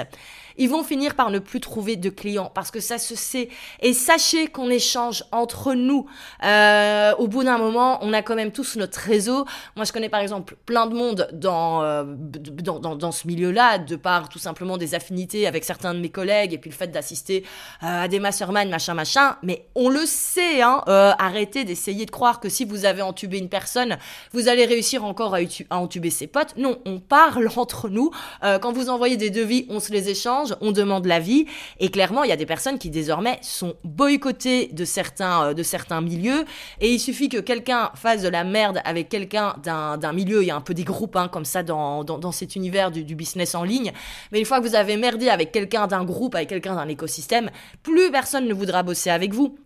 ils 0.60 0.70
vont 0.70 0.84
finir 0.84 1.16
par 1.16 1.32
ne 1.32 1.39
plus 1.39 1.60
trouver 1.60 1.95
de 1.95 2.10
clients 2.10 2.51
parce 2.53 2.70
que 2.70 2.80
ça 2.80 2.97
se 2.97 3.16
sait. 3.16 3.49
Et 3.82 3.93
sachez 3.93 4.47
qu'on 4.47 4.70
échange 4.70 5.24
entre 5.32 5.74
nous. 5.74 6.05
Euh, 6.43 7.14
au 7.18 7.28
bout 7.28 7.43
d'un 7.43 7.57
moment, 7.57 7.97
on 8.01 8.14
a 8.14 8.22
quand 8.22 8.36
même 8.36 8.51
tous 8.51 8.76
notre 8.76 8.99
réseau. 8.99 9.45
Moi, 9.76 9.86
je 9.86 9.93
connais 9.93 10.10
par 10.10 10.20
exemple 10.20 10.55
plein 10.66 10.86
de 10.86 10.93
monde 10.93 11.30
dans, 11.34 11.82
euh, 11.82 12.03
dans, 12.05 12.95
dans, 12.95 13.12
ce 13.12 13.26
milieu-là, 13.26 13.80
de 13.80 13.95
par 13.95 14.30
tout 14.30 14.38
simplement 14.38 14.78
des 14.78 14.95
affinités 14.95 15.47
avec 15.47 15.64
certains 15.64 15.93
de 15.93 15.99
mes 15.99 16.10
collègues 16.10 16.53
et 16.53 16.57
puis 16.57 16.70
le 16.70 16.76
fait 16.76 16.88
d'assister 16.88 17.43
euh, 17.84 18.03
à 18.03 18.07
des 18.07 18.20
masterminds, 18.20 18.70
machin, 18.70 18.93
machin. 18.93 19.38
Mais 19.41 19.68
on 19.76 19.89
le 19.89 20.05
sait, 20.05 20.62
hein. 20.62 20.84
Euh, 20.88 21.14
arrêtez 21.18 21.64
d'essayer 21.64 22.05
de 22.05 22.12
croire 22.12 22.39
que 22.39 22.49
si 22.49 22.66
vous 22.66 22.86
avez 22.86 23.01
entubé 23.01 23.38
une 23.38 23.49
personne, 23.49 23.97
vous 24.34 24.49
allez 24.49 24.66
réussir 24.66 25.05
encore 25.05 25.36
à, 25.36 25.39
à 25.70 25.78
entuber 25.78 26.10
ses 26.10 26.28
potes. 26.28 26.55
Non, 26.57 26.80
on 26.86 26.99
parle 26.99 27.49
entre 27.55 27.89
nous. 27.89 28.12
Euh, 28.43 28.60
quand 28.60 28.74
vous 28.74 28.89
envoyez 28.89 29.18
des 29.18 29.30
devis, 29.30 29.66
on 29.70 29.80
se 29.80 29.91
les 29.91 30.10
échange 30.10 30.49
on 30.62 30.72
demande 30.72 31.06
l'avis. 31.06 31.45
Et 31.80 31.89
clairement, 31.89 32.24
il 32.24 32.30
y 32.30 32.34
a 32.34 32.38
des 32.38 32.45
personnes 32.45 32.80
qui 32.80 32.89
désormais 32.89 33.39
sont 33.41 33.76
boycottées 33.84 34.68
de 34.68 34.86
certains, 34.86 35.50
euh, 35.50 35.54
de 35.54 35.64
certains 35.64 36.02
milieux. 36.02 36.45
Et 36.82 36.93
il 36.93 37.00
suffit 37.00 37.30
que 37.30 37.38
quelqu'un 37.38 37.91
fasse 37.95 38.22
de 38.22 38.30
la 38.30 38.43
merde 38.43 38.82
avec 38.86 39.10
quelqu'un 39.10 39.56
d'un 39.64 40.14
milieu. 40.14 40.41
Il 40.41 40.47
y 40.47 40.52
a 40.52 40.56
un 40.56 40.62
peu 40.62 40.74
des 40.74 40.84
groupes 40.84 41.16
hein, 41.16 41.28
comme 41.28 41.45
ça 41.45 41.64
dans, 41.64 42.04
dans, 42.04 42.32
cet 42.32 42.56
univers 42.56 42.91
du, 42.91 43.04
du, 43.04 43.16
business 43.16 43.56
en 43.56 43.64
ligne. 43.64 43.91
Mais 44.32 44.39
une 44.39 44.45
fois 44.45 44.60
que 44.60 44.68
vous 44.68 44.76
avez 44.76 44.97
merdé 44.97 45.30
avec 45.30 45.52
quelqu'un 45.52 45.88
d'un 45.88 46.04
groupe, 46.04 46.36
avec 46.36 46.50
quelqu'un 46.50 46.76
d'un 46.76 46.88
écosystème, 46.88 47.50
plus 47.84 48.12
personne 48.12 48.47
ne 48.47 48.54
voudra 48.54 48.84
bosser 48.84 49.10
avec 49.10 49.34
vous. 49.34 49.58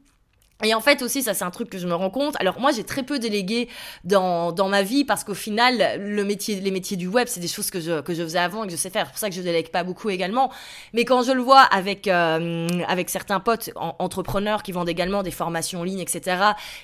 Et 0.63 0.73
en 0.73 0.81
fait 0.81 1.01
aussi, 1.01 1.23
ça 1.23 1.33
c'est 1.33 1.43
un 1.43 1.51
truc 1.51 1.69
que 1.69 1.77
je 1.77 1.87
me 1.87 1.95
rends 1.95 2.09
compte. 2.09 2.35
Alors 2.39 2.59
moi 2.59 2.71
j'ai 2.71 2.83
très 2.83 3.03
peu 3.03 3.19
délégué 3.19 3.67
dans, 4.03 4.51
dans 4.51 4.69
ma 4.69 4.81
vie 4.83 5.03
parce 5.03 5.23
qu'au 5.23 5.33
final, 5.33 5.99
le 5.99 6.23
métier, 6.23 6.61
les 6.61 6.71
métiers 6.71 6.95
du 6.95 7.07
web, 7.07 7.27
c'est 7.27 7.39
des 7.39 7.47
choses 7.47 7.69
que 7.69 7.81
je, 7.81 8.01
que 8.01 8.13
je 8.13 8.23
faisais 8.23 8.39
avant 8.39 8.63
et 8.63 8.67
que 8.67 8.71
je 8.71 8.77
sais 8.77 8.89
faire. 8.89 9.07
C'est 9.07 9.11
pour 9.11 9.19
ça 9.19 9.29
que 9.29 9.35
je 9.35 9.41
délègue 9.41 9.69
pas 9.69 9.83
beaucoup 9.83 10.09
également. 10.09 10.51
Mais 10.93 11.05
quand 11.05 11.23
je 11.23 11.31
le 11.31 11.41
vois 11.41 11.61
avec, 11.61 12.07
euh, 12.07 12.69
avec 12.87 13.09
certains 13.09 13.39
potes 13.39 13.71
entrepreneurs 13.75 14.63
qui 14.63 14.71
vendent 14.71 14.89
également 14.89 15.23
des 15.23 15.31
formations 15.31 15.81
en 15.81 15.83
ligne, 15.83 15.99
etc. 15.99 16.37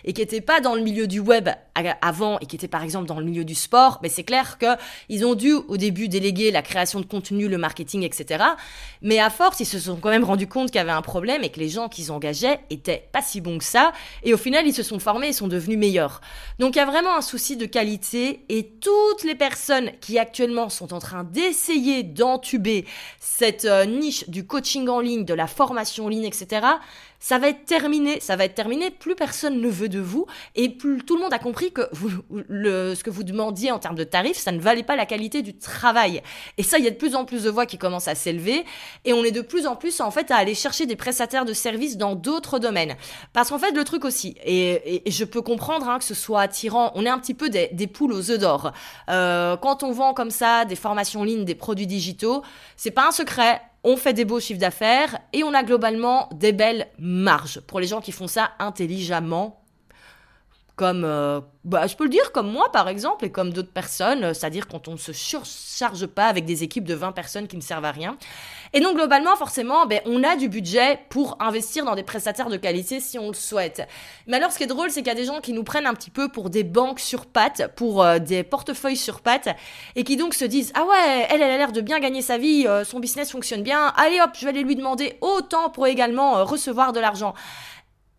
et 0.03 0.13
qui 0.13 0.21
étaient 0.21 0.41
pas 0.41 0.59
dans 0.59 0.75
le 0.75 0.81
milieu 0.81 1.07
du 1.07 1.19
web 1.19 1.49
avant 2.01 2.39
et 2.39 2.45
qui 2.45 2.57
étaient 2.57 2.67
par 2.67 2.83
exemple 2.83 3.05
dans 3.05 3.19
le 3.19 3.25
milieu 3.25 3.45
du 3.45 3.55
sport, 3.55 3.99
ben 4.01 4.11
c'est 4.11 4.23
clair 4.23 4.57
que 4.57 4.65
ils 5.07 5.25
ont 5.25 5.35
dû 5.35 5.53
au 5.53 5.77
début 5.77 6.09
déléguer 6.09 6.51
la 6.51 6.61
création 6.61 6.99
de 6.99 7.05
contenu, 7.05 7.47
le 7.47 7.57
marketing, 7.57 8.03
etc. 8.03 8.43
Mais 9.01 9.19
à 9.19 9.29
force, 9.29 9.61
ils 9.61 9.65
se 9.65 9.79
sont 9.79 9.95
quand 9.95 10.09
même 10.09 10.25
rendus 10.25 10.47
compte 10.47 10.67
qu'il 10.71 10.79
y 10.79 10.81
avait 10.81 10.91
un 10.91 11.01
problème 11.01 11.43
et 11.43 11.49
que 11.49 11.59
les 11.59 11.69
gens 11.69 11.87
qu'ils 11.87 12.11
engageaient 12.11 12.59
étaient 12.69 13.07
pas 13.13 13.21
si 13.21 13.39
bons 13.39 13.58
ça. 13.61 13.93
Et 14.23 14.33
au 14.33 14.37
final, 14.37 14.67
ils 14.67 14.73
se 14.73 14.83
sont 14.83 14.99
formés 14.99 15.29
et 15.29 15.33
sont 15.33 15.47
devenus 15.47 15.77
meilleurs. 15.77 16.21
Donc 16.59 16.75
il 16.75 16.79
y 16.79 16.81
a 16.81 16.85
vraiment 16.85 17.15
un 17.15 17.21
souci 17.21 17.57
de 17.57 17.65
qualité 17.65 18.45
et 18.49 18.69
toutes 18.81 19.23
les 19.23 19.35
personnes 19.35 19.91
qui 20.01 20.19
actuellement 20.19 20.69
sont 20.69 20.93
en 20.93 20.99
train 20.99 21.23
d'essayer 21.23 22.03
d'entuber 22.03 22.85
cette 23.19 23.65
euh, 23.65 23.85
niche 23.85 24.29
du 24.29 24.45
coaching 24.45 24.87
en 24.87 24.99
ligne, 24.99 25.25
de 25.25 25.33
la 25.33 25.47
formation 25.47 26.05
en 26.05 26.09
ligne, 26.09 26.25
etc., 26.25 26.67
ça 27.19 27.37
va 27.37 27.49
être 27.49 27.65
terminé, 27.65 28.19
ça 28.19 28.35
va 28.35 28.45
être 28.45 28.55
terminé, 28.55 28.89
plus 28.89 29.15
personne 29.15 29.59
ne 29.59 29.67
veut 29.67 29.89
de 29.89 29.99
vous, 29.99 30.25
et 30.55 30.69
plus 30.69 31.03
tout 31.03 31.15
le 31.15 31.21
monde 31.21 31.33
a 31.33 31.39
compris 31.39 31.71
que 31.71 31.81
vous, 31.91 32.09
le, 32.29 32.95
ce 32.95 33.03
que 33.03 33.09
vous 33.09 33.23
demandiez 33.23 33.71
en 33.71 33.79
termes 33.79 33.95
de 33.95 34.03
tarifs, 34.03 34.37
ça 34.37 34.51
ne 34.51 34.59
valait 34.59 34.83
pas 34.83 34.95
la 34.95 35.05
qualité 35.05 35.41
du 35.41 35.57
travail. 35.57 36.21
Et 36.57 36.63
ça, 36.63 36.77
il 36.77 36.85
y 36.85 36.87
a 36.87 36.91
de 36.91 36.95
plus 36.95 37.15
en 37.15 37.25
plus 37.25 37.43
de 37.43 37.49
voix 37.49 37.65
qui 37.65 37.77
commencent 37.77 38.07
à 38.07 38.15
s'élever, 38.15 38.65
et 39.05 39.13
on 39.13 39.23
est 39.23 39.31
de 39.31 39.41
plus 39.41 39.67
en 39.67 39.75
plus 39.75 39.99
en 40.01 40.11
fait 40.11 40.31
à 40.31 40.37
aller 40.37 40.55
chercher 40.55 40.85
des 40.85 40.95
prestataires 40.95 41.45
de 41.45 41.53
services 41.53 41.97
dans 41.97 42.15
d'autres 42.15 42.59
domaines. 42.59 42.95
Parce 43.33 43.49
qu'en 43.49 43.59
fait, 43.59 43.71
le 43.71 43.83
truc 43.83 44.05
aussi, 44.05 44.35
et, 44.45 45.03
je 45.07 45.25
peux 45.25 45.41
comprendre 45.41 45.89
hein, 45.89 45.99
que 45.99 46.05
ce 46.05 46.13
soit 46.13 46.41
attirant, 46.41 46.91
on 46.95 47.05
est 47.05 47.09
un 47.09 47.19
petit 47.19 47.33
peu 47.33 47.49
des, 47.49 47.69
des 47.73 47.87
poules 47.87 48.13
aux 48.13 48.31
œufs 48.31 48.39
d'or. 48.39 48.71
Euh, 49.09 49.57
quand 49.57 49.83
on 49.83 49.91
vend 49.91 50.13
comme 50.13 50.31
ça 50.31 50.65
des 50.65 50.75
formations 50.75 51.21
en 51.21 51.23
ligne, 51.23 51.45
des 51.45 51.55
produits 51.55 51.87
digitaux, 51.87 52.43
c'est 52.77 52.91
pas 52.91 53.07
un 53.07 53.11
secret, 53.11 53.61
on 53.83 53.97
fait 53.97 54.13
des 54.13 54.25
beaux 54.25 54.39
chiffres 54.39 54.59
d'affaires 54.59 55.19
et 55.33 55.43
on 55.43 55.53
a 55.53 55.63
globalement 55.63 56.29
des 56.33 56.51
belles 56.51 56.87
marges. 56.97 57.61
Pour 57.61 57.79
les 57.79 57.87
gens 57.87 58.01
qui 58.01 58.11
font 58.11 58.27
ça 58.27 58.51
intelligemment 58.59 59.58
comme, 60.79 61.03
euh, 61.03 61.41
bah, 61.65 61.87
je 61.87 61.97
peux 61.97 62.05
le 62.05 62.09
dire, 62.09 62.31
comme 62.31 62.49
moi 62.49 62.71
par 62.71 62.87
exemple, 62.87 63.25
et 63.25 63.31
comme 63.33 63.51
d'autres 63.51 63.73
personnes, 63.73 64.23
euh, 64.23 64.33
c'est-à-dire 64.33 64.65
quand 64.65 64.87
on 64.87 64.93
ne 64.93 64.97
se 64.97 65.11
surcharge 65.11 66.07
pas 66.07 66.27
avec 66.27 66.45
des 66.45 66.63
équipes 66.63 66.85
de 66.85 66.93
20 66.93 67.11
personnes 67.11 67.49
qui 67.49 67.57
ne 67.57 67.61
servent 67.61 67.83
à 67.83 67.91
rien. 67.91 68.17
Et 68.71 68.79
donc 68.79 68.95
globalement, 68.95 69.35
forcément, 69.35 69.85
ben, 69.87 69.99
on 70.05 70.23
a 70.23 70.37
du 70.37 70.47
budget 70.47 71.01
pour 71.09 71.35
investir 71.41 71.83
dans 71.83 71.95
des 71.95 72.03
prestataires 72.03 72.47
de 72.47 72.55
qualité 72.55 73.01
si 73.01 73.19
on 73.19 73.27
le 73.27 73.33
souhaite. 73.33 73.85
Mais 74.25 74.37
alors 74.37 74.53
ce 74.53 74.57
qui 74.57 74.63
est 74.63 74.67
drôle, 74.67 74.89
c'est 74.89 75.01
qu'il 75.01 75.09
y 75.09 75.11
a 75.11 75.19
des 75.19 75.25
gens 75.25 75.41
qui 75.41 75.51
nous 75.51 75.65
prennent 75.65 75.85
un 75.85 75.93
petit 75.93 76.11
peu 76.11 76.29
pour 76.29 76.49
des 76.49 76.63
banques 76.63 77.01
sur 77.01 77.25
pattes, 77.25 77.73
pour 77.75 78.01
euh, 78.01 78.19
des 78.19 78.43
portefeuilles 78.43 78.95
sur 78.95 79.19
pattes, 79.19 79.49
et 79.97 80.05
qui 80.05 80.15
donc 80.15 80.33
se 80.33 80.45
disent, 80.45 80.71
ah 80.75 80.85
ouais, 80.85 81.27
elle, 81.29 81.41
elle 81.41 81.51
a 81.51 81.57
l'air 81.57 81.73
de 81.73 81.81
bien 81.81 81.99
gagner 81.99 82.21
sa 82.21 82.37
vie, 82.37 82.65
son 82.85 83.01
business 83.01 83.31
fonctionne 83.31 83.63
bien, 83.63 83.87
allez 83.97 84.21
hop, 84.21 84.29
je 84.33 84.45
vais 84.45 84.51
aller 84.51 84.63
lui 84.63 84.77
demander 84.77 85.17
autant 85.19 85.69
pour 85.69 85.87
également 85.87 86.45
recevoir 86.45 86.93
de 86.93 87.01
l'argent. 87.01 87.33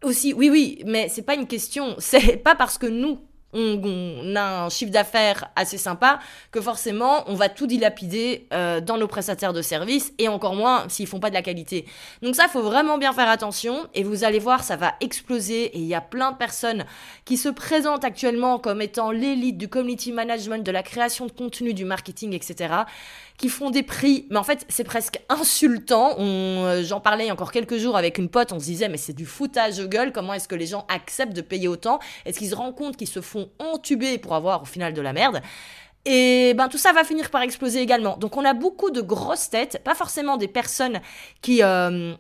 Aussi, 0.03 0.33
oui, 0.33 0.49
oui, 0.49 0.83
mais 0.87 1.09
c'est 1.09 1.23
pas 1.23 1.35
une 1.35 1.47
question. 1.47 1.95
C'est 1.99 2.37
pas 2.37 2.55
parce 2.55 2.79
que 2.79 2.87
nous, 2.87 3.19
on, 3.53 4.37
a 4.37 4.65
un 4.65 4.69
chiffre 4.69 4.93
d'affaires 4.93 5.51
assez 5.57 5.77
sympa 5.77 6.21
que 6.53 6.61
forcément 6.61 7.25
on 7.27 7.35
va 7.35 7.49
tout 7.49 7.67
dilapider 7.67 8.47
euh, 8.53 8.81
dans 8.81 8.97
nos 8.97 9.09
prestataires 9.09 9.53
de 9.53 9.63
services 9.63 10.13
et 10.19 10.29
encore 10.29 10.55
moins 10.55 10.85
s'ils 10.89 11.07
font 11.07 11.21
pas 11.21 11.31
de 11.31 11.35
la 11.35 11.43
qualité. 11.43 11.85
Donc 12.23 12.37
ça, 12.37 12.49
faut 12.49 12.63
vraiment 12.63 12.97
bien 12.97 13.13
faire 13.13 13.29
attention 13.29 13.89
et 13.95 14.05
vous 14.05 14.25
allez 14.25 14.39
voir, 14.39 14.63
ça 14.63 14.77
va 14.77 14.95
exploser 15.01 15.65
et 15.65 15.79
il 15.79 15.87
y 15.87 15.95
a 15.95 16.01
plein 16.01 16.33
de 16.33 16.37
personnes 16.37 16.85
qui 17.25 17.37
se 17.37 17.49
présentent 17.49 18.05
actuellement 18.05 18.59
comme 18.59 18.81
étant 18.81 19.11
l'élite 19.11 19.59
du 19.59 19.69
community 19.69 20.13
management, 20.13 20.65
de 20.65 20.71
la 20.71 20.83
création 20.83 21.27
de 21.27 21.33
contenu, 21.33 21.75
du 21.75 21.85
marketing, 21.85 22.35
etc 22.35 22.85
qui 23.41 23.49
font 23.49 23.71
des 23.71 23.83
prix, 23.83 24.27
mais 24.29 24.37
en 24.37 24.43
fait 24.43 24.67
c'est 24.69 24.85
presque 24.85 25.19
insultant. 25.31 26.15
Euh, 26.19 26.85
j'en 26.85 27.01
parlais 27.01 27.31
encore 27.31 27.53
quelques 27.53 27.79
jours 27.79 27.97
avec 27.97 28.19
une 28.19 28.29
pote, 28.29 28.53
on 28.53 28.61
se 28.61 28.67
disait 28.67 28.91
mais 28.91 28.99
c'est 28.99 29.15
du 29.15 29.25
foutage 29.25 29.79
de 29.79 29.87
gueule, 29.87 30.13
comment 30.13 30.35
est-ce 30.35 30.47
que 30.47 30.55
les 30.55 30.67
gens 30.67 30.85
acceptent 30.89 31.33
de 31.33 31.41
payer 31.41 31.67
autant? 31.67 32.01
Est-ce 32.27 32.39
qu'ils 32.39 32.51
se 32.51 32.55
rendent 32.55 32.77
compte 32.77 32.99
qu'ils 32.99 33.09
se 33.09 33.23
font 33.23 33.49
entuber 33.59 34.19
pour 34.19 34.35
avoir 34.35 34.61
au 34.61 34.67
final 34.67 34.93
de 34.93 35.01
la 35.01 35.15
merde? 35.15 35.41
Et 36.05 36.53
ben 36.53 36.69
tout 36.69 36.77
ça 36.77 36.93
va 36.93 37.03
finir 37.03 37.31
par 37.31 37.41
exploser 37.41 37.81
également. 37.81 38.19
Donc 38.19 38.37
on 38.37 38.45
a 38.45 38.53
beaucoup 38.53 38.91
de 38.91 39.01
grosses 39.01 39.49
têtes, 39.49 39.81
pas 39.85 39.95
forcément 39.95 40.37
des 40.37 40.49
personnes 40.49 41.01
qui 41.41 41.63
euh, 41.63 42.13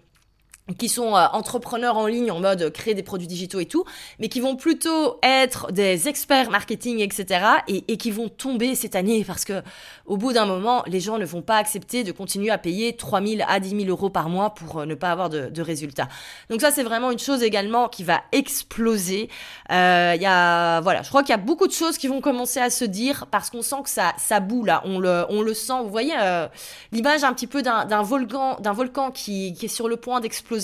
qui 0.79 0.89
sont 0.89 1.17
euh, 1.17 1.27
entrepreneurs 1.33 1.97
en 1.97 2.07
ligne 2.07 2.31
en 2.31 2.41
mode 2.41 2.71
créer 2.71 2.95
des 2.95 3.03
produits 3.03 3.27
digitaux 3.27 3.61
et 3.61 3.67
tout, 3.67 3.85
mais 4.19 4.29
qui 4.29 4.41
vont 4.41 4.57
plutôt 4.57 5.19
être 5.23 5.73
des 5.73 6.09
experts 6.09 6.51
marketing, 6.51 7.01
etc. 7.01 7.45
et, 7.69 7.97
qui 7.97 8.11
vont 8.11 8.29
tomber 8.29 8.75
cette 8.75 8.95
année 8.95 9.25
parce 9.25 9.45
que 9.45 9.63
au 10.07 10.17
bout 10.17 10.33
d'un 10.33 10.47
moment, 10.47 10.83
les 10.87 11.01
gens 11.01 11.19
ne 11.19 11.25
vont 11.25 11.43
pas 11.43 11.57
accepter 11.57 12.05
de 12.05 12.13
continuer 12.13 12.51
à 12.51 12.59
payer 12.59 12.97
3 12.97 13.23
000 13.23 13.43
à 13.47 13.61
10 13.61 13.71
000 13.71 13.83
euros 13.89 14.11
par 14.11 14.29
mois 14.29 14.51
pour 14.51 14.79
euh, 14.81 14.87
ne 14.87 14.95
pas 14.95 15.11
avoir 15.11 15.29
de, 15.31 15.61
résultats. 15.61 16.09
Donc 16.49 16.63
ça, 16.63 16.71
c'est 16.71 16.83
vraiment 16.83 17.11
une 17.11 17.19
chose 17.19 17.43
également 17.43 17.89
qui 17.89 18.03
va 18.03 18.23
exploser. 18.33 19.29
Euh, 19.71 20.15
il 20.17 20.23
y 20.23 20.27
a, 20.27 20.81
voilà, 20.81 21.03
je 21.03 21.09
crois 21.11 21.23
qu'il 21.23 21.31
y 21.31 21.35
a 21.35 21.43
beaucoup 21.43 21.67
de 21.67 21.73
choses 21.73 21.99
qui 21.99 22.09
vont 22.09 22.21
commencer 22.21 22.61
à 22.61 22.71
se 22.71 22.85
dire 22.85 23.27
parce 23.31 23.51
qu'on 23.51 23.63
sent 23.63 23.83
que 23.85 23.91
ça, 23.91 24.15
ça 24.17 24.41
boue 24.41 24.65
là, 24.65 24.83
on 24.85 24.99
le, 24.99 25.27
on 25.29 25.43
le 25.43 25.53
sent. 25.53 25.83
Vous 25.83 25.91
voyez 25.91 26.15
l'image 26.93 27.25
un 27.25 27.33
petit 27.35 27.47
peu 27.47 27.63
d'un 27.63 28.03
volcan, 28.03 28.57
d'un 28.61 28.73
volcan 28.73 29.11
qui 29.11 29.57
est 29.63 29.69
sur 29.69 29.89
le 29.89 29.97
point 29.97 30.21
d'exploser 30.21 30.60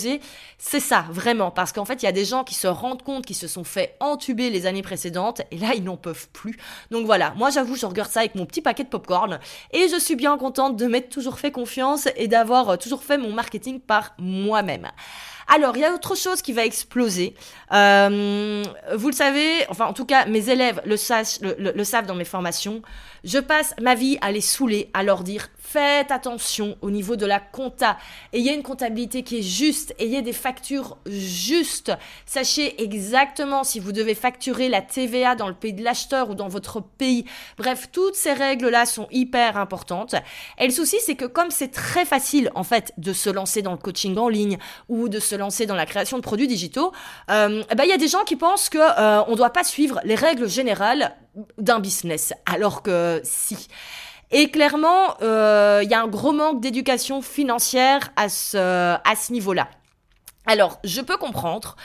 c'est 0.57 0.79
ça, 0.79 1.05
vraiment. 1.09 1.51
Parce 1.51 1.71
qu'en 1.71 1.85
fait, 1.85 2.01
il 2.01 2.05
y 2.05 2.09
a 2.09 2.11
des 2.13 2.25
gens 2.25 2.43
qui 2.43 2.55
se 2.55 2.67
rendent 2.67 3.03
compte 3.03 3.25
qu'ils 3.25 3.35
se 3.35 3.47
sont 3.47 3.63
fait 3.63 3.95
entuber 3.99 4.49
les 4.49 4.65
années 4.65 4.81
précédentes 4.81 5.41
et 5.51 5.57
là, 5.57 5.73
ils 5.75 5.83
n'en 5.83 5.97
peuvent 5.97 6.27
plus. 6.29 6.57
Donc 6.91 7.05
voilà, 7.05 7.33
moi 7.37 7.49
j'avoue, 7.49 7.75
je 7.75 7.85
regarde 7.85 8.09
ça 8.09 8.21
avec 8.21 8.35
mon 8.35 8.45
petit 8.45 8.61
paquet 8.61 8.83
de 8.83 8.89
popcorn 8.89 9.39
et 9.71 9.87
je 9.89 9.99
suis 9.99 10.15
bien 10.15 10.37
contente 10.37 10.75
de 10.75 10.85
m'être 10.85 11.09
toujours 11.09 11.39
fait 11.39 11.51
confiance 11.51 12.07
et 12.15 12.27
d'avoir 12.27 12.69
euh, 12.69 12.77
toujours 12.77 13.03
fait 13.03 13.17
mon 13.17 13.33
marketing 13.33 13.79
par 13.79 14.13
moi-même. 14.17 14.87
Alors, 15.47 15.77
il 15.77 15.81
y 15.81 15.85
a 15.85 15.93
autre 15.93 16.15
chose 16.15 16.41
qui 16.41 16.51
va 16.51 16.65
exploser. 16.65 17.33
Euh, 17.73 18.63
vous 18.95 19.07
le 19.07 19.13
savez, 19.13 19.65
enfin 19.69 19.85
en 19.85 19.93
tout 19.93 20.05
cas, 20.05 20.25
mes 20.25 20.49
élèves 20.49 20.81
le, 20.85 20.95
le 21.71 21.83
savent 21.83 22.05
dans 22.05 22.15
mes 22.15 22.25
formations. 22.25 22.81
Je 23.23 23.39
passe 23.39 23.73
ma 23.81 23.95
vie 23.95 24.17
à 24.21 24.31
les 24.31 24.41
saouler, 24.41 24.89
à 24.93 25.03
leur 25.03 25.23
dire 25.23 25.49
faites 25.67 26.11
attention 26.11 26.77
au 26.81 26.89
niveau 26.89 27.17
de 27.17 27.25
la 27.25 27.41
compta. 27.41 27.97
Ayez 28.31 28.53
une 28.53 28.63
comptabilité 28.63 29.23
qui 29.23 29.39
est 29.39 29.41
juste, 29.41 29.93
ayez 29.99 30.21
des 30.21 30.31
factures 30.31 30.97
justes. 31.05 31.91
Sachez 32.25 32.81
exactement 32.81 33.65
si 33.65 33.81
vous 33.81 33.91
devez 33.91 34.15
facturer 34.15 34.69
la 34.69 34.81
TVA 34.81 35.35
dans 35.35 35.49
le 35.49 35.53
pays 35.53 35.73
de 35.73 35.83
l'acheteur 35.83 36.29
ou 36.29 36.35
dans 36.35 36.47
votre 36.47 36.81
pays. 36.81 37.25
Bref, 37.57 37.89
toutes 37.91 38.15
ces 38.15 38.31
règles-là 38.31 38.85
sont 38.85 39.07
hyper 39.11 39.57
importantes. 39.57 40.15
Et 40.57 40.65
le 40.65 40.71
souci, 40.71 40.97
c'est 41.05 41.15
que 41.15 41.25
comme 41.25 41.51
c'est 41.51 41.71
très 41.71 42.05
facile, 42.05 42.49
en 42.55 42.63
fait, 42.63 42.93
de 42.97 43.11
se 43.11 43.29
lancer 43.29 43.61
dans 43.61 43.71
le 43.71 43.77
coaching 43.77 44.17
en 44.17 44.29
ligne 44.29 44.57
ou 44.87 45.09
de 45.09 45.19
se 45.19 45.35
lancer 45.35 45.65
dans 45.65 45.75
la 45.75 45.85
création 45.85 46.15
de 46.15 46.23
produits 46.23 46.47
digitaux, 46.47 46.93
euh, 47.29 47.56
bah, 47.75 47.85
il 47.85 47.89
y 47.89 47.93
a 47.93 47.97
des 47.97 48.07
gens 48.07 48.23
qui 48.23 48.35
pensent 48.35 48.69
que 48.69 48.77
euh, 48.77 49.23
on 49.27 49.35
doit 49.35 49.51
pas 49.51 49.63
suivre 49.63 49.99
les 50.03 50.15
règles 50.15 50.49
générales 50.49 51.15
d'un 51.57 51.79
business, 51.79 52.33
alors 52.45 52.81
que 52.81 53.21
si. 53.23 53.67
Et 54.31 54.49
clairement, 54.49 55.15
euh, 55.21 55.81
il 55.83 55.89
y 55.89 55.93
a 55.93 56.01
un 56.01 56.07
gros 56.07 56.33
manque 56.33 56.59
d'éducation 56.59 57.21
financière 57.21 58.11
à 58.15 58.27
ce 58.29 59.31
niveau-là. 59.31 59.69
Alors, 60.45 60.79
je 60.83 61.01
peux 61.01 61.17
comprendre. 61.17 61.75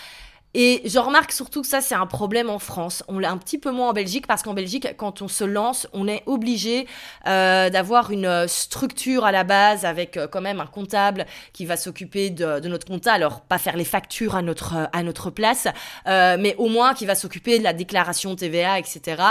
Et 0.55 0.83
je 0.85 0.99
remarque 0.99 1.33
surtout 1.33 1.63
que 1.63 1.67
ça, 1.67 1.81
c'est 1.81 1.95
un 1.95 2.07
problème 2.07 2.51
en 2.51 2.59
France. 2.59 3.03
On 3.09 3.19
l'a 3.19 3.31
un 3.31 3.39
petit 3.39 3.57
peu 3.57 3.71
moins 3.71 3.89
en 3.89 3.93
Belgique 3.95 4.27
parce 4.27 4.43
qu'en 4.43 4.53
Belgique, 4.53 4.87
quand 4.99 5.23
on 5.23 5.29
se 5.29 5.45
lance, 5.45 5.87
on 5.95 6.07
est 6.07 6.23
obligé 6.27 6.87
euh, 7.27 7.71
d'avoir 7.71 8.11
une 8.11 8.27
euh, 8.27 8.47
structure 8.47 9.25
à 9.25 9.33
la 9.33 9.45
base 9.45 9.87
avec 9.87 10.19
euh, 10.19 10.29
quand 10.29 10.43
même 10.43 10.61
un 10.61 10.67
comptable 10.67 11.25
qui 11.55 11.65
va 11.65 11.79
s'occuper 11.79 12.29
de, 12.29 12.61
de, 12.61 12.69
notre 12.69 12.87
compta. 12.87 13.15
Alors, 13.15 13.41
pas 13.41 13.57
faire 13.57 13.77
les 13.77 13.85
factures 13.85 14.37
à 14.37 14.43
notre, 14.43 14.91
à 14.93 15.03
notre 15.03 15.31
place, 15.31 15.69
euh, 16.07 16.37
mais 16.39 16.55
au 16.59 16.69
moins 16.69 16.93
qui 16.93 17.07
va 17.07 17.15
s'occuper 17.15 17.59
de 17.59 17.65
la 17.65 17.73
déclaration 17.73 18.37
TVA, 18.37 18.79
etc. 18.79 19.23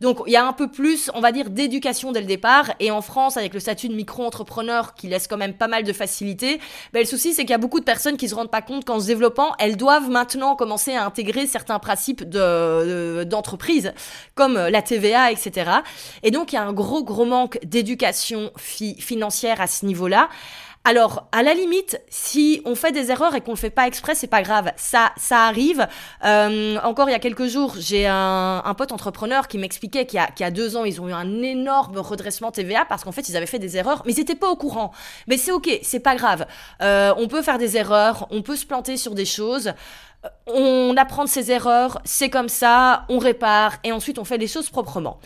Donc, 0.00 0.22
il 0.26 0.32
y 0.32 0.36
a 0.36 0.44
un 0.44 0.52
peu 0.52 0.68
plus, 0.68 1.08
on 1.14 1.20
va 1.20 1.30
dire, 1.30 1.50
d'éducation 1.50 2.10
dès 2.10 2.20
le 2.20 2.26
départ. 2.26 2.72
Et 2.80 2.90
en 2.90 3.00
France, 3.00 3.36
avec 3.36 3.54
le 3.54 3.60
statut 3.60 3.88
de 3.88 3.94
micro-entrepreneur 3.94 4.94
qui 4.94 5.06
laisse 5.06 5.28
quand 5.28 5.36
même 5.36 5.54
pas 5.54 5.68
mal 5.68 5.84
de 5.84 5.92
facilité, 5.92 6.60
ben, 6.92 6.98
le 7.00 7.06
souci, 7.06 7.32
c'est 7.32 7.42
qu'il 7.42 7.50
y 7.50 7.54
a 7.54 7.58
beaucoup 7.58 7.80
de 7.80 7.84
personnes 7.84 8.16
qui 8.16 8.28
se 8.28 8.34
rendent 8.34 8.50
pas 8.50 8.60
compte 8.62 8.84
qu'en 8.84 8.98
se 8.98 9.06
développant, 9.06 9.52
elles 9.60 9.76
doivent 9.76 10.10
maintenant 10.10 10.56
commencer 10.64 10.94
à 10.94 11.04
intégrer 11.04 11.46
certains 11.46 11.78
principes 11.78 12.26
de, 12.26 13.24
d'entreprise, 13.24 13.92
comme 14.34 14.54
la 14.54 14.80
TVA, 14.80 15.30
etc. 15.30 15.70
Et 16.22 16.30
donc, 16.30 16.52
il 16.52 16.56
y 16.56 16.58
a 16.58 16.62
un 16.62 16.72
gros, 16.72 17.04
gros 17.04 17.26
manque 17.26 17.58
d'éducation 17.64 18.50
financière 18.56 19.60
à 19.60 19.66
ce 19.66 19.84
niveau-là. 19.84 20.30
Alors, 20.86 21.28
à 21.32 21.42
la 21.42 21.54
limite, 21.54 21.98
si 22.10 22.60
on 22.66 22.74
fait 22.74 22.92
des 22.92 23.10
erreurs 23.10 23.34
et 23.34 23.40
qu'on 23.40 23.52
le 23.52 23.56
fait 23.56 23.70
pas 23.70 23.86
exprès, 23.86 24.14
c'est 24.14 24.26
pas 24.26 24.42
grave. 24.42 24.70
Ça, 24.76 25.12
ça 25.16 25.46
arrive. 25.46 25.88
Euh, 26.26 26.76
encore 26.84 27.08
il 27.08 27.12
y 27.12 27.14
a 27.14 27.18
quelques 27.18 27.46
jours, 27.46 27.74
j'ai 27.78 28.06
un, 28.06 28.62
un, 28.62 28.74
pote 28.74 28.92
entrepreneur 28.92 29.48
qui 29.48 29.56
m'expliquait 29.56 30.04
qu'il 30.04 30.20
y, 30.20 30.42
a, 30.42 30.50
deux 30.50 30.76
ans, 30.76 30.84
ils 30.84 31.00
ont 31.00 31.08
eu 31.08 31.12
un 31.12 31.42
énorme 31.42 31.96
redressement 31.96 32.50
TVA 32.50 32.84
parce 32.84 33.02
qu'en 33.02 33.12
fait, 33.12 33.30
ils 33.30 33.36
avaient 33.38 33.46
fait 33.46 33.58
des 33.58 33.78
erreurs, 33.78 34.02
mais 34.04 34.12
ils 34.12 34.18
n'étaient 34.18 34.34
pas 34.34 34.50
au 34.50 34.56
courant. 34.56 34.90
Mais 35.26 35.38
c'est 35.38 35.52
ok, 35.52 35.70
c'est 35.82 36.00
pas 36.00 36.16
grave. 36.16 36.46
Euh, 36.82 37.14
on 37.16 37.28
peut 37.28 37.40
faire 37.40 37.56
des 37.56 37.78
erreurs, 37.78 38.26
on 38.30 38.42
peut 38.42 38.56
se 38.56 38.66
planter 38.66 38.98
sur 38.98 39.14
des 39.14 39.24
choses 39.24 39.72
on 40.46 40.94
apprend 40.96 41.24
de 41.24 41.28
ses 41.28 41.50
erreurs, 41.50 42.00
c'est 42.04 42.30
comme 42.30 42.48
ça, 42.48 43.04
on 43.08 43.18
répare 43.18 43.74
et 43.84 43.92
ensuite 43.92 44.18
on 44.18 44.24
fait 44.24 44.38
les 44.38 44.46
choses 44.46 44.70
proprement. 44.70 45.18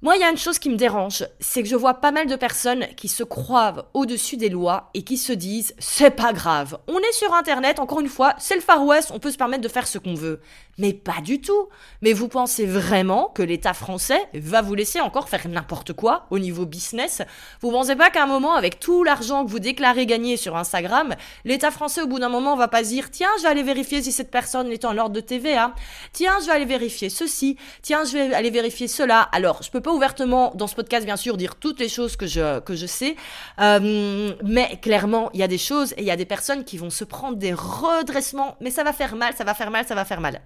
Moi, 0.00 0.14
il 0.14 0.20
y 0.20 0.24
a 0.24 0.30
une 0.30 0.38
chose 0.38 0.60
qui 0.60 0.70
me 0.70 0.76
dérange, 0.76 1.26
c'est 1.40 1.60
que 1.60 1.68
je 1.68 1.74
vois 1.74 1.94
pas 1.94 2.12
mal 2.12 2.28
de 2.28 2.36
personnes 2.36 2.86
qui 2.96 3.08
se 3.08 3.24
croient 3.24 3.90
au-dessus 3.94 4.36
des 4.36 4.48
lois 4.48 4.90
et 4.94 5.02
qui 5.02 5.16
se 5.16 5.32
disent 5.32 5.74
c'est 5.80 6.12
pas 6.12 6.32
grave. 6.32 6.78
On 6.86 7.00
est 7.00 7.12
sur 7.12 7.34
internet, 7.34 7.80
encore 7.80 7.98
une 7.98 8.08
fois, 8.08 8.34
c'est 8.38 8.54
le 8.54 8.60
Far 8.60 8.84
West, 8.84 9.10
on 9.12 9.18
peut 9.18 9.32
se 9.32 9.36
permettre 9.36 9.64
de 9.64 9.68
faire 9.68 9.88
ce 9.88 9.98
qu'on 9.98 10.14
veut. 10.14 10.40
Mais 10.80 10.92
pas 10.92 11.20
du 11.20 11.40
tout. 11.40 11.68
Mais 12.02 12.12
vous 12.12 12.28
pensez 12.28 12.64
vraiment 12.64 13.32
que 13.34 13.42
l'État 13.42 13.74
français 13.74 14.28
va 14.34 14.62
vous 14.62 14.76
laisser 14.76 15.00
encore 15.00 15.28
faire 15.28 15.48
n'importe 15.48 15.92
quoi 15.92 16.26
au 16.30 16.38
niveau 16.38 16.64
business? 16.64 17.20
Vous 17.60 17.72
pensez 17.72 17.96
pas 17.96 18.10
qu'à 18.10 18.22
un 18.22 18.26
moment, 18.26 18.54
avec 18.54 18.78
tout 18.78 19.02
l'argent 19.02 19.44
que 19.44 19.50
vous 19.50 19.58
déclarez 19.58 20.06
gagner 20.06 20.36
sur 20.36 20.56
Instagram, 20.56 21.16
l'État 21.44 21.72
français 21.72 22.02
au 22.02 22.06
bout 22.06 22.20
d'un 22.20 22.28
moment 22.28 22.54
va 22.54 22.68
pas 22.68 22.84
dire 22.84 23.10
tiens, 23.10 23.30
je 23.38 23.42
vais 23.42 23.48
aller 23.48 23.64
vérifier 23.64 24.00
si 24.00 24.12
cette 24.12 24.30
personne 24.30 24.70
est 24.70 24.84
en 24.84 24.96
ordre 24.96 25.16
de 25.16 25.20
TVA. 25.20 25.74
Tiens, 26.12 26.38
je 26.40 26.46
vais 26.46 26.52
aller 26.52 26.64
vérifier 26.64 27.10
ceci. 27.10 27.56
Tiens, 27.82 28.04
je 28.04 28.12
vais 28.12 28.32
aller 28.32 28.50
vérifier 28.50 28.86
cela. 28.86 29.22
Alors, 29.32 29.64
je 29.64 29.72
peux 29.72 29.80
pas 29.80 29.87
ouvertement 29.94 30.52
dans 30.54 30.66
ce 30.66 30.74
podcast, 30.74 31.04
bien 31.04 31.16
sûr, 31.16 31.36
dire 31.36 31.56
toutes 31.56 31.80
les 31.80 31.88
choses 31.88 32.16
que 32.16 32.26
je, 32.26 32.60
que 32.60 32.74
je 32.74 32.86
sais. 32.86 33.16
Euh, 33.60 34.32
mais 34.44 34.78
clairement, 34.80 35.30
il 35.34 35.40
y 35.40 35.42
a 35.42 35.48
des 35.48 35.58
choses 35.58 35.92
et 35.92 36.00
il 36.02 36.06
y 36.06 36.10
a 36.10 36.16
des 36.16 36.26
personnes 36.26 36.64
qui 36.64 36.78
vont 36.78 36.90
se 36.90 37.04
prendre 37.04 37.36
des 37.36 37.52
redressements. 37.52 38.56
Mais 38.60 38.70
ça 38.70 38.84
va 38.84 38.92
faire 38.92 39.16
mal, 39.16 39.34
ça 39.34 39.44
va 39.44 39.54
faire 39.54 39.70
mal, 39.70 39.86
ça 39.86 39.94
va 39.94 40.04
faire 40.04 40.20
mal. 40.20 40.40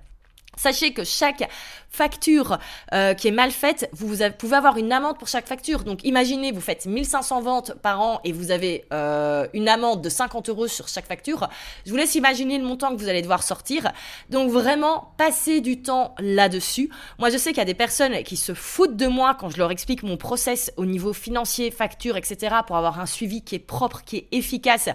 Sachez 0.57 0.93
que 0.93 1.03
chaque 1.03 1.49
facture 1.89 2.59
euh, 2.93 3.15
qui 3.15 3.29
est 3.29 3.33
mal 3.33 3.51
faite, 3.51 3.89
vous, 3.93 4.17
pouvez 4.39 4.57
avoir 4.57 4.77
une 4.77 4.93
amende 4.93 5.19
pour 5.19 5.29
chaque 5.29 5.47
facture. 5.47 5.85
Donc 5.85 6.05
imaginez, 6.05 6.53
vous 6.53 6.61
faites 6.61 6.87
1500 6.87 7.41
ventes 7.41 7.75
par 7.83 8.01
an 8.01 8.21
et 8.25 8.33
vous 8.33 8.51
avez 8.51 8.85
euh, 8.93 9.47
une 9.55 9.69
amende 9.69 10.03
de 10.03 10.09
50 10.09 10.49
euros 10.49 10.69
sur 10.69 10.89
chaque 10.89 11.07
facture. 11.07 11.49
Je 11.87 11.91
vous 11.91 11.97
laisse 11.97 12.15
imaginer 12.15 12.59
le 12.59 12.65
montant 12.65 12.91
que 12.91 13.01
vous 13.01 13.09
allez 13.09 13.23
devoir 13.23 13.43
sortir. 13.43 13.93
Donc 14.31 14.51
vraiment, 14.51 15.13
passez 15.17 15.61
du 15.61 15.83
temps 15.83 16.15
là-dessus. 16.19 16.91
Moi, 17.19 17.31
je 17.31 17.39
sais 17.39 17.51
qu'il 17.51 17.59
y 17.59 17.63
a 17.63 17.67
des 17.67 17.75
personnes 17.75 18.23
qui 18.23 18.37
se 18.37 18.53
foutent 18.55 18.97
de 18.97 19.07
moi 19.07 19.35
quand 19.39 19.51
je 19.51 19.59
leur 19.59 19.71
explique 19.71 20.03
mon 20.03 20.17
process 20.17 20.73
au 20.77 20.87
niveau 20.87 21.13
financier, 21.13 21.71
facture, 21.71 22.17
etc. 22.17 22.57
pour 22.67 22.77
avoir 22.77 23.01
un 23.01 23.07
suivi 23.07 23.43
qui 23.43 23.55
est 23.55 23.59
propre, 23.59 24.03
qui 24.05 24.19
est 24.19 24.29
efficace, 24.33 24.89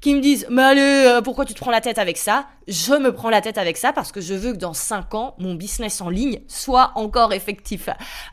qui 0.00 0.14
me 0.14 0.20
disent, 0.20 0.46
mais 0.50 0.62
allez, 0.62 1.04
euh, 1.06 1.20
pourquoi 1.20 1.44
tu 1.44 1.54
te 1.54 1.60
prends 1.60 1.70
la 1.70 1.80
tête 1.80 1.98
avec 1.98 2.16
ça? 2.16 2.46
Je 2.68 2.94
me 2.94 3.12
prends 3.12 3.30
la 3.30 3.40
tête 3.40 3.58
avec 3.58 3.76
ça 3.76 3.92
parce 3.92 4.12
que 4.12 4.20
je 4.20 4.34
veux 4.34 4.52
que 4.52 4.58
dans 4.58 4.74
5 4.74 4.99
ans, 5.14 5.34
mon 5.38 5.54
business 5.54 6.00
en 6.00 6.08
ligne 6.08 6.40
soit 6.48 6.92
encore 6.94 7.32
effectif. 7.32 7.88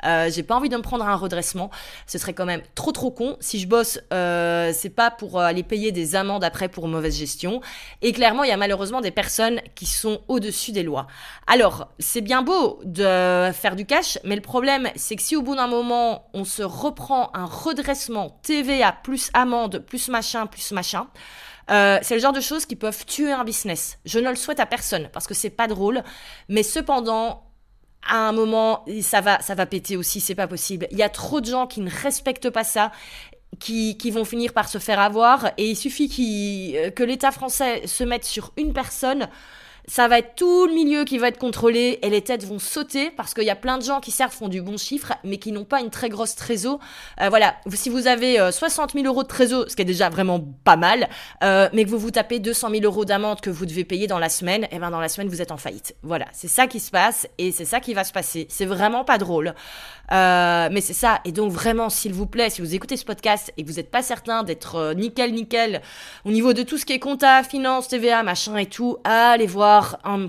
Euh, 0.05 0.30
j'ai 0.32 0.43
pas 0.43 0.55
envie 0.55 0.70
de 0.70 0.78
me 0.78 0.82
prendre 0.82 1.05
un 1.05 1.15
redressement. 1.15 1.70
Ce 2.05 2.18
serait 2.18 2.34
quand 2.34 2.45
même 2.45 2.61
trop 2.76 2.91
trop 2.91 3.11
con. 3.11 3.38
Si 3.39 3.59
je 3.59 3.68
bosse, 3.68 3.99
euh, 4.13 4.72
c'est 4.74 4.89
pas 4.89 5.11
pour 5.11 5.39
euh, 5.39 5.43
aller 5.43 5.63
payer 5.63 5.91
des 5.91 6.15
amendes 6.15 6.43
après 6.43 6.70
pour 6.70 6.88
mauvaise 6.88 7.18
gestion. 7.18 7.61
Et 8.01 8.13
clairement, 8.13 8.43
il 8.43 8.49
y 8.49 8.53
a 8.53 8.57
malheureusement 8.57 9.01
des 9.01 9.11
personnes 9.11 9.61
qui 9.76 9.86
sont 9.86 10.22
au-dessus 10.28 10.72
des 10.72 10.84
lois. 10.84 11.07
Alors, 11.47 11.89
c'est 11.99 12.22
bien 12.22 12.41
beau 12.41 12.80
de 12.84 13.51
faire 13.53 13.76
du 13.76 13.86
cash, 13.86 14.20
mais 14.24 14.36
le 14.36 14.41
problème, 14.41 14.89
c'est 14.95 15.15
que 15.15 15.22
si 15.22 15.36
au 15.36 15.41
bout 15.41 15.55
d'un 15.55 15.68
moment, 15.68 16.30
on 16.34 16.43
se 16.43 16.63
reprend 16.63 17.32
un 17.34 17.45
redressement 17.45 18.39
TVA 18.43 18.91
plus 18.91 19.30
amende 19.34 19.80
plus 19.80 20.09
machin 20.09 20.45
plus 20.45 20.72
machin, 20.72 21.07
euh, 21.70 21.99
c'est 22.01 22.15
le 22.15 22.22
genre 22.22 22.34
de 22.34 22.41
choses 22.41 22.65
qui 22.65 22.76
peuvent 22.76 23.05
tuer 23.05 23.32
un 23.32 23.43
business. 23.43 23.99
Je 24.05 24.20
ne 24.20 24.30
le 24.30 24.36
souhaite 24.36 24.59
à 24.59 24.65
personne 24.65 25.09
parce 25.11 25.28
que 25.28 25.34
c'est 25.34 25.49
pas 25.49 25.68
drôle, 25.68 26.03
mais 26.49 26.63
cependant, 26.63 27.43
à 28.07 28.30
un 28.30 28.32
moment, 28.32 28.86
ça 29.01 29.22
va, 29.22 29.41
ça 29.41 29.55
va 29.55 29.65
péter 29.65 29.97
aussi, 29.97 30.22
c'est 30.22 30.36
pas 30.36 30.47
possible. 30.47 30.88
Il 30.91 30.97
y 30.97 31.03
a 31.03 31.09
trop 31.09 31.41
de 31.41 31.45
gens 31.45 31.68
qui 31.68 31.82
ne 31.82 31.89
respectent 31.89 32.49
pas 32.49 32.63
ça. 32.63 32.91
Qui, 33.59 33.97
qui 33.97 34.11
vont 34.11 34.26
finir 34.26 34.51
par 34.51 34.68
se 34.68 34.78
faire 34.78 34.99
avoir 34.99 35.53
et 35.55 35.70
il 35.70 35.78
suffit 35.78 36.74
euh, 36.76 36.91
que 36.91 37.01
l'État 37.01 37.32
français 37.32 37.88
se 37.88 38.03
mette 38.03 38.26
sur 38.26 38.51
une 38.57 38.74
personne 38.74 39.30
ça 39.89 40.09
va 40.09 40.19
être 40.19 40.35
tout 40.35 40.67
le 40.67 40.73
milieu 40.73 41.05
qui 41.05 41.17
va 41.17 41.29
être 41.29 41.38
contrôlé 41.38 41.99
et 42.01 42.09
les 42.09 42.21
têtes 42.21 42.45
vont 42.45 42.59
sauter 42.59 43.09
parce 43.09 43.33
qu'il 43.33 43.45
y 43.45 43.49
a 43.49 43.55
plein 43.55 43.77
de 43.77 43.83
gens 43.83 44.01
qui 44.01 44.11
certes 44.11 44.33
font 44.33 44.49
du 44.49 44.61
bon 44.61 44.77
chiffre 44.77 45.13
mais 45.23 45.38
qui 45.38 45.53
n'ont 45.53 45.63
pas 45.63 45.79
une 45.79 45.89
très 45.89 46.09
grosse 46.09 46.35
trésor. 46.35 46.79
Euh, 47.21 47.29
voilà, 47.29 47.55
si 47.73 47.89
vous 47.89 48.07
avez 48.07 48.51
60 48.51 48.89
euh, 48.89 49.01
000 49.01 49.05
euros 49.07 49.23
de 49.23 49.29
trésor, 49.29 49.65
ce 49.69 49.77
qui 49.77 49.83
est 49.83 49.85
déjà 49.85 50.09
vraiment 50.09 50.41
pas 50.65 50.75
mal, 50.75 51.07
euh, 51.41 51.69
mais 51.71 51.85
que 51.85 51.89
vous 51.89 51.99
vous 51.99 52.11
tapez 52.11 52.39
200 52.39 52.69
000 52.69 52.83
euros 52.83 53.05
d'amende 53.05 53.39
que 53.39 53.49
vous 53.49 53.65
devez 53.65 53.85
payer 53.85 54.07
dans 54.07 54.19
la 54.19 54.29
semaine, 54.29 54.65
et 54.65 54.69
eh 54.73 54.79
ben 54.79 54.91
dans 54.91 54.99
la 54.99 55.07
semaine 55.07 55.29
vous 55.29 55.41
êtes 55.41 55.51
en 55.51 55.57
faillite. 55.57 55.95
Voilà, 56.03 56.25
c'est 56.33 56.49
ça 56.49 56.67
qui 56.67 56.81
se 56.81 56.91
passe 56.91 57.27
et 57.38 57.53
c'est 57.53 57.65
ça 57.65 57.79
qui 57.79 57.93
va 57.93 58.03
se 58.03 58.11
passer. 58.11 58.47
C'est 58.49 58.65
vraiment 58.65 59.05
pas 59.05 59.17
drôle. 59.17 59.53
Euh, 60.11 60.69
mais 60.71 60.81
c'est 60.81 60.93
ça. 60.93 61.19
Et 61.25 61.31
donc 61.31 61.51
vraiment, 61.51 61.89
s'il 61.89 62.13
vous 62.13 62.27
plaît, 62.27 62.49
si 62.49 62.61
vous 62.61 62.73
écoutez 62.75 62.95
ce 62.95 63.05
podcast 63.05 63.53
et 63.57 63.63
que 63.63 63.67
vous 63.67 63.75
n'êtes 63.75 63.91
pas 63.91 64.01
certain 64.01 64.43
d'être 64.43 64.75
euh, 64.75 64.93
nickel, 64.93 65.33
nickel 65.33 65.81
au 66.23 66.31
niveau 66.31 66.53
de 66.53 66.63
tout 66.63 66.77
ce 66.77 66.85
qui 66.85 66.93
est 66.93 66.99
compta, 66.99 67.43
finance, 67.43 67.89
TVA, 67.89 68.23
machin 68.23 68.55
et 68.57 68.67
tout, 68.67 68.97
allez 69.03 69.47
voir 69.47 69.76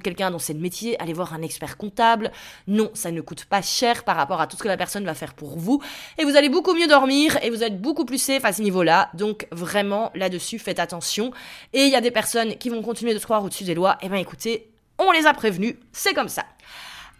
quelqu'un 0.03 0.30
dont 0.30 0.38
c'est 0.38 0.53
le 0.53 0.61
métier, 0.61 1.01
allez 1.01 1.12
voir 1.12 1.34
un 1.34 1.42
expert 1.42 1.76
comptable. 1.76 2.30
Non, 2.66 2.90
ça 2.94 3.11
ne 3.11 3.20
coûte 3.20 3.44
pas 3.44 3.62
cher 3.62 4.05
par 4.05 4.16
rapport 4.16 4.40
à 4.40 4.46
tout 4.46 4.57
ce 4.57 4.62
que 4.62 4.68
la 4.68 4.76
personne 4.76 5.05
va 5.05 5.14
faire 5.14 5.34
pour 5.34 5.59
vous. 5.59 5.82
Et 6.18 6.24
vous 6.24 6.36
allez 6.36 6.49
beaucoup 6.49 6.74
mieux 6.74 6.86
dormir 6.86 7.38
et 7.42 7.51
vous 7.51 7.62
êtes 7.62 7.80
beaucoup 7.80 8.05
plus 8.05 8.18
safe 8.18 8.44
à 8.44 8.53
ce 8.53 8.62
niveau-là. 8.62 9.11
Donc 9.14 9.46
vraiment, 9.51 10.11
là-dessus, 10.14 10.59
faites 10.59 10.78
attention. 10.78 11.32
Et 11.72 11.82
il 11.82 11.92
y 11.92 11.96
a 11.96 12.01
des 12.01 12.11
personnes 12.11 12.57
qui 12.57 12.68
vont 12.68 12.82
continuer 12.82 13.14
de 13.14 13.18
se 13.18 13.24
croire 13.24 13.44
au-dessus 13.44 13.64
des 13.64 13.74
lois. 13.74 13.99
Eh 14.03 14.09
bien 14.09 14.18
écoutez, 14.18 14.70
on 14.99 15.12
les 15.12 15.26
a 15.26 15.34
prévenus, 15.34 15.76
c'est 15.92 16.14
comme 16.14 16.28
ça. 16.28 16.44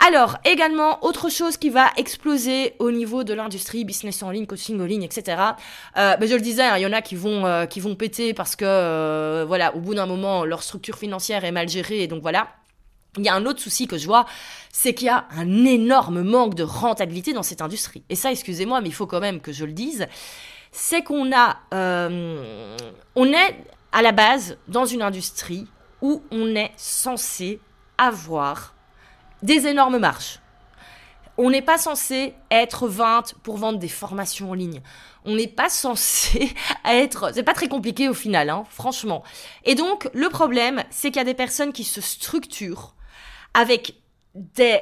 Alors, 0.07 0.36
également, 0.44 1.05
autre 1.05 1.28
chose 1.28 1.57
qui 1.57 1.70
va 1.70 1.90
exploser 1.96 2.74
au 2.78 2.92
niveau 2.92 3.24
de 3.24 3.34
l'industrie, 3.34 3.84
business 3.84 4.22
en 4.22 4.30
ligne, 4.30 4.46
coaching 4.46 4.80
en 4.80 4.84
ligne, 4.84 5.03
etc. 5.03 5.42
Euh, 5.96 6.14
je 6.20 6.34
le 6.34 6.40
disais, 6.40 6.62
hein, 6.62 6.76
il 6.78 6.82
y 6.82 6.86
en 6.86 6.92
a 6.92 7.03
qui 7.03 7.16
vont, 7.16 7.44
euh, 7.44 7.66
qui 7.66 7.80
vont 7.80 7.96
péter 7.96 8.32
parce 8.32 8.55
que, 8.55 8.64
euh, 8.64 9.44
voilà, 9.46 9.74
au 9.74 9.80
bout 9.80 9.94
d'un 9.94 10.07
moment, 10.07 10.44
leur 10.44 10.62
structure 10.62 10.96
financière 10.96 11.44
est 11.44 11.51
mal 11.51 11.68
gérée, 11.68 12.05
et 12.05 12.07
donc 12.07 12.22
voilà. 12.22 12.49
Il 13.16 13.24
y 13.24 13.28
a 13.28 13.34
un 13.34 13.44
autre 13.44 13.61
souci 13.61 13.88
que 13.88 13.99
je 13.99 14.07
vois, 14.07 14.24
c'est 14.72 14.94
qu'il 14.94 15.09
y 15.09 15.11
a 15.11 15.26
un 15.36 15.64
énorme 15.64 16.22
manque 16.22 16.55
de 16.55 16.62
rentabilité 16.62 17.32
dans 17.32 17.42
cette 17.42 17.61
industrie. 17.61 18.05
Et 18.09 18.14
ça, 18.14 18.30
excusez-moi, 18.30 18.80
mais 18.80 18.88
il 18.88 18.94
faut 18.94 19.07
quand 19.07 19.20
même 19.20 19.40
que 19.40 19.51
je 19.51 19.64
le 19.64 19.72
dise. 19.72 20.07
C'est 20.70 21.03
qu'on 21.03 21.32
a, 21.34 21.57
on 21.72 23.24
est 23.32 23.64
à 23.90 24.03
la 24.03 24.12
base 24.12 24.59
dans 24.68 24.84
une 24.84 25.03
industrie 25.03 25.66
où 26.03 26.22
on 26.30 26.55
est 26.55 26.70
censé 26.76 27.61
avoir 27.96 28.74
des 29.43 29.66
énormes 29.66 29.99
marges. 29.99 30.41
On 31.36 31.51
n'est 31.51 31.62
pas 31.62 31.78
censé 31.78 32.34
être 32.51 32.89
20 32.89 33.34
pour 33.45 33.59
vendre 33.59 33.78
des 33.78 33.89
formations 33.89 34.51
en 34.51 34.55
ligne. 34.55 34.82
On 35.24 35.36
n'est 35.36 35.47
pas 35.47 35.68
censé 35.68 36.53
être... 36.84 37.30
C'est 37.32 37.45
pas 37.45 37.55
très 37.55 37.68
compliqué 37.68 38.09
au 38.09 38.14
final, 38.14 38.51
hein, 38.51 38.64
franchement. 38.70 39.22
Et 39.64 39.76
donc, 39.76 40.11
le 40.14 40.28
problème, 40.28 40.82
c'est 40.91 41.09
qu'il 41.09 41.18
y 41.18 41.20
a 41.20 41.24
des 41.24 41.34
personnes 41.34 41.72
qui 41.72 41.84
se 41.84 42.01
structurent 42.01 42.95
avec 43.55 43.95
des 44.34 44.80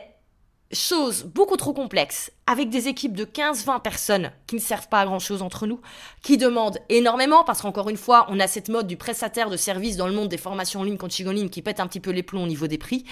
chose 0.72 1.24
beaucoup 1.24 1.56
trop 1.56 1.72
complexe, 1.72 2.32
avec 2.46 2.70
des 2.70 2.88
équipes 2.88 3.14
de 3.14 3.24
15-20 3.24 3.82
personnes 3.82 4.32
qui 4.46 4.56
ne 4.56 4.60
servent 4.60 4.88
pas 4.88 5.00
à 5.00 5.04
grand-chose 5.06 5.42
entre 5.42 5.66
nous, 5.66 5.80
qui 6.22 6.38
demandent 6.38 6.78
énormément, 6.88 7.44
parce 7.44 7.62
qu'encore 7.62 7.88
une 7.88 7.96
fois, 7.96 8.26
on 8.30 8.40
a 8.40 8.48
cette 8.48 8.68
mode 8.68 8.86
du 8.86 8.96
prestataire 8.96 9.48
de 9.48 9.56
service 9.56 9.96
dans 9.96 10.08
le 10.08 10.12
monde 10.12 10.28
des 10.28 10.36
formations 10.36 10.80
en 10.80 10.82
ligne, 10.84 10.96
coaching 10.96 11.28
en 11.28 11.48
qui 11.48 11.62
pète 11.62 11.78
un 11.78 11.86
petit 11.86 12.00
peu 12.00 12.10
les 12.10 12.22
plombs 12.22 12.42
au 12.42 12.46
niveau 12.46 12.66
des 12.66 12.78
prix. 12.78 13.04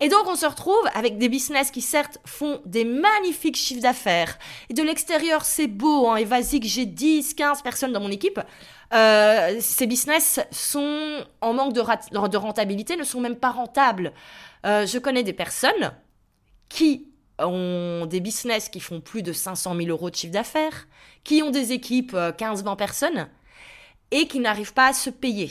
Et 0.00 0.08
donc, 0.08 0.22
on 0.26 0.36
se 0.36 0.46
retrouve 0.46 0.80
avec 0.94 1.18
des 1.18 1.28
business 1.28 1.70
qui, 1.70 1.82
certes, 1.82 2.18
font 2.24 2.60
des 2.64 2.84
magnifiques 2.84 3.56
chiffres 3.56 3.82
d'affaires. 3.82 4.38
Et 4.68 4.74
de 4.74 4.82
l'extérieur, 4.82 5.44
c'est 5.44 5.66
beau, 5.66 6.08
hein, 6.08 6.16
et 6.16 6.24
vas-y 6.24 6.60
que 6.60 6.66
j'ai 6.66 6.86
10, 6.86 7.34
15 7.34 7.62
personnes 7.62 7.92
dans 7.92 8.00
mon 8.00 8.10
équipe. 8.10 8.40
Euh, 8.92 9.56
ces 9.60 9.86
business 9.86 10.40
sont 10.50 11.24
en 11.40 11.52
manque 11.54 11.72
de, 11.72 11.82
de 12.28 12.36
rentabilité, 12.36 12.96
ne 12.96 13.04
sont 13.04 13.20
même 13.20 13.36
pas 13.36 13.50
rentables. 13.50 14.12
Euh, 14.66 14.86
je 14.86 14.98
connais 14.98 15.22
des 15.22 15.32
personnes 15.32 15.92
qui 16.70 17.06
ont 17.38 18.06
des 18.06 18.20
business 18.20 18.70
qui 18.70 18.80
font 18.80 19.02
plus 19.02 19.22
de 19.22 19.34
500 19.34 19.76
000 19.76 19.88
euros 19.88 20.08
de 20.08 20.14
chiffre 20.14 20.32
d'affaires, 20.32 20.86
qui 21.24 21.42
ont 21.42 21.50
des 21.50 21.72
équipes 21.72 22.14
15-20 22.14 22.72
euh, 22.72 22.74
personnes 22.76 23.28
et 24.10 24.26
qui 24.26 24.40
n'arrivent 24.40 24.72
pas 24.72 24.88
à 24.88 24.92
se 24.94 25.10
payer. 25.10 25.50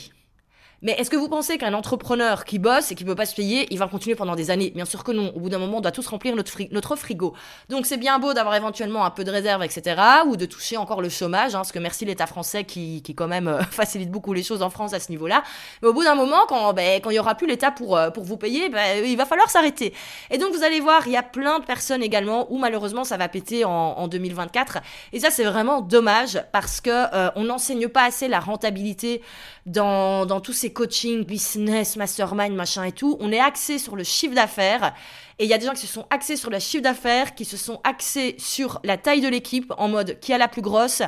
Mais 0.82 0.92
est-ce 0.92 1.10
que 1.10 1.16
vous 1.16 1.28
pensez 1.28 1.58
qu'un 1.58 1.74
entrepreneur 1.74 2.46
qui 2.46 2.58
bosse 2.58 2.90
et 2.90 2.94
qui 2.94 3.04
ne 3.04 3.10
peut 3.10 3.14
pas 3.14 3.26
se 3.26 3.34
payer, 3.34 3.66
il 3.70 3.78
va 3.78 3.86
continuer 3.86 4.16
pendant 4.16 4.34
des 4.34 4.50
années? 4.50 4.70
Bien 4.74 4.86
sûr 4.86 5.04
que 5.04 5.12
non. 5.12 5.30
Au 5.34 5.40
bout 5.40 5.50
d'un 5.50 5.58
moment, 5.58 5.78
on 5.78 5.80
doit 5.82 5.92
tous 5.92 6.06
remplir 6.06 6.34
notre, 6.34 6.96
frigo. 6.96 7.34
Donc 7.68 7.84
c'est 7.84 7.98
bien 7.98 8.18
beau 8.18 8.32
d'avoir 8.32 8.54
éventuellement 8.54 9.04
un 9.04 9.10
peu 9.10 9.22
de 9.22 9.30
réserve, 9.30 9.62
etc. 9.62 10.00
Ou 10.26 10.36
de 10.36 10.46
toucher 10.46 10.78
encore 10.78 11.02
le 11.02 11.10
chômage, 11.10 11.54
hein, 11.54 11.58
parce 11.58 11.72
que 11.72 11.78
merci 11.78 12.06
l'État 12.06 12.26
français 12.26 12.64
qui, 12.64 13.02
qui 13.02 13.14
quand 13.14 13.28
même 13.28 13.48
euh, 13.48 13.62
facilite 13.70 14.10
beaucoup 14.10 14.32
les 14.32 14.42
choses 14.42 14.62
en 14.62 14.70
France 14.70 14.94
à 14.94 15.00
ce 15.00 15.10
niveau-là. 15.10 15.42
Mais 15.82 15.88
au 15.88 15.92
bout 15.92 16.02
d'un 16.02 16.14
moment, 16.14 16.46
quand 16.48 16.72
ben, 16.72 17.00
quand 17.02 17.10
il 17.10 17.16
y 17.16 17.18
aura 17.18 17.34
plus 17.34 17.46
l'État 17.46 17.70
pour 17.70 17.98
euh, 17.98 18.10
pour 18.10 18.24
vous 18.24 18.38
payer, 18.38 18.70
ben, 18.70 19.04
il 19.04 19.16
va 19.18 19.26
falloir 19.26 19.50
s'arrêter. 19.50 19.92
Et 20.30 20.38
donc 20.38 20.54
vous 20.54 20.62
allez 20.62 20.80
voir, 20.80 21.06
il 21.06 21.12
y 21.12 21.16
a 21.16 21.22
plein 21.22 21.58
de 21.58 21.64
personnes 21.64 22.02
également 22.02 22.50
où 22.50 22.56
malheureusement 22.58 23.04
ça 23.04 23.18
va 23.18 23.28
péter 23.28 23.66
en, 23.66 23.70
en 23.70 24.08
2024. 24.08 24.78
Et 25.12 25.20
ça 25.20 25.30
c'est 25.30 25.44
vraiment 25.44 25.82
dommage 25.82 26.42
parce 26.52 26.80
que 26.80 26.90
euh, 26.90 27.30
on 27.36 27.44
n'enseigne 27.44 27.88
pas 27.88 28.04
assez 28.04 28.28
la 28.28 28.40
rentabilité 28.40 29.20
dans, 29.66 30.26
dans 30.26 30.40
tous 30.40 30.52
ces 30.52 30.69
coaching, 30.72 31.24
business, 31.24 31.96
mastermind, 31.96 32.54
machin 32.54 32.84
et 32.84 32.92
tout. 32.92 33.16
On 33.20 33.32
est 33.32 33.40
axé 33.40 33.78
sur 33.78 33.96
le 33.96 34.04
chiffre 34.04 34.34
d'affaires 34.34 34.94
et 35.40 35.44
il 35.44 35.48
y 35.48 35.54
a 35.54 35.58
des 35.58 35.64
gens 35.64 35.72
qui 35.72 35.86
se 35.86 35.86
sont 35.86 36.04
axés 36.10 36.36
sur 36.36 36.50
le 36.50 36.58
chiffre 36.58 36.82
d'affaires, 36.82 37.34
qui 37.34 37.46
se 37.46 37.56
sont 37.56 37.80
axés 37.82 38.36
sur 38.38 38.78
la 38.84 38.98
taille 38.98 39.22
de 39.22 39.28
l'équipe, 39.28 39.72
en 39.78 39.88
mode 39.88 40.20
qui 40.20 40.34
a 40.34 40.38
la 40.38 40.48
plus 40.48 40.60
grosse? 40.60 41.00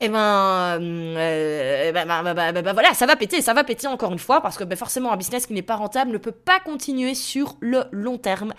Et 0.00 0.08
ben, 0.08 0.78
euh, 0.80 1.92
ben, 1.92 2.34
ben, 2.34 2.62
ben, 2.62 2.72
voilà, 2.72 2.94
ça 2.94 3.04
va 3.04 3.14
péter, 3.14 3.42
ça 3.42 3.52
va 3.52 3.62
péter 3.62 3.86
encore 3.86 4.10
une 4.10 4.18
fois, 4.18 4.40
parce 4.40 4.56
que 4.56 4.64
forcément 4.74 5.12
un 5.12 5.18
business 5.18 5.44
qui 5.44 5.52
n'est 5.52 5.60
pas 5.60 5.76
rentable 5.76 6.12
ne 6.12 6.16
peut 6.16 6.32
pas 6.32 6.60
continuer 6.60 7.14
sur 7.14 7.56
le 7.60 7.84
long 7.92 8.16
terme. 8.16 8.54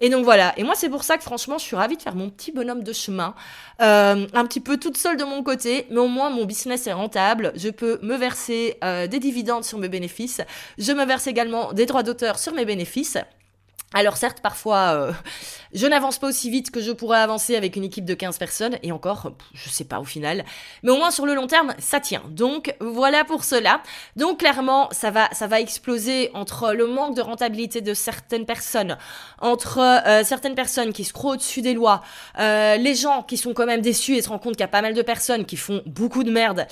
Et 0.00 0.08
donc 0.08 0.24
voilà. 0.24 0.54
Et 0.56 0.64
moi 0.64 0.74
c'est 0.74 0.88
pour 0.88 1.04
ça 1.04 1.18
que 1.18 1.24
franchement 1.24 1.58
je 1.58 1.64
suis 1.64 1.76
ravie 1.76 1.98
de 1.98 2.02
faire 2.02 2.14
mon 2.14 2.30
petit 2.30 2.50
bonhomme 2.50 2.82
de 2.82 2.92
chemin, 2.94 3.34
euh, 3.82 4.26
un 4.32 4.46
petit 4.46 4.60
peu 4.60 4.78
toute 4.78 4.96
seule 4.96 5.18
de 5.18 5.24
mon 5.24 5.42
côté, 5.42 5.88
mais 5.90 5.98
au 5.98 6.08
moins 6.08 6.30
mon 6.30 6.46
business 6.46 6.86
est 6.86 6.94
rentable. 6.94 7.52
Je 7.54 7.68
peux 7.68 7.98
me 8.00 8.16
verser 8.16 8.78
euh, 8.82 9.06
des 9.06 9.18
dividendes 9.18 9.64
sur 9.64 9.76
mes 9.76 9.90
bénéfices. 9.90 10.40
Je 10.78 10.92
me 10.92 11.04
verse 11.04 11.26
également 11.26 11.74
des 11.74 11.84
droits 11.84 12.02
d'auteur 12.02 12.38
sur 12.38 12.54
mes 12.54 12.64
bénéfices. 12.64 13.18
Alors 13.92 14.16
certes, 14.16 14.38
parfois, 14.40 14.94
euh, 14.94 15.12
je 15.72 15.84
n'avance 15.88 16.18
pas 16.18 16.28
aussi 16.28 16.48
vite 16.48 16.70
que 16.70 16.80
je 16.80 16.92
pourrais 16.92 17.18
avancer 17.18 17.56
avec 17.56 17.74
une 17.74 17.82
équipe 17.82 18.04
de 18.04 18.14
15 18.14 18.38
personnes, 18.38 18.78
et 18.84 18.92
encore, 18.92 19.32
je 19.52 19.68
sais 19.68 19.82
pas 19.82 19.98
au 19.98 20.04
final, 20.04 20.44
mais 20.84 20.92
au 20.92 20.96
moins 20.96 21.10
sur 21.10 21.26
le 21.26 21.34
long 21.34 21.48
terme, 21.48 21.74
ça 21.80 21.98
tient. 21.98 22.22
Donc 22.28 22.72
voilà 22.78 23.24
pour 23.24 23.42
cela. 23.42 23.82
Donc 24.14 24.38
clairement, 24.38 24.88
ça 24.92 25.10
va, 25.10 25.28
ça 25.32 25.48
va 25.48 25.58
exploser 25.60 26.30
entre 26.34 26.72
le 26.72 26.86
manque 26.86 27.16
de 27.16 27.20
rentabilité 27.20 27.80
de 27.80 27.92
certaines 27.92 28.46
personnes, 28.46 28.96
entre 29.40 29.80
euh, 29.80 30.22
certaines 30.22 30.54
personnes 30.54 30.92
qui 30.92 31.02
se 31.02 31.12
croient 31.12 31.32
au-dessus 31.32 31.60
des 31.60 31.74
lois, 31.74 32.00
euh, 32.38 32.76
les 32.76 32.94
gens 32.94 33.24
qui 33.24 33.36
sont 33.36 33.54
quand 33.54 33.66
même 33.66 33.80
déçus 33.80 34.14
et 34.14 34.22
se 34.22 34.28
rendent 34.28 34.40
compte 34.40 34.52
qu'il 34.52 34.60
y 34.60 34.62
a 34.62 34.68
pas 34.68 34.82
mal 34.82 34.94
de 34.94 35.02
personnes 35.02 35.44
qui 35.44 35.56
font 35.56 35.82
beaucoup 35.84 36.22
de 36.22 36.30
merde. 36.30 36.68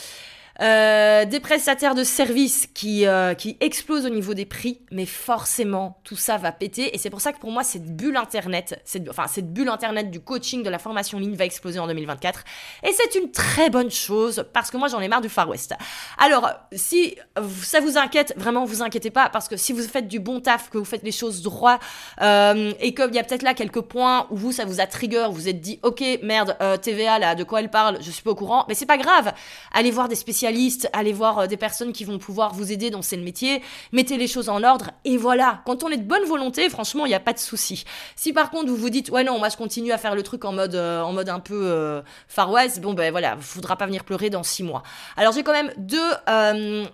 Euh, 0.61 1.25
des 1.25 1.39
prestataires 1.39 1.95
de 1.95 2.03
services 2.03 2.67
qui, 2.75 3.07
euh, 3.07 3.35
qui 3.35 3.57
explosent 3.61 4.05
au 4.07 4.09
niveau 4.09 4.35
des 4.35 4.45
prix, 4.45 4.81
mais 4.91 5.07
forcément, 5.07 6.01
tout 6.03 6.17
ça 6.17 6.37
va 6.37 6.51
péter. 6.51 6.95
Et 6.95 6.99
c'est 6.99 7.11
pour 7.11 7.21
ça 7.21 7.33
que 7.33 7.39
pour 7.39 7.53
moi, 7.53 7.63
cette 7.63 7.95
bulle 7.95 8.17
Internet, 8.17 8.81
cette, 8.85 9.09
enfin, 9.09 9.29
cette 9.29 9.53
bulle 9.53 9.69
Internet 9.69 10.11
du 10.11 10.19
coaching, 10.19 10.65
de 10.65 10.71
la 10.71 10.81
formation 10.81 11.21
ligne 11.21 11.37
va 11.37 11.45
exploser 11.45 11.79
en 11.79 11.87
2024. 11.87 12.43
Et 12.83 12.91
c'est 12.93 13.17
une 13.21 13.31
très 13.31 13.71
bonne 13.71 13.91
chose, 13.93 14.47
parce 14.53 14.73
que 14.73 14.77
moi, 14.77 14.89
j'en 14.89 14.99
ai 14.99 15.07
marre 15.07 15.21
du 15.21 15.29
Far 15.29 15.49
West. 15.49 15.75
Alors, 16.19 16.51
si 16.73 17.15
ça 17.63 17.79
vous 17.79 17.97
inquiète, 17.97 18.35
vraiment, 18.37 18.65
vous 18.65 18.83
inquiétez 18.83 19.11
pas, 19.11 19.29
parce 19.29 19.47
que 19.47 19.57
si 19.57 19.73
vous 19.73 19.83
faites 19.83 20.09
du 20.09 20.19
bon 20.19 20.41
taf, 20.41 20.71
que 20.71 20.79
vous 20.79 20.85
faites 20.85 21.05
les 21.05 21.13
choses 21.13 21.41
droit, 21.41 21.79
euh, 22.21 22.73
et 22.81 22.95
qu'il 22.95 23.15
y 23.15 23.19
a 23.21 23.23
peut-être 23.23 23.45
là 23.45 23.55
quelques 23.55 23.83
points 23.83 24.27
où 24.31 24.37
vous, 24.37 24.51
ça 24.51 24.65
vous 24.65 24.81
a 24.81 24.89
trigger, 24.89 25.29
vous 25.31 25.49
êtes 25.49 25.61
dit, 25.61 25.79
ok, 25.85 26.03
merde, 26.25 26.57
TVA, 26.83 27.21
là, 27.21 27.37
de 27.37 27.45
quoi 27.45 27.61
elle 27.61 27.71
parle, 27.71 27.99
je 28.01 28.11
suis 28.11 28.25
pas 28.25 28.33
au 28.33 28.35
courant, 28.35 28.65
mais 28.69 28.75
c'est 28.75 28.87
pas 28.87 28.99
grave. 28.99 29.33
Allez 29.73 29.93
voir 29.93 30.09
des 30.09 30.17
spécialistes 30.17 30.48
allez 30.93 31.13
voir 31.13 31.39
euh, 31.39 31.47
des 31.47 31.57
personnes 31.57 31.93
qui 31.93 32.05
vont 32.05 32.19
pouvoir 32.19 32.55
vous 32.55 32.73
aider 32.73 32.91
dans 32.91 33.03
ce 33.03 33.17
métier, 33.17 33.63
mettez 33.93 34.17
les 34.17 34.27
choses 34.27 34.49
en 34.49 34.63
ordre 34.63 34.91
et 35.05 35.17
voilà. 35.17 35.63
Quand 35.67 35.83
on 35.85 35.89
est 35.89 35.97
de 35.97 36.05
bonne 36.07 36.25
volonté, 36.25 36.69
franchement, 36.69 37.07
il 37.07 37.11
n'y 37.11 37.15
a 37.15 37.21
pas 37.21 37.33
de 37.33 37.39
souci. 37.39 37.85
Si 38.17 38.33
par 38.33 38.51
contre 38.51 38.69
vous 38.69 38.77
vous 38.77 38.91
dites 38.91 39.11
ouais 39.11 39.25
non, 39.25 39.39
moi 39.39 39.49
je 39.49 39.57
continue 39.57 39.93
à 39.93 39.99
faire 39.99 40.15
le 40.15 40.23
truc 40.23 40.45
en 40.45 40.53
mode 40.53 40.75
euh, 40.75 41.03
en 41.03 41.13
mode 41.13 41.29
un 41.29 41.41
peu 41.41 41.61
euh, 41.67 42.03
Far 42.29 42.51
West, 42.51 42.81
bon 42.81 42.95
ben 42.95 43.11
voilà, 43.11 43.37
faudra 43.39 43.77
pas 43.77 43.87
venir 43.87 44.05
pleurer 44.05 44.31
dans 44.31 44.43
six 44.43 44.63
mois. 44.63 44.83
Alors 45.17 45.33
j'ai 45.33 45.43
quand 45.43 45.53
même 45.53 45.73
deux 45.77 45.99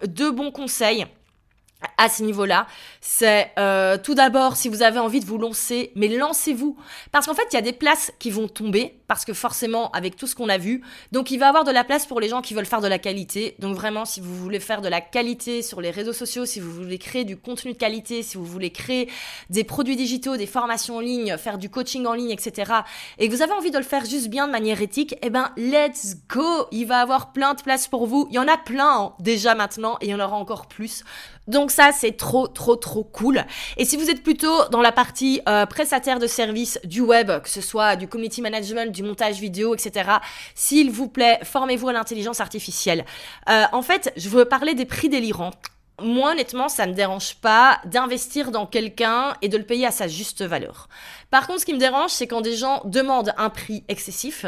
deux 0.06 0.30
bons 0.30 0.50
conseils 0.50 1.06
à 1.98 2.08
ce 2.08 2.22
niveau-là, 2.22 2.66
c'est 3.00 3.50
euh, 3.58 3.96
tout 4.02 4.14
d'abord 4.14 4.56
si 4.56 4.68
vous 4.68 4.82
avez 4.82 4.98
envie 4.98 5.20
de 5.20 5.26
vous 5.26 5.38
lancer, 5.38 5.92
mais 5.94 6.08
lancez-vous. 6.08 6.76
Parce 7.12 7.26
qu'en 7.26 7.34
fait, 7.34 7.46
il 7.52 7.54
y 7.54 7.58
a 7.58 7.62
des 7.62 7.72
places 7.72 8.12
qui 8.18 8.30
vont 8.30 8.48
tomber, 8.48 8.98
parce 9.06 9.24
que 9.24 9.32
forcément, 9.32 9.90
avec 9.92 10.16
tout 10.16 10.26
ce 10.26 10.34
qu'on 10.34 10.48
a 10.48 10.58
vu, 10.58 10.82
donc 11.12 11.30
il 11.30 11.38
va 11.38 11.46
y 11.46 11.48
avoir 11.48 11.64
de 11.64 11.70
la 11.70 11.84
place 11.84 12.06
pour 12.06 12.20
les 12.20 12.28
gens 12.28 12.42
qui 12.42 12.54
veulent 12.54 12.66
faire 12.66 12.80
de 12.80 12.88
la 12.88 12.98
qualité. 12.98 13.54
Donc 13.58 13.76
vraiment, 13.76 14.04
si 14.04 14.20
vous 14.20 14.34
voulez 14.34 14.60
faire 14.60 14.80
de 14.80 14.88
la 14.88 15.00
qualité 15.00 15.62
sur 15.62 15.80
les 15.80 15.90
réseaux 15.90 16.12
sociaux, 16.12 16.46
si 16.46 16.60
vous 16.60 16.70
voulez 16.70 16.98
créer 16.98 17.24
du 17.24 17.36
contenu 17.36 17.72
de 17.72 17.78
qualité, 17.78 18.22
si 18.22 18.36
vous 18.36 18.44
voulez 18.44 18.70
créer 18.70 19.10
des 19.50 19.64
produits 19.64 19.96
digitaux, 19.96 20.36
des 20.36 20.46
formations 20.46 20.96
en 20.96 21.00
ligne, 21.00 21.36
faire 21.36 21.58
du 21.58 21.70
coaching 21.70 22.06
en 22.06 22.14
ligne, 22.14 22.30
etc., 22.30 22.72
et 23.18 23.28
que 23.28 23.34
vous 23.34 23.42
avez 23.42 23.52
envie 23.52 23.70
de 23.70 23.78
le 23.78 23.84
faire 23.84 24.04
juste 24.04 24.28
bien 24.28 24.46
de 24.46 24.52
manière 24.52 24.80
éthique, 24.80 25.16
eh 25.22 25.30
ben, 25.30 25.50
let's 25.56 26.16
go 26.28 26.66
Il 26.70 26.86
va 26.86 26.98
y 26.98 27.02
avoir 27.02 27.32
plein 27.32 27.54
de 27.54 27.62
places 27.62 27.88
pour 27.88 28.06
vous. 28.06 28.26
Il 28.30 28.36
y 28.36 28.38
en 28.38 28.48
a 28.48 28.56
plein 28.56 29.00
hein, 29.00 29.12
déjà 29.20 29.54
maintenant, 29.54 29.96
et 30.00 30.06
il 30.06 30.10
y 30.10 30.14
en 30.14 30.20
aura 30.20 30.36
encore 30.36 30.66
plus. 30.66 31.04
Donc 31.46 31.70
ça, 31.70 31.90
c'est 31.92 32.16
trop, 32.16 32.48
trop, 32.48 32.76
trop 32.76 33.04
cool. 33.04 33.44
Et 33.76 33.84
si 33.84 33.96
vous 33.96 34.08
êtes 34.10 34.22
plutôt 34.22 34.68
dans 34.70 34.80
la 34.80 34.92
partie 34.92 35.40
euh, 35.48 35.66
prestataire 35.66 36.18
de 36.18 36.26
services 36.26 36.78
du 36.84 37.00
web, 37.00 37.30
que 37.42 37.48
ce 37.48 37.60
soit 37.60 37.96
du 37.96 38.08
community 38.08 38.40
management, 38.40 38.90
du 38.92 39.02
montage 39.02 39.40
vidéo, 39.40 39.74
etc., 39.74 40.10
s'il 40.54 40.90
vous 40.90 41.08
plaît, 41.08 41.38
formez-vous 41.42 41.88
à 41.88 41.92
l'intelligence 41.92 42.40
artificielle. 42.40 43.04
Euh, 43.48 43.64
en 43.72 43.82
fait, 43.82 44.12
je 44.16 44.28
veux 44.28 44.46
parler 44.46 44.74
des 44.74 44.86
prix 44.86 45.08
délirants. 45.08 45.52
Moi, 46.00 46.32
honnêtement, 46.32 46.68
ça 46.68 46.86
ne 46.86 46.90
me 46.90 46.96
dérange 46.96 47.36
pas 47.36 47.80
d'investir 47.84 48.50
dans 48.50 48.66
quelqu'un 48.66 49.34
et 49.42 49.48
de 49.48 49.56
le 49.56 49.64
payer 49.64 49.86
à 49.86 49.92
sa 49.92 50.08
juste 50.08 50.42
valeur. 50.42 50.88
Par 51.30 51.46
contre, 51.46 51.60
ce 51.60 51.66
qui 51.66 51.74
me 51.74 51.78
dérange, 51.78 52.10
c'est 52.10 52.26
quand 52.26 52.40
des 52.40 52.56
gens 52.56 52.82
demandent 52.84 53.32
un 53.36 53.48
prix 53.48 53.84
excessif, 53.88 54.44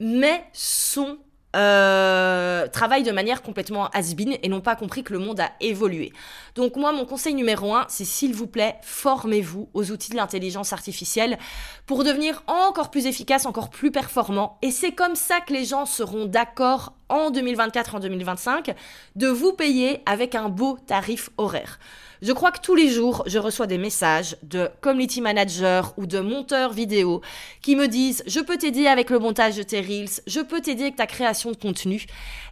mais 0.00 0.44
sont 0.52 1.18
euh, 1.56 2.66
travaillent 2.68 3.02
de 3.02 3.12
manière 3.12 3.42
complètement 3.42 3.88
has 3.88 4.14
et 4.42 4.48
n'ont 4.48 4.60
pas 4.60 4.76
compris 4.76 5.02
que 5.02 5.12
le 5.12 5.18
monde 5.18 5.40
a 5.40 5.50
évolué. 5.60 6.12
Donc 6.54 6.76
moi, 6.76 6.92
mon 6.92 7.06
conseil 7.06 7.34
numéro 7.34 7.74
un, 7.74 7.86
c'est 7.88 8.04
s'il 8.04 8.34
vous 8.34 8.46
plaît, 8.46 8.76
formez-vous 8.82 9.68
aux 9.72 9.90
outils 9.90 10.10
de 10.10 10.16
l'intelligence 10.16 10.72
artificielle 10.72 11.38
pour 11.86 12.04
devenir 12.04 12.42
encore 12.46 12.90
plus 12.90 13.06
efficace, 13.06 13.46
encore 13.46 13.70
plus 13.70 13.90
performant. 13.90 14.58
Et 14.62 14.70
c'est 14.70 14.92
comme 14.92 15.16
ça 15.16 15.40
que 15.40 15.52
les 15.52 15.64
gens 15.64 15.86
seront 15.86 16.26
d'accord 16.26 16.92
en 17.08 17.30
2024, 17.30 17.94
en 17.94 18.00
2025, 18.00 18.74
de 19.14 19.28
vous 19.28 19.52
payer 19.52 20.02
avec 20.06 20.34
un 20.34 20.48
beau 20.48 20.78
tarif 20.86 21.30
horaire. 21.38 21.78
Je 22.22 22.32
crois 22.32 22.50
que 22.50 22.60
tous 22.60 22.74
les 22.74 22.88
jours, 22.88 23.22
je 23.26 23.38
reçois 23.38 23.66
des 23.66 23.76
messages 23.76 24.36
de 24.42 24.70
community 24.80 25.20
managers 25.20 25.82
ou 25.98 26.06
de 26.06 26.20
monteurs 26.20 26.72
vidéo 26.72 27.20
qui 27.60 27.76
me 27.76 27.88
disent 27.88 28.22
je 28.26 28.40
peux 28.40 28.56
t'aider 28.56 28.86
avec 28.86 29.10
le 29.10 29.18
montage 29.18 29.56
de 29.56 29.62
tes 29.62 29.80
reels, 29.80 30.22
je 30.26 30.40
peux 30.40 30.60
t'aider 30.60 30.84
avec 30.84 30.96
ta 30.96 31.06
création 31.06 31.50
de 31.50 31.56
contenu. 31.56 32.06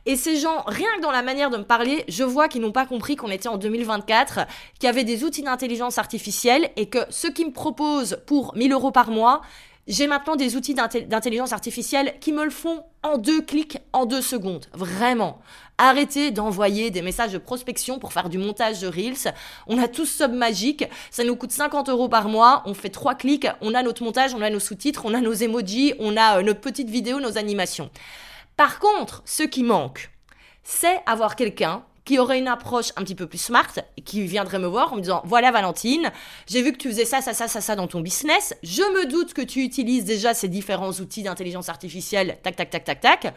Et 0.07 0.17
ces 0.17 0.37
gens, 0.37 0.65
rien 0.67 0.89
que 0.97 1.03
dans 1.03 1.11
la 1.11 1.23
manière 1.23 1.49
de 1.49 1.57
me 1.57 1.65
parler, 1.65 2.05
je 2.09 2.25
vois 2.25 2.49
qu'ils 2.49 2.61
n'ont 2.61 2.73
pas 2.73 2.85
compris 2.85 3.17
qu'on 3.17 3.31
était 3.31 3.49
en 3.49 3.57
2024, 3.57 4.41
qu'il 4.79 4.87
y 4.87 4.91
avait 4.91 5.05
des 5.05 5.25
outils 5.25 5.43
d'intelligence 5.43 5.97
artificielle 5.97 6.69
et 6.77 6.87
que 6.87 6.99
ce 7.09 7.27
qu'ils 7.27 7.47
me 7.47 7.53
proposent 7.53 8.19
pour 8.27 8.55
1000 8.57 8.73
euros 8.73 8.91
par 8.91 9.11
mois, 9.11 9.41
j'ai 9.87 10.07
maintenant 10.07 10.37
des 10.37 10.57
outils 10.57 10.75
d'intelligence 10.75 11.53
artificielle 11.53 12.15
qui 12.21 12.33
me 12.33 12.45
le 12.45 12.51
font 12.51 12.85
en 13.03 13.19
deux 13.19 13.43
clics, 13.43 13.79
en 13.93 14.07
deux 14.07 14.23
secondes. 14.23 14.67
Vraiment. 14.73 15.41
Arrêtez 15.77 16.31
d'envoyer 16.31 16.91
des 16.91 17.03
messages 17.03 17.33
de 17.33 17.39
prospection 17.39 17.99
pour 17.99 18.13
faire 18.13 18.31
du 18.31 18.39
montage 18.39 18.81
de 18.81 18.87
Reels. 18.87 19.35
On 19.67 19.77
a 19.77 19.89
tous 19.89 20.07
Sub 20.07 20.33
Magic. 20.33 20.87
Ça 21.11 21.25
nous 21.25 21.37
coûte 21.37 21.53
50 21.53 21.91
euros 21.91 22.09
par 22.09 22.29
mois. 22.29 22.63
On 22.65 22.73
fait 22.73 22.89
trois 22.89 23.15
clics. 23.15 23.47
On 23.61 23.75
a 23.75 23.83
notre 23.83 24.03
montage, 24.03 24.35
on 24.35 24.41
a 24.41 24.49
nos 24.49 24.61
sous-titres, 24.61 25.03
on 25.05 25.13
a 25.13 25.21
nos 25.21 25.35
emojis, 25.35 25.95
on 25.99 26.17
a 26.17 26.39
euh, 26.39 26.43
nos 26.43 26.55
petites 26.55 26.89
vidéos, 26.89 27.21
nos 27.21 27.37
animations. 27.37 27.91
Par 28.57 28.79
contre, 28.79 29.23
ce 29.27 29.43
qui 29.43 29.65
manque, 29.65 30.11
c'est 30.63 31.01
avoir 31.07 31.37
quelqu'un 31.37 31.85
qui 32.05 32.19
aurait 32.19 32.39
une 32.39 32.49
approche 32.49 32.93
un 32.97 33.03
petit 33.03 33.15
peu 33.15 33.27
plus 33.27 33.39
smart 33.39 33.73
et 33.97 34.03
qui 34.03 34.23
viendrait 34.27 34.59
me 34.59 34.67
voir 34.67 34.93
en 34.93 34.97
me 34.97 35.01
disant 35.01 35.23
voilà 35.25 35.51
Valentine, 35.51 36.11
j'ai 36.47 36.63
vu 36.63 36.73
que 36.73 36.79
tu 36.79 36.89
faisais 36.89 37.05
ça, 37.05 37.21
ça, 37.21 37.33
ça, 37.33 37.49
ça, 37.49 37.61
ça 37.61 37.77
dans 37.77 37.87
ton 37.87 38.01
business. 38.01 38.55
Je 38.63 38.83
me 38.83 39.07
doute 39.07 39.35
que 39.35 39.43
tu 39.43 39.63
utilises 39.63 40.05
déjà 40.05 40.35
ces 40.35 40.49
différents 40.49 40.93
outils 40.93 41.23
d'intelligence 41.23 41.69
artificielle, 41.69 42.39
tac, 42.43 42.57
tac, 42.57 42.71
tac, 42.71 42.85
tac, 42.85 43.01
tac. 43.01 43.35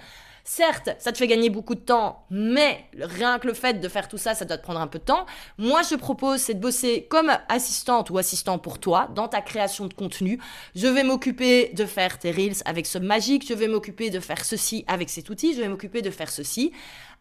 Certes, 0.50 0.92
ça 0.98 1.12
te 1.12 1.18
fait 1.18 1.28
gagner 1.28 1.50
beaucoup 1.50 1.76
de 1.76 1.82
temps, 1.82 2.24
mais 2.30 2.86
rien 2.98 3.38
que 3.38 3.48
le 3.48 3.54
fait 3.54 3.82
de 3.82 3.90
faire 3.90 4.08
tout 4.08 4.18
ça, 4.18 4.34
ça 4.34 4.46
doit 4.46 4.58
te 4.58 4.64
prendre 4.64 4.80
un 4.80 4.88
peu 4.88 4.98
de 4.98 5.04
temps. 5.04 5.26
Moi, 5.58 5.82
je 5.82 5.96
propose, 5.96 6.40
c'est 6.40 6.54
de 6.54 6.62
bosser 6.62 7.06
comme 7.10 7.30
assistante 7.50 8.10
ou 8.12 8.18
assistant 8.18 8.58
pour 8.58 8.80
toi 8.80 9.10
dans 9.14 9.28
ta 9.28 9.42
création 9.42 9.88
de 9.88 9.94
contenu. 9.94 10.40
Je 10.74 10.88
vais 10.88 11.04
m'occuper 11.04 11.74
de 11.74 11.86
faire 11.86 12.18
tes 12.18 12.32
reels 12.32 12.62
avec 12.64 12.86
ce 12.86 12.98
magique, 12.98 13.46
je 13.46 13.54
vais 13.54 13.68
m'occuper 13.68 14.10
de 14.10 14.22
faire 14.22 14.46
ceci 14.46 14.86
avec 14.88 15.10
cet 15.10 15.30
outil, 15.30 15.54
je 15.54 15.60
vais 15.60 15.68
m'occuper 15.68 16.02
de 16.02 16.12
faire 16.12 16.30
ceci. 16.30 16.72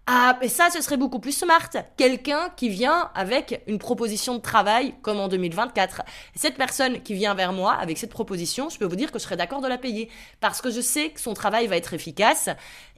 Ah, 0.09 0.39
mais 0.41 0.49
ça, 0.49 0.71
ce 0.71 0.81
serait 0.83 0.97
beaucoup 0.97 1.19
plus 1.19 1.33
smart. 1.33 1.69
Quelqu'un 1.97 2.51
qui 2.57 2.69
vient 2.69 3.11
avec 3.17 3.61
une 3.67 3.79
proposition 3.79 4.37
de 4.37 4.41
travail, 4.41 4.95
comme 5.03 5.19
en 5.19 5.27
2024. 5.27 6.03
Cette 6.37 6.55
personne 6.57 7.03
qui 7.03 7.15
vient 7.15 7.35
vers 7.35 7.53
moi 7.53 7.73
avec 7.73 7.99
cette 7.99 8.11
proposition, 8.11 8.69
je 8.69 8.79
peux 8.79 8.85
vous 8.85 8.95
dire 8.95 9.11
que 9.11 9.19
je 9.19 9.25
serais 9.25 9.37
d'accord 9.37 9.61
de 9.61 9.67
la 9.67 9.79
payer. 9.79 10.09
Parce 10.41 10.63
que 10.63 10.71
je 10.71 10.81
sais 10.81 11.11
que 11.11 11.21
son 11.21 11.35
travail 11.35 11.67
va 11.67 11.77
être 11.77 11.93
efficace. 11.93 12.49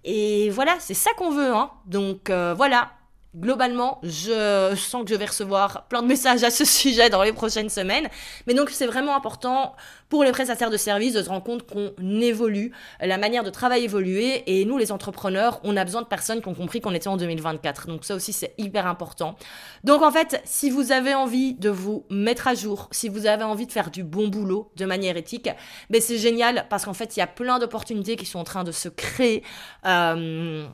Et 0.05 0.51
voilà, 0.51 0.77
c'est 0.81 0.93
ça 0.93 1.11
qu'on 1.17 1.31
veut. 1.31 1.55
Hein. 1.55 1.71
Donc 1.87 2.29
euh, 2.29 2.53
voilà, 2.55 2.91
globalement, 3.37 4.01
je 4.03 4.75
sens 4.77 5.05
que 5.05 5.11
je 5.11 5.15
vais 5.15 5.27
recevoir 5.27 5.87
plein 5.89 6.03
de 6.03 6.07
messages 6.07 6.43
à 6.45 6.51
ce 6.51 6.65
sujet 6.65 7.11
dans 7.11 7.23
les 7.23 7.33
prochaines 7.33 7.69
semaines. 7.69 8.09
Mais 8.47 8.55
donc, 8.55 8.71
c'est 8.71 8.87
vraiment 8.87 9.15
important 9.15 9.75
pour 10.09 10.25
les 10.25 10.33
prestataires 10.33 10.71
de 10.71 10.77
services 10.77 11.13
de 11.13 11.23
se 11.23 11.29
rendre 11.29 11.45
compte 11.45 11.67
qu'on 11.67 11.93
évolue, 12.21 12.73
la 13.01 13.19
manière 13.19 13.45
de 13.45 13.51
travail 13.51 13.85
évoluer. 13.85 14.43
Et 14.47 14.65
nous, 14.65 14.79
les 14.79 14.93
entrepreneurs, 14.93 15.61
on 15.65 15.77
a 15.77 15.85
besoin 15.85 16.03
de 16.03 16.07
personnes 16.07 16.41
qui 16.41 16.49
ont 16.49 16.55
compris 16.55 16.81
qu'on 16.81 16.95
était 16.95 17.09
en 17.09 17.17
2024. 17.17 17.87
Donc, 17.89 18.05
ça 18.05 18.15
aussi, 18.15 18.33
c'est 18.33 18.55
hyper 18.59 18.87
important. 18.87 19.37
Donc, 19.85 20.03
en 20.03 20.11
fait, 20.11 20.41
si 20.45 20.71
vous 20.71 20.93
avez 20.93 21.15
envie 21.15 21.55
de 21.55 21.69
vous 21.69 22.07
mettre 22.11 22.49
à 22.49 22.55
jour, 22.55 22.89
si 22.93 23.09
vous 23.09 23.27
avez 23.27 23.45
envie 23.45 23.67
de 23.67 23.73
faire 23.73 23.91
du 23.91 24.05
bon 24.05 24.29
boulot 24.29 24.71
de 24.77 24.87
manière 24.87 25.17
éthique, 25.17 25.51
ben, 25.91 26.01
c'est 26.01 26.19
génial 26.19 26.67
parce 26.71 26.87
qu'en 26.87 26.95
fait, 26.95 27.17
il 27.17 27.21
y 27.21 27.23
a 27.23 27.27
plein 27.27 27.59
d'opportunités 27.59 28.17
qui 28.17 28.27
sont 28.27 28.39
en 28.39 28.45
train 28.45 28.65
de 28.65 28.73
se 28.73 28.89
créer. 28.89 29.43
Euh, 29.85 30.67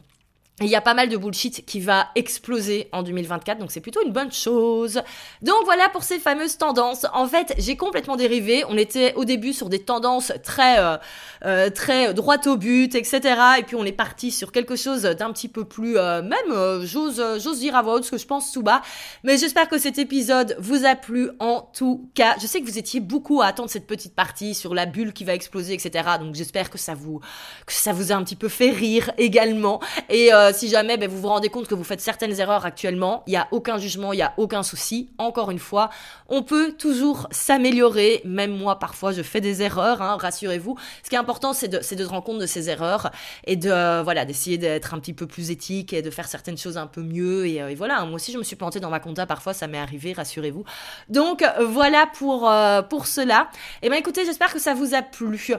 il 0.61 0.69
y 0.69 0.77
a 0.77 0.81
pas 0.81 0.95
mal 0.95 1.09
de 1.09 1.17
bullshit 1.17 1.67
qui 1.67 1.81
va 1.81 2.11
exploser 2.15 2.89
en 2.93 3.03
2024, 3.03 3.59
donc 3.59 3.73
c'est 3.73 3.81
plutôt 3.81 4.01
une 4.07 4.13
bonne 4.13 4.31
chose. 4.31 5.03
Donc 5.43 5.57
voilà 5.65 5.89
pour 5.89 6.05
ces 6.05 6.21
fameuses 6.21 6.59
tendances. 6.59 7.07
En 7.13 7.27
fait, 7.27 7.55
j'ai 7.59 7.77
complètement 7.77 8.15
dérivé. 8.15 8.63
On 8.69 8.77
était 8.77 9.15
au 9.15 9.25
début 9.25 9.53
sur 9.53 9.69
des 9.69 9.81
tendances 9.81 10.33
très, 10.45 10.79
euh, 10.79 10.97
euh 11.45 11.71
très 11.71 12.15
droite 12.15 12.47
au 12.47 12.57
but, 12.57 12.95
etc. 12.95 13.21
Et 13.59 13.65
puis 13.65 13.75
on 13.75 13.85
est 13.85 13.91
parti 13.91 14.31
sur 14.31 14.53
quelque 14.53 14.77
chose 14.77 15.03
d'un 15.03 15.33
petit 15.33 15.49
peu 15.49 15.65
plus, 15.65 15.99
euh, 15.99 16.23
même, 16.23 16.53
euh, 16.53 16.87
j'ose, 16.87 17.21
j'ose 17.43 17.59
dire 17.59 17.75
à 17.75 17.83
voix 17.83 17.95
haute 17.95 18.05
ce 18.05 18.13
que 18.13 18.19
je 18.19 18.27
pense 18.27 18.53
tout 18.53 18.63
bas. 18.63 18.81
Mais 19.25 19.37
j'espère 19.37 19.69
que 19.69 19.79
cet 19.79 19.99
épisode 19.99 20.55
vous 20.61 20.85
a 20.85 20.95
plu. 20.95 21.31
En 21.41 21.69
tout 21.77 22.09
cas, 22.15 22.37
je 22.41 22.47
sais 22.47 22.61
que 22.61 22.67
vous 22.67 22.79
étiez 22.79 23.01
beaucoup 23.01 23.43
à 23.43 23.47
attendre 23.47 23.71
cette 23.71 23.89
petite 23.89 24.15
partie 24.15 24.55
sur 24.55 24.73
la 24.73 24.87
bulle 24.87 25.13
qui 25.13 25.25
va 25.25 25.35
exploser, 25.35 25.75
etc. 25.75 26.11
Donc 26.21 26.37
j'espère 26.37 26.71
que 26.71 26.79
ça 26.79 26.95
vous, 26.95 27.19
que 27.67 27.73
ça 27.73 27.93
vous 27.93 28.13
a 28.13 28.15
un 28.15 28.23
petit 28.23 28.37
peu 28.37 28.49
fait 28.49 28.71
rire 28.71 29.11
également. 29.19 29.81
Et 30.09 30.31
euh, 30.45 30.53
si 30.53 30.69
jamais 30.69 30.97
ben, 30.97 31.09
vous 31.09 31.21
vous 31.21 31.29
rendez 31.29 31.49
compte 31.49 31.67
que 31.67 31.75
vous 31.75 31.85
faites 31.85 32.01
certaines 32.01 32.39
erreurs 32.39 32.65
actuellement, 32.67 33.23
il 33.27 33.31
n'y 33.31 33.37
a 33.37 33.49
aucun 33.51 33.79
jugement, 33.79 34.13
il 34.13 34.17
n'y 34.17 34.23
a 34.23 34.35
aucun 34.37 34.63
souci. 34.63 35.11
Encore 35.19 35.51
une 35.51 35.59
fois, 35.59 35.91
on 36.29 36.43
peut 36.43 36.73
toujours 36.73 37.27
s'améliorer. 37.31 38.21
Même 38.25 38.57
moi, 38.57 38.79
parfois, 38.79 39.13
je 39.13 39.23
fais 39.23 39.41
des 39.41 39.63
erreurs, 39.63 40.03
hein, 40.03 40.17
rassurez-vous. 40.21 40.77
Ce 41.03 41.09
qui 41.09 41.15
est 41.15 41.19
important, 41.19 41.53
c'est 41.53 41.69
de, 41.69 41.81
se 41.81 41.95
rendre 42.05 42.25
compte 42.25 42.39
de 42.39 42.47
ces 42.47 42.71
erreurs 42.71 43.11
et 43.47 43.57
de 43.57 43.71
euh, 43.71 44.03
voilà 44.03 44.25
d'essayer 44.25 44.59
d'être 44.59 44.95
un 44.95 44.99
petit 44.99 45.13
peu 45.13 45.27
plus 45.27 45.51
éthique 45.51 45.93
et 45.93 46.03
de 46.03 46.11
faire 46.11 46.29
certaines 46.29 46.59
choses 46.59 46.77
un 46.77 46.87
peu 46.87 47.03
mieux. 47.03 47.47
Et, 47.47 47.63
euh, 47.63 47.75
voilà, 47.77 48.05
moi 48.05 48.17
aussi, 48.17 48.33
je 48.33 48.39
me 48.39 48.45
suis 48.45 48.57
plantée 48.57 48.81
dans 48.81 48.91
ma 48.91 49.01
compta. 49.01 49.27
Parfois, 49.27 49.55
ça 49.55 49.67
m'est 49.67 49.79
arrivé, 49.79 50.13
rassurez-vous. 50.13 50.65
Donc, 51.09 51.45
voilà 51.61 52.07
pour, 52.15 52.53
pour 52.89 53.07
cela. 53.07 53.49
Et 53.83 53.87
eh 53.87 53.91
ben 53.91 53.97
écoutez, 53.97 54.25
j'espère 54.25 54.53
que 54.53 54.59
ça 54.59 54.75
vous 54.75 54.95
a 54.95 55.03
plu. 55.03 55.55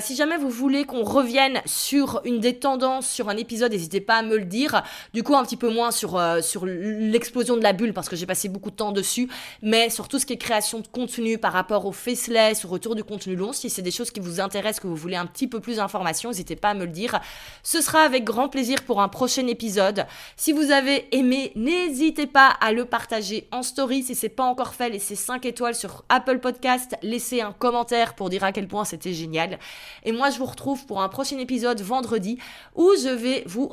si 0.00 0.16
jamais 0.16 0.36
vous 0.36 0.50
voulez 0.50 0.84
qu'on 0.84 1.02
revienne 1.02 1.60
sur 1.66 2.20
une 2.24 2.40
des 2.40 2.58
tendances, 2.58 3.08
sur 3.08 3.28
un 3.28 3.36
épisode, 3.36 3.72
n'hésitez 3.72 4.00
pas 4.00 4.19
me 4.22 4.36
le 4.36 4.44
dire. 4.44 4.82
Du 5.14 5.22
coup, 5.22 5.36
un 5.36 5.44
petit 5.44 5.56
peu 5.56 5.70
moins 5.70 5.90
sur, 5.90 6.16
euh, 6.16 6.40
sur 6.40 6.66
l'explosion 6.66 7.56
de 7.56 7.62
la 7.62 7.72
bulle 7.72 7.92
parce 7.92 8.08
que 8.08 8.16
j'ai 8.16 8.26
passé 8.26 8.48
beaucoup 8.48 8.70
de 8.70 8.76
temps 8.76 8.92
dessus, 8.92 9.28
mais 9.62 9.90
sur 9.90 10.08
tout 10.08 10.18
ce 10.18 10.26
qui 10.26 10.34
est 10.34 10.38
création 10.38 10.80
de 10.80 10.86
contenu 10.86 11.38
par 11.38 11.52
rapport 11.52 11.86
au 11.86 11.92
faceless, 11.92 12.64
au 12.64 12.68
retour 12.68 12.94
du 12.94 13.04
contenu 13.04 13.36
long. 13.36 13.52
Si 13.52 13.70
c'est 13.70 13.82
des 13.82 13.90
choses 13.90 14.10
qui 14.10 14.20
vous 14.20 14.40
intéressent, 14.40 14.80
que 14.80 14.86
vous 14.86 14.96
voulez 14.96 15.16
un 15.16 15.26
petit 15.26 15.46
peu 15.46 15.60
plus 15.60 15.76
d'informations, 15.76 16.30
n'hésitez 16.30 16.56
pas 16.56 16.70
à 16.70 16.74
me 16.74 16.84
le 16.84 16.90
dire. 16.90 17.20
Ce 17.62 17.80
sera 17.80 18.02
avec 18.02 18.24
grand 18.24 18.48
plaisir 18.48 18.82
pour 18.82 19.00
un 19.00 19.08
prochain 19.08 19.46
épisode. 19.46 20.06
Si 20.36 20.52
vous 20.52 20.70
avez 20.70 21.14
aimé, 21.16 21.52
n'hésitez 21.56 22.26
pas 22.26 22.48
à 22.60 22.72
le 22.72 22.84
partager 22.84 23.48
en 23.52 23.62
story. 23.62 24.02
Si 24.02 24.14
c'est 24.14 24.28
pas 24.28 24.44
encore 24.44 24.74
fait, 24.74 24.90
laissez 24.90 25.16
5 25.16 25.44
étoiles 25.46 25.74
sur 25.74 26.04
Apple 26.08 26.38
Podcast, 26.38 26.96
laissez 27.02 27.40
un 27.40 27.52
commentaire 27.52 28.14
pour 28.14 28.30
dire 28.30 28.44
à 28.44 28.52
quel 28.52 28.68
point 28.68 28.84
c'était 28.84 29.12
génial. 29.12 29.58
Et 30.04 30.12
moi, 30.12 30.30
je 30.30 30.38
vous 30.38 30.46
retrouve 30.46 30.86
pour 30.86 31.02
un 31.02 31.08
prochain 31.08 31.38
épisode 31.38 31.80
vendredi 31.80 32.38
où 32.74 32.90
je 33.02 33.08
vais 33.08 33.42
vous 33.46 33.68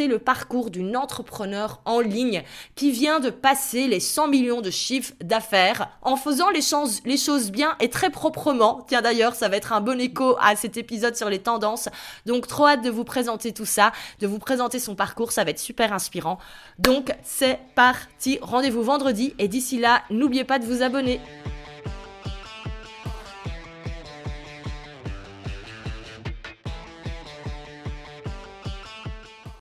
le 0.00 0.18
parcours 0.18 0.70
d'une 0.70 0.96
entrepreneur 0.96 1.80
en 1.84 2.00
ligne 2.00 2.42
qui 2.74 2.90
vient 2.90 3.20
de 3.20 3.30
passer 3.30 3.86
les 3.86 4.00
100 4.00 4.28
millions 4.28 4.60
de 4.60 4.70
chiffres 4.70 5.12
d'affaires 5.22 5.88
en 6.02 6.16
faisant 6.16 6.50
les, 6.50 6.60
les 7.04 7.16
choses 7.16 7.50
bien 7.50 7.76
et 7.80 7.90
très 7.90 8.10
proprement. 8.10 8.84
Tiens 8.88 9.02
d'ailleurs, 9.02 9.34
ça 9.34 9.48
va 9.48 9.56
être 9.56 9.72
un 9.72 9.80
bon 9.80 10.00
écho 10.00 10.36
à 10.40 10.56
cet 10.56 10.76
épisode 10.76 11.16
sur 11.16 11.28
les 11.28 11.40
tendances. 11.40 11.88
Donc 12.26 12.46
trop 12.46 12.66
hâte 12.66 12.82
de 12.82 12.90
vous 12.90 13.04
présenter 13.04 13.52
tout 13.52 13.66
ça, 13.66 13.92
de 14.20 14.26
vous 14.26 14.38
présenter 14.38 14.78
son 14.78 14.94
parcours, 14.94 15.32
ça 15.32 15.44
va 15.44 15.50
être 15.50 15.58
super 15.58 15.92
inspirant. 15.92 16.38
Donc 16.78 17.14
c'est 17.22 17.58
parti, 17.74 18.38
rendez-vous 18.40 18.82
vendredi 18.82 19.34
et 19.38 19.48
d'ici 19.48 19.78
là, 19.78 20.02
n'oubliez 20.10 20.44
pas 20.44 20.58
de 20.58 20.64
vous 20.64 20.82
abonner. 20.82 21.20